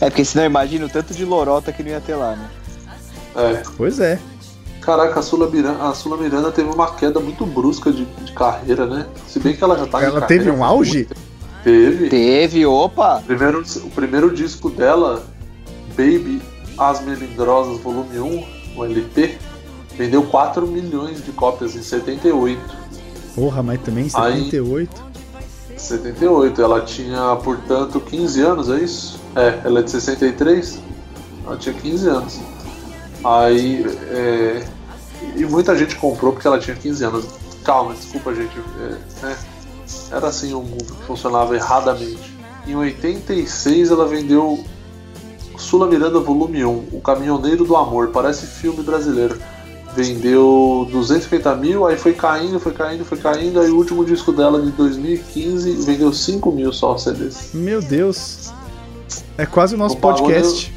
[0.00, 2.50] É, porque senão imagina o tanto de lorota que não ia ter lá, né?
[3.36, 3.62] É.
[3.76, 4.18] Pois é.
[4.80, 8.86] Caraca, a Sula Miranda, a Sula Miranda teve uma queda muito brusca de, de carreira,
[8.86, 9.06] né?
[9.26, 11.08] Se bem que ela já tá Ela teve um auge?
[11.62, 12.10] Teve.
[12.10, 13.18] Teve, opa!
[13.18, 15.24] O primeiro, o primeiro disco dela,
[15.96, 16.42] Baby
[16.76, 18.44] As Melindrosas Volume 1,
[18.76, 19.38] o LP,
[19.96, 22.60] vendeu 4 milhões de cópias em 78.
[23.34, 24.50] Porra, mas também Aí-
[25.76, 25.80] 78.
[25.80, 29.20] 78, ela tinha, portanto, 15 anos, é isso?
[29.34, 30.78] É, ela é de 63,
[31.46, 32.40] ela tinha 15 anos.
[33.24, 34.64] Aí, é,
[35.36, 37.26] e muita gente comprou porque ela tinha 15 anos.
[37.64, 38.58] Calma, desculpa, gente.
[38.58, 39.36] é, né?
[40.10, 42.34] Era assim o mundo que funcionava erradamente.
[42.66, 44.64] Em 86 ela vendeu
[45.58, 49.38] Sula Miranda Volume 1, O Caminhoneiro do Amor, parece filme brasileiro.
[49.94, 54.60] Vendeu 250 mil, aí foi caindo, foi caindo, foi caindo, aí o último disco dela
[54.60, 57.50] de 2015 vendeu 5 mil só CDs.
[57.54, 58.52] Meu Deus.
[59.38, 60.74] É quase o nosso Não pagou podcast.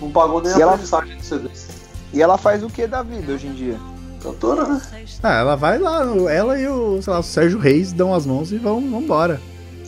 [0.00, 1.68] Não pagou nem E a ela- mensagem de CDs.
[2.14, 3.76] E ela faz o que da vida hoje em dia?
[4.22, 4.80] Cantora, né?
[5.22, 8.50] Ah, ela vai lá, ela e o, sei lá, o Sérgio Reis dão as mãos
[8.50, 9.40] e vão embora.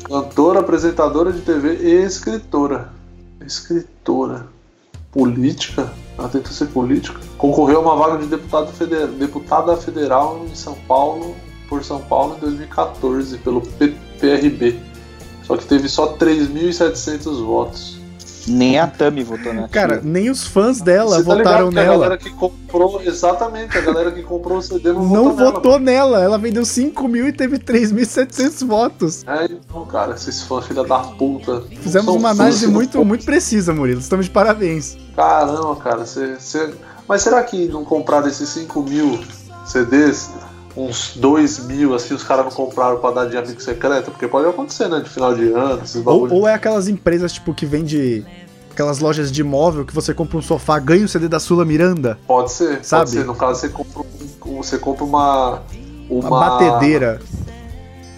[0.05, 2.91] Cantora, apresentadora de TV e escritora.
[3.45, 4.47] Escritora.
[5.11, 5.91] Política?
[6.21, 7.19] Ela tentou ser política.
[7.39, 8.71] Concorreu a uma vaga de deputado
[9.19, 11.35] deputada federal em São Paulo,
[11.67, 13.63] por São Paulo em 2014, pelo
[14.21, 14.79] PRB.
[15.45, 18.00] Só que teve só 3.700 votos.
[18.47, 21.79] Nem a Tami votou na Cara, nem os fãs dela Você tá votaram ligado que
[21.79, 21.95] a nela.
[21.99, 25.79] galera que comprou, exatamente, a galera que comprou o CD não, Não votou nela, votou
[25.79, 26.21] nela.
[26.23, 29.25] Ela vendeu 5 mil e teve 3.700 votos.
[29.27, 31.63] É, então, cara, esses fãs filha da puta.
[31.81, 34.01] Fizemos uma análise muito, muito precisa, Murilo.
[34.01, 34.97] Estamos de parabéns.
[35.15, 36.73] Caramba, cara, você, você-
[37.09, 39.19] Mas será que não compraram esses 5 mil
[39.67, 40.31] CDs?
[40.77, 44.11] Uns 2 mil, assim, os caras não compraram pra dar de amigo secreto?
[44.11, 45.01] Porque pode acontecer, né?
[45.01, 46.35] De final de ano, esses Ou, bagulho.
[46.35, 48.25] ou é aquelas empresas, tipo, que vende
[48.71, 52.19] aquelas lojas de imóvel que você compra um sofá, ganha o CD da Sula Miranda.
[52.27, 53.03] Pode ser, Sabe?
[53.03, 53.25] pode ser.
[53.25, 54.03] No caso, você compra,
[54.57, 55.63] você compra uma.
[56.09, 57.21] Uma, Uma, batedeira.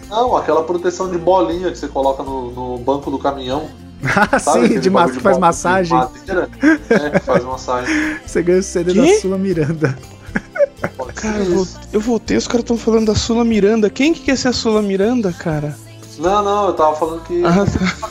[0.08, 3.68] Não, aquela proteção de bolinha que você coloca no, no banco do caminhão.
[4.04, 4.66] Ah, Sabe?
[4.66, 5.96] sim, de ma que faz bola de massagem.
[5.96, 6.48] Madeira,
[6.90, 7.94] é, que faz massagem.
[8.26, 9.00] Você ganha o CD Quê?
[9.00, 9.96] da Sula Miranda.
[11.22, 11.44] Cara,
[11.92, 13.88] eu, voltei, os caras estão falando da Sula Miranda.
[13.88, 15.76] Quem que quer ser a Sula Miranda, cara?
[16.18, 17.42] Não, não, eu tava falando que.
[17.44, 18.08] Ah, tá.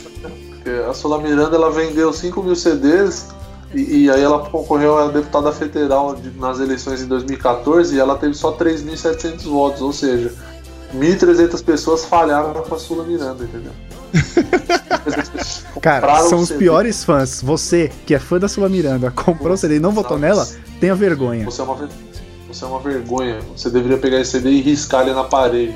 [0.49, 3.28] Porque a Sula Miranda ela vendeu 5 mil CDs
[3.74, 8.16] e, e aí ela concorreu a deputada federal de- nas eleições em 2014 e ela
[8.18, 10.32] teve só 3.700 votos, ou seja,
[10.95, 13.72] 1.300 pessoas falharam com a Sula Miranda, entendeu?
[15.82, 16.59] Cara, são os CD.
[16.59, 17.41] piores fãs.
[17.41, 20.47] Você, que é fã da Sula Miranda, comprou o CD e não votou nela,
[20.80, 21.45] tenha vergonha.
[21.45, 21.89] Você é uma, ver-
[22.54, 23.39] você é uma vergonha.
[23.56, 25.76] Você deveria pegar esse CD e riscar ele na parede.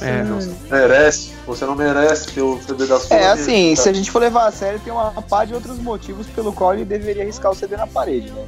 [0.00, 0.24] É,
[0.70, 1.32] Merece.
[1.46, 3.82] Você não merece ter o CD da Sula É assim, Miranda.
[3.82, 6.74] se a gente for levar a sério, tem uma pá de outros motivos pelo qual
[6.74, 8.46] ele deveria riscar o CD na parede, né?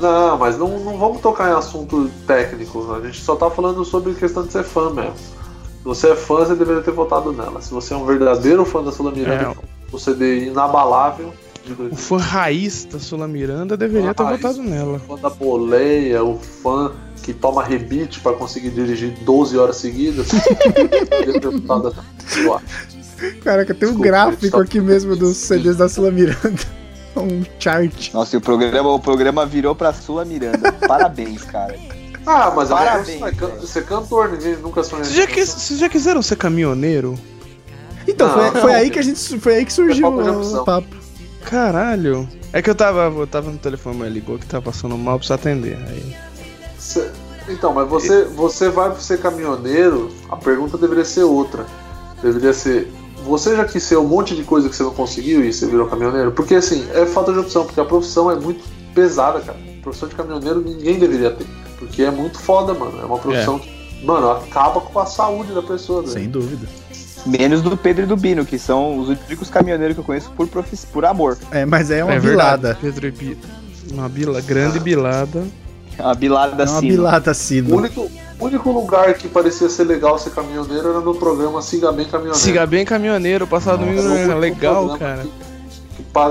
[0.00, 2.92] Não, mas não, não vamos tocar em assunto técnico.
[2.92, 5.14] A gente só tá falando sobre questão de ser fã mesmo.
[5.14, 7.60] Se você é fã, você deveria ter votado nela.
[7.60, 9.56] Se você é um verdadeiro fã da Sula Miranda,
[9.92, 11.32] o CD inabalável
[11.70, 14.96] o 2000, fã raiz da Sula Miranda deveria ter votado nela.
[14.96, 16.92] o fã da boleia, o fã
[17.22, 20.28] que toma rebite pra conseguir dirigir 12 horas seguidas.
[23.44, 26.60] Caraca, tem um Desculpa, gráfico só- aqui mesmo dos CDs da Sula Miranda.
[27.14, 28.10] Um chart.
[28.14, 30.72] Nossa, e o programa, o programa virou pra Sula Miranda.
[30.88, 31.78] Parabéns, cara.
[32.24, 35.04] Ah, mas é profissão, é cantor, ninguém nunca sonhou.
[35.04, 37.18] Vocês já, quis- vocês já quiseram ser caminhoneiro?
[38.08, 38.60] Então, Não, foi, não.
[38.62, 39.38] foi aí que a gente.
[39.38, 40.88] Foi aí que surgiu o papo.
[41.44, 42.28] Caralho.
[42.52, 45.34] É que eu tava, eu tava no telefone, mas ligou que tava passando mal, precisa
[45.34, 45.76] atender.
[45.88, 46.16] Aí.
[46.78, 47.10] Cê-
[47.48, 51.66] Então, mas você, você vai ser caminhoneiro, a pergunta deveria ser outra.
[52.22, 52.90] Deveria ser.
[53.24, 55.86] Você já quis ser um monte de coisa que você não conseguiu e você virou
[55.86, 56.32] caminhoneiro?
[56.32, 58.62] Porque assim, é falta de opção, porque a profissão é muito
[58.94, 59.58] pesada, cara.
[59.78, 61.46] A profissão de caminhoneiro ninguém deveria ter.
[61.78, 63.00] Porque é muito foda, mano.
[63.00, 66.08] É uma profissão que, mano, acaba com a saúde da pessoa, né?
[66.08, 66.66] Sem dúvida.
[67.24, 70.48] Menos do Pedro e do Bino, que são os únicos caminhoneiros que eu conheço por,
[70.48, 71.38] profici- por amor.
[71.52, 72.74] É, mas é uma é bilada.
[72.74, 72.78] verdade.
[72.80, 73.38] Pedro e Bi-
[73.92, 75.44] Uma bila, grande bilada.
[75.98, 76.88] É uma bilada É uma assim.
[76.88, 77.76] bilada O sino.
[77.76, 78.00] único,
[78.40, 82.38] o único lugar que parecia ser legal ser caminhoneiro era no programa Siga Bem Caminhoneiro.
[82.44, 85.22] Siga bem caminhoneiro, passar domingo Era único é legal, cara.
[85.22, 85.51] que-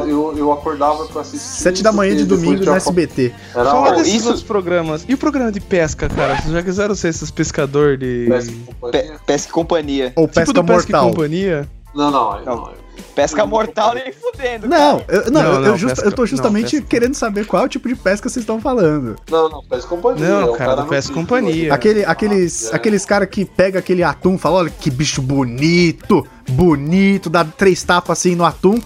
[0.08, 1.62] eu, eu acordava pra assistir.
[1.62, 3.34] Sete da manhã de domingo no SBT.
[3.56, 5.06] Era Fala desses isso- outros programas.
[5.08, 6.36] E o programa de pesca, cara?
[6.40, 8.28] Vocês já quiseram ser esses pescador de.
[8.30, 9.16] pesca e Pe- companhia.
[9.26, 10.14] pesca e companhia.
[10.16, 11.10] Ou tipo Pesca do Pesca e Mortal.
[11.10, 11.70] Companhia?
[11.94, 12.56] Não, não, Não.
[12.56, 12.82] não.
[13.16, 14.68] Pesca mortal nem fudendo.
[14.68, 15.06] Não, cara.
[15.26, 17.68] eu, não, Não, eu- eu, não, justa- pesca- eu tô justamente não, querendo saber qual
[17.68, 19.16] tipo de pesca vocês estão falando.
[19.30, 20.30] Não, não, pesca e companhia.
[20.30, 21.74] Não, é cara, do no Pesca e Companhia.
[21.74, 22.76] Aquele, aqueles é.
[22.76, 27.84] aqueles caras que pega aquele atum e fala, olha que bicho bonito, bonito, dá três
[27.84, 28.80] tapas assim no atum,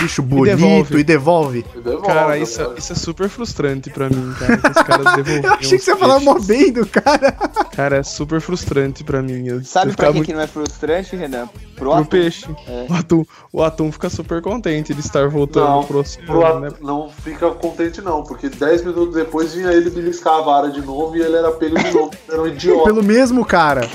[0.00, 0.98] bicho bonito devolve.
[0.98, 1.64] e devolve.
[1.74, 2.78] E devolve, Cara, isso, devolve.
[2.78, 4.56] isso é super frustrante pra mim, cara.
[4.58, 5.48] Que os caras devolveram.
[5.48, 7.32] Eu achei que você ia falar mó bem do cara.
[7.74, 9.46] Cara, é super frustrante pra mim.
[9.46, 11.46] Eu, Sabe pra quem muito que não é frustrante, Renan?
[11.46, 12.04] Pro pro atum.
[12.04, 12.46] peixe.
[12.66, 12.86] É.
[12.88, 15.96] O, atum, o atum fica super contente de estar voltando Não, pro
[16.26, 16.68] Pro oceano, né?
[16.80, 21.16] Não fica contente não, porque 10 minutos depois vinha ele beliscar a vara de novo
[21.16, 22.10] e ele era pego de novo.
[22.28, 22.84] Era um idiota.
[22.84, 23.88] Pelo mesmo cara.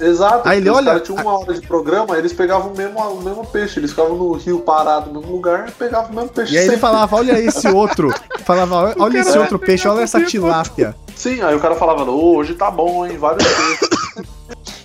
[0.00, 0.48] Exato.
[0.48, 3.44] Aí ele os olha- tinham uma hora de programa, eles pegavam o mesmo, o mesmo
[3.46, 3.78] peixe.
[3.80, 6.54] Eles ficavam no rio parado no mesmo lugar e pegavam o mesmo peixe.
[6.54, 8.12] E aí ele falava, olha esse outro.
[8.44, 10.96] Falava, olha esse outro peixe, olha essa tilápia.
[11.14, 13.16] Sim, aí o cara falava, "Ô, hoje tá bom, hein?
[13.16, 13.88] Vários peixes.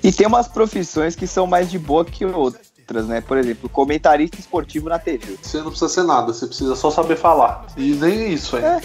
[0.03, 2.61] E tem umas profissões que são mais de boa que outras.
[3.07, 3.19] né?
[3.19, 5.37] Por exemplo, comentarista esportivo na TV.
[5.41, 7.65] Você não precisa ser nada, você precisa só saber falar.
[7.75, 8.81] E nem isso ainda.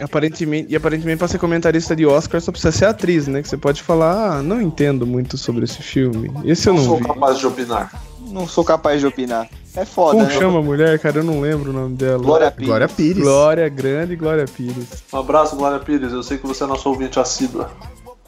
[0.00, 3.42] E aparentemente, e aparentemente pra ser comentarista de Oscar só precisa ser atriz, né?
[3.42, 6.30] Que você pode falar, ah, não entendo muito sobre esse filme.
[6.44, 7.04] Esse eu não não sou vi.
[7.04, 8.02] capaz de opinar.
[8.30, 9.48] Não sou capaz de opinar.
[9.76, 10.30] É foda, Como né?
[10.30, 11.18] chama a mulher, cara?
[11.18, 12.22] Eu não lembro o nome dela.
[12.22, 12.68] Glória Pires.
[12.68, 13.22] Glória Pires.
[13.22, 14.86] Glória, grande Glória Pires.
[15.12, 16.12] Um abraço, Glória Pires.
[16.12, 17.70] Eu sei que você é nosso ouvinte assídua.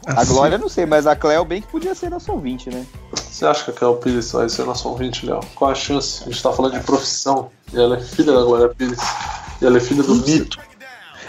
[0.05, 2.85] A Glória eu não sei, mas a Cleo bem que podia ser nosso ouvinte, né?
[3.13, 5.41] Você acha que a Cléo Pires vai ser nosso ouvinte, Léo?
[5.55, 6.23] Qual a chance?
[6.23, 7.49] A gente tá falando de profissão.
[7.73, 8.99] E ela é filha da Glória Pires.
[9.61, 10.57] E ela é filha do mito.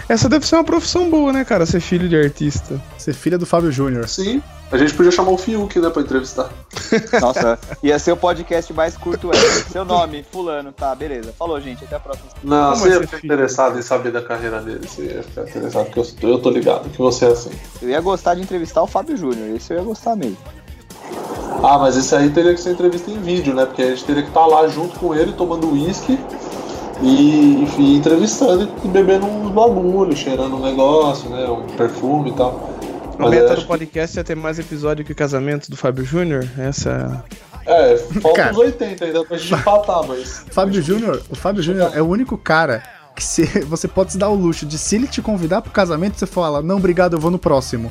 [0.08, 1.66] Essa deve ser uma profissão boa, né, cara?
[1.66, 2.80] Ser filho de artista.
[2.96, 4.08] Ser filha do Fábio Júnior.
[4.08, 4.42] Sim.
[4.70, 6.50] A gente podia chamar o Fiuk, né, pra entrevistar.
[7.20, 9.64] Nossa, ia ser o podcast mais curto ever.
[9.70, 11.32] Seu nome, fulano, tá, beleza.
[11.38, 12.28] Falou, gente, até a próxima.
[12.42, 14.86] Não, Como você é ia ficar interessado em saber da carreira dele.
[14.86, 17.50] Você ia ficar interessado, porque eu, eu tô ligado que você é assim.
[17.80, 20.38] Eu ia gostar de entrevistar o Fábio Júnior, esse eu ia gostar mesmo.
[21.62, 23.64] Ah, mas esse aí teria que ser entrevista em vídeo, né?
[23.66, 26.18] Porque a gente teria que estar lá junto com ele, tomando uísque
[27.02, 31.46] e, enfim, entrevistando e bebendo uns bagulhos, cheirando um negócio, né?
[31.48, 32.70] Um perfume e tal.
[33.18, 36.04] A meta do acho que- podcast ia ter mais episódio que o casamento do Fábio
[36.04, 36.46] Júnior.
[36.58, 37.24] Essa.
[37.66, 38.52] É, falta Cara.
[38.52, 40.44] uns 80 ainda pra gente empatar, mas.
[40.50, 42.82] Fábio Júnior, o Fábio Júnior é o único cara
[43.14, 46.18] que se, você pode se dar o luxo de se ele te convidar pro casamento,
[46.18, 47.90] você fala, não, obrigado, eu vou no próximo.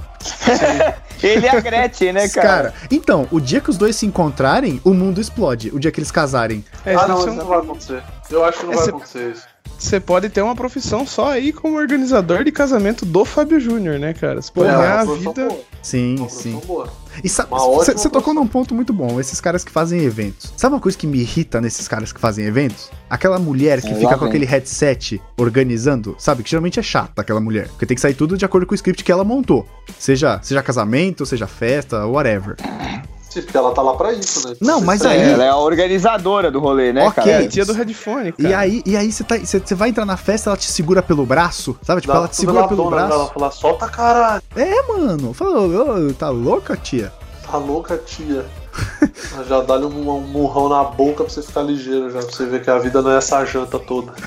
[1.23, 2.48] Ele é a Gretchen, né, cara?
[2.48, 5.69] Cara, então, o dia que os dois se encontrarem, o mundo explode.
[5.73, 6.64] O dia que eles casarem.
[6.85, 8.03] É, ah, não, isso não vai acontecer.
[8.30, 9.44] Eu acho que não vai Esse- acontecer isso.
[9.80, 14.11] Você pode ter uma profissão só aí como organizador de casamento do Fábio Júnior, né,
[14.14, 14.41] cara?
[14.41, 15.34] Você pode É, ganhar a vida.
[15.48, 16.52] boa, Sim, uma sim.
[16.53, 16.89] profissão boa.
[17.23, 20.53] E sabe, você tocou num ponto muito bom, esses caras que fazem eventos.
[20.56, 22.89] Sabe uma coisa que me irrita nesses caras que fazem eventos?
[23.10, 24.30] Aquela mulher que É, fica com vem.
[24.30, 26.44] aquele headset organizando, sabe?
[26.44, 27.68] Que geralmente é chata aquela mulher.
[27.69, 29.68] Porque tem que sair tudo de acordo com o script que ela montou.
[29.98, 32.56] Seja, seja casamento, seja festa, whatever.
[33.42, 34.56] Porque ela tá lá pra isso, né?
[34.62, 37.24] Não, mas Você- aí- É, ela é a organizadora do rolê, né, Ok.
[37.24, 37.46] É cara?
[37.46, 38.50] a tia do headphone, cara.
[38.50, 41.02] E aí, e aí você, tá, você, você vai entrar na festa, ela te segura
[41.02, 42.02] pelo braço, sabe?
[42.02, 43.10] Tipo, Dá ela te segura pelo dona braço.
[43.12, 44.42] dela, Fala, solta caralho.
[44.56, 45.36] É, mano.
[45.40, 47.12] Ô, tá louca, tia?
[47.50, 48.46] Tá louca, tia.
[49.48, 52.20] já dá-lhe um, um murrão na boca pra você ficar ligeiro, já.
[52.20, 54.14] Pra você ver que a vida não é essa janta toda.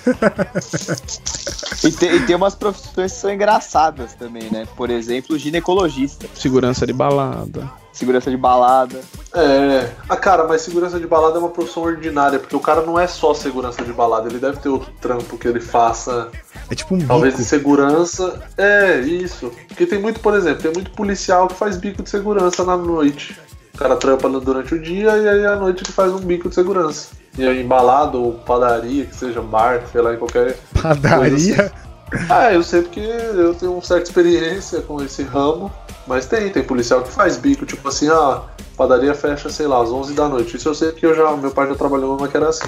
[1.83, 4.67] E tem, e tem umas profissões que são engraçadas também, né?
[4.77, 7.71] Por exemplo, ginecologista, Segurança de balada.
[7.93, 9.01] Segurança de balada.
[9.35, 9.91] É.
[10.09, 13.07] Ah, cara, mas segurança de balada é uma profissão ordinária, porque o cara não é
[13.07, 16.29] só segurança de balada, ele deve ter outro trampo que ele faça,
[16.71, 17.43] É tipo um talvez bico.
[17.45, 18.41] de segurança.
[18.57, 19.53] É, isso.
[19.69, 23.39] Porque tem muito, por exemplo, tem muito policial que faz bico de segurança na noite.
[23.75, 26.55] O cara trampa durante o dia e aí à noite ele faz um bico de
[26.55, 27.09] segurança.
[27.39, 31.73] E aí, em balada ou padaria, que seja bar, sei lá, em qualquer Padaria.
[32.29, 35.71] Ah, eu sei porque eu tenho uma certa experiência com esse ramo,
[36.11, 38.43] mas tem, tem policial que faz bico, tipo assim, a
[38.77, 40.57] padaria fecha, sei lá, às 11 da noite.
[40.57, 42.67] Isso eu sei porque eu já, meu pai já trabalhou numa que era assim.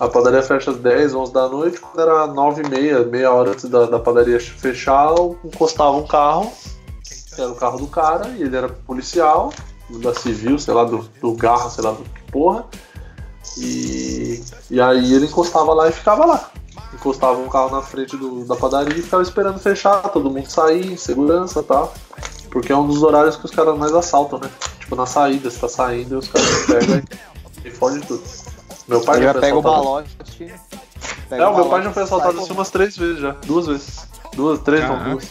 [0.00, 3.52] A padaria fecha às 10, 11 da noite, quando era 9 e meia, meia hora
[3.52, 5.14] antes da, da padaria fechar,
[5.44, 6.52] encostava um carro,
[7.04, 9.52] que era o carro do cara, e ele era policial,
[9.88, 12.64] da civil, sei lá, do, do garra, sei lá do que porra.
[13.58, 16.50] E, e aí ele encostava lá e ficava lá
[16.94, 20.96] encostava um carro na frente do- da padaria e ficava esperando fechar, todo mundo sair,
[20.98, 21.92] segurança e tal.
[22.52, 24.50] Porque é um dos horários que os caras mais assaltam, né?
[24.78, 27.02] Tipo, na saída, você tá saindo e os caras pegam
[27.64, 28.22] e, e fode tudo.
[28.86, 29.84] Meu pai já já foi pega o assaltado.
[29.84, 30.16] balote.
[31.30, 33.30] pega É, o meu pai já foi assaltado assim umas três vezes já.
[33.46, 34.06] Duas vezes.
[34.34, 35.30] Duas, três, não, duas.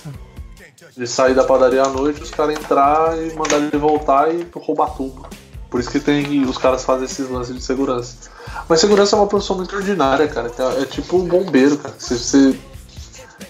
[0.97, 4.89] De sair da padaria à noite, os caras entrar e mandar ele voltar e roubar
[4.95, 5.23] tudo.
[5.69, 8.31] Por isso que tem os caras fazem esses lances de segurança.
[8.67, 10.51] Mas segurança é uma profissão muito ordinária, cara.
[10.81, 11.93] É tipo um bombeiro, cara.
[11.99, 12.59] Se você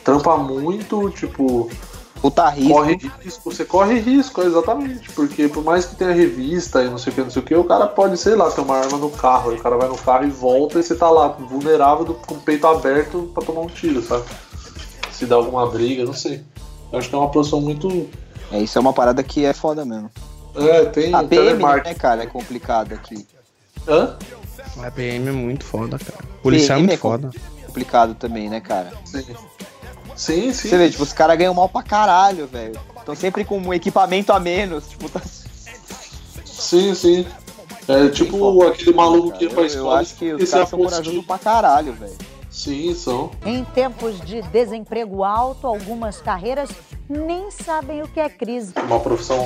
[0.03, 1.69] trampa muito, tipo,
[2.22, 2.73] Puta risco.
[2.73, 5.10] corre risco, você corre risco, exatamente.
[5.11, 7.56] Porque por mais que tenha revista e não sei o que, não sei o que,
[7.56, 9.49] o cara pode, sei lá, ter uma arma no carro.
[9.49, 12.35] aí O cara vai no carro e volta e você tá lá, vulnerável, do- com
[12.35, 14.23] o peito aberto pra tomar um tiro, sabe?
[15.11, 16.43] Se dá alguma briga, não sei.
[16.91, 18.07] Eu acho que é uma profissão muito.
[18.52, 20.11] É, isso é uma parada que é foda mesmo.
[20.56, 23.26] É, tem A PM, né, cara, é complicado aqui.
[23.88, 24.15] Hã?
[24.84, 26.19] A PM é muito foda, cara.
[26.43, 27.31] Policial é PM muito é foda.
[27.65, 28.91] Complicado também, né, cara?
[29.06, 29.26] Sim.
[30.22, 30.69] Sim, sim.
[30.69, 32.80] Você vê, tipo, os caras ganham mal pra caralho, velho.
[32.95, 34.88] Estão sempre com um equipamento a menos.
[34.88, 35.19] Tipo, tá...
[36.45, 37.26] Sim, sim.
[37.88, 38.69] É tipo foda.
[38.69, 41.39] aquele maluco que ia pra eu, eu escola acho que os caras são corajosos pra
[41.39, 42.14] caralho, velho.
[42.52, 43.31] Sim, são.
[43.43, 46.69] Em tempos de desemprego alto, algumas carreiras
[47.10, 48.73] nem sabem o que é crise.
[48.77, 49.43] Uma profissão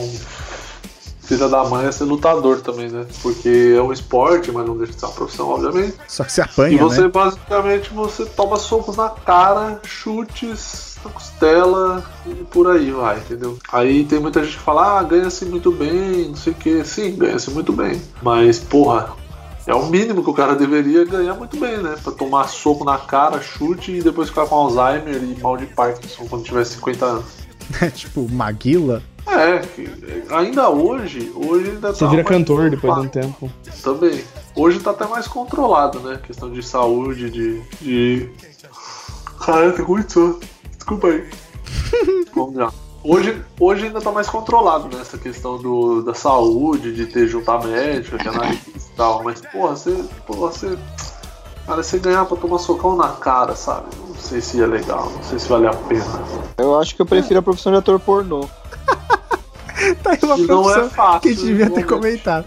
[1.25, 3.05] filha da mãe é ser lutador também, né?
[3.21, 5.95] Porque é um esporte, mas não deixa de ser uma profissão, obviamente.
[6.07, 7.07] Só que você E apanha, você né?
[7.07, 13.57] basicamente você toma socos na cara, chutes na costela e por aí vai, entendeu?
[13.71, 16.83] Aí tem muita gente que fala, ah, ganha-se muito bem, não sei o que.
[16.83, 18.01] Sim, ganha-se muito bem.
[18.21, 19.13] Mas, porra,
[19.67, 21.95] É o mínimo que o cara deveria ganhar muito bem, né?
[22.03, 26.27] Pra tomar soco na cara, chute e depois ficar com Alzheimer e mal de Parkinson
[26.29, 27.25] quando tiver 50 anos.
[27.95, 29.01] tipo, Maguila.
[29.27, 29.61] É,
[30.35, 33.51] ainda hoje, hoje ainda Você tá vira cantor depois de um tempo.
[33.83, 34.23] Também.
[34.55, 36.19] Hoje tá até mais controlado, né?
[36.25, 37.61] Questão de saúde, de.
[37.81, 38.29] de...
[39.39, 40.39] Caraca, muito.
[40.75, 41.27] Desculpa aí.
[42.35, 42.71] Vamos lá.
[43.03, 48.17] Hoje, hoje ainda tá mais controlado nessa questão do, da saúde, de ter juntar médico,
[48.17, 49.23] que analista e tal.
[49.23, 49.91] Mas, porra, você.
[50.25, 50.77] Porra, você.
[51.65, 53.87] Cara, você ganhar pra tomar socão na cara, sabe?
[54.07, 56.23] Não sei se é legal, não sei se vale a pena.
[56.57, 58.47] Eu acho que eu prefiro a profissão de ator pornô.
[60.01, 62.45] Tá aí uma não é fácil, que a gente devia ter comentado.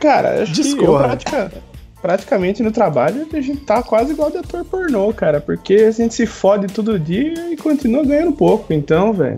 [0.00, 1.04] Cara, acho que eu Discorra.
[1.04, 1.52] pratica-
[2.00, 5.40] praticamente no trabalho a gente tá quase igual de ator pornô, cara.
[5.40, 8.72] Porque a gente se fode todo dia e continua ganhando pouco.
[8.72, 9.36] Então, velho.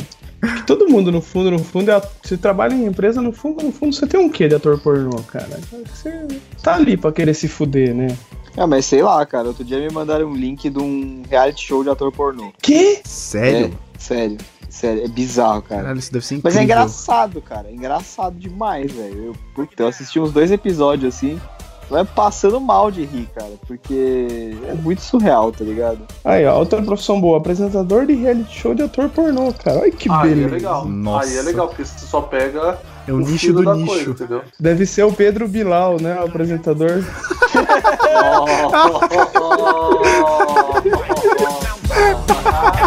[0.67, 3.95] Todo mundo, no fundo, no fundo, é, se trabalha em empresa, no fundo, no fundo,
[3.95, 5.59] você tem um quê de ator pornô, cara?
[5.91, 6.27] Você
[6.63, 8.09] tá ali pra querer se fuder, né?
[8.57, 9.49] Ah, mas sei lá, cara.
[9.49, 12.53] Outro dia me mandaram um link de um reality show de ator pornô.
[12.63, 13.01] Que?
[13.05, 13.75] Sério?
[13.95, 14.37] É, sério.
[14.75, 15.83] Sério, é bizarro, cara.
[15.83, 16.51] Caralho, isso deve ser incrível.
[16.53, 17.69] Mas é engraçado, cara.
[17.69, 19.27] É engraçado demais, velho.
[19.27, 21.41] Eu, puta, eu assisti uns dois episódios assim.
[21.89, 23.53] Vai passando mal de rir, cara.
[23.69, 26.01] Porque é muito surreal, tá ligado?
[26.25, 27.39] Aí, ó, outra profissão boa.
[27.39, 29.79] Apresentador de reality show de ator pornô, cara.
[29.79, 30.55] Olha que Aí é beleza.
[30.55, 30.85] legal.
[30.87, 31.29] Nossa.
[31.29, 32.77] Aí é legal, porque você só pega
[33.07, 33.87] É o o nicho do nicho.
[33.87, 34.43] coisa, entendeu?
[34.59, 36.19] Deve ser o Pedro Bilal, né?
[36.21, 37.05] O apresentador.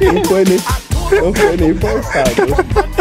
[0.00, 0.58] Não foi nem,
[1.22, 2.92] não foi nem forçado.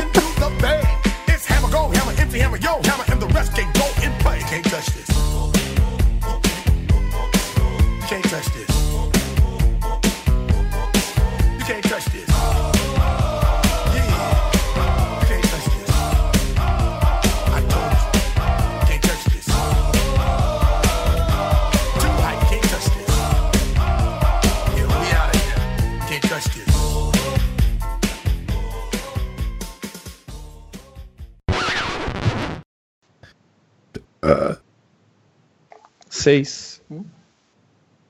[36.09, 36.81] Seis.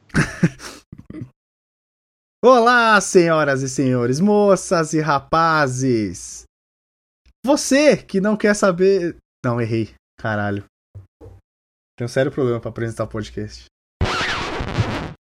[2.44, 6.44] Olá, senhoras e senhores, moças e rapazes.
[7.46, 9.16] Você que não quer saber.
[9.46, 9.94] Não, errei.
[10.20, 10.66] Caralho.
[11.98, 13.66] Tem um sério problema pra apresentar o podcast.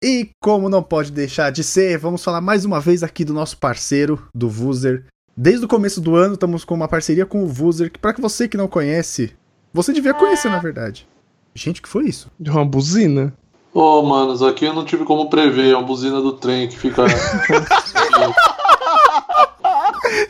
[0.03, 3.59] E como não pode deixar de ser, vamos falar mais uma vez aqui do nosso
[3.59, 5.07] parceiro, do Vuser.
[5.36, 8.49] Desde o começo do ano, estamos com uma parceria com o Vuser, que para você
[8.49, 9.36] que não conhece,
[9.73, 11.09] você devia conhecer na verdade.
[11.55, 12.31] Gente, o que foi isso?
[12.39, 13.32] De uma buzina.
[13.74, 17.05] Ô, manos, aqui eu não tive como prever, é uma buzina do trem que fica.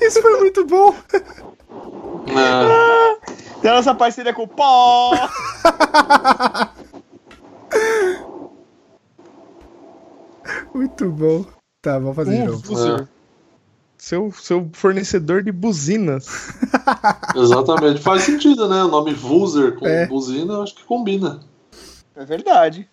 [0.00, 0.94] Isso foi muito bom!
[2.24, 3.16] É,
[3.60, 5.10] Tem a nossa parceria com o Pó!
[10.74, 11.44] Muito bom.
[11.82, 12.58] Tá, vamos fazer de Um novo.
[12.62, 13.08] Vuser.
[14.02, 16.26] Seu, seu fornecedor de buzinas.
[17.36, 18.00] exatamente.
[18.00, 18.82] Faz sentido, né?
[18.82, 20.06] O nome Vuser com É.
[20.08, 21.38] buzina, eu acho que combina.
[22.16, 22.90] É verdade.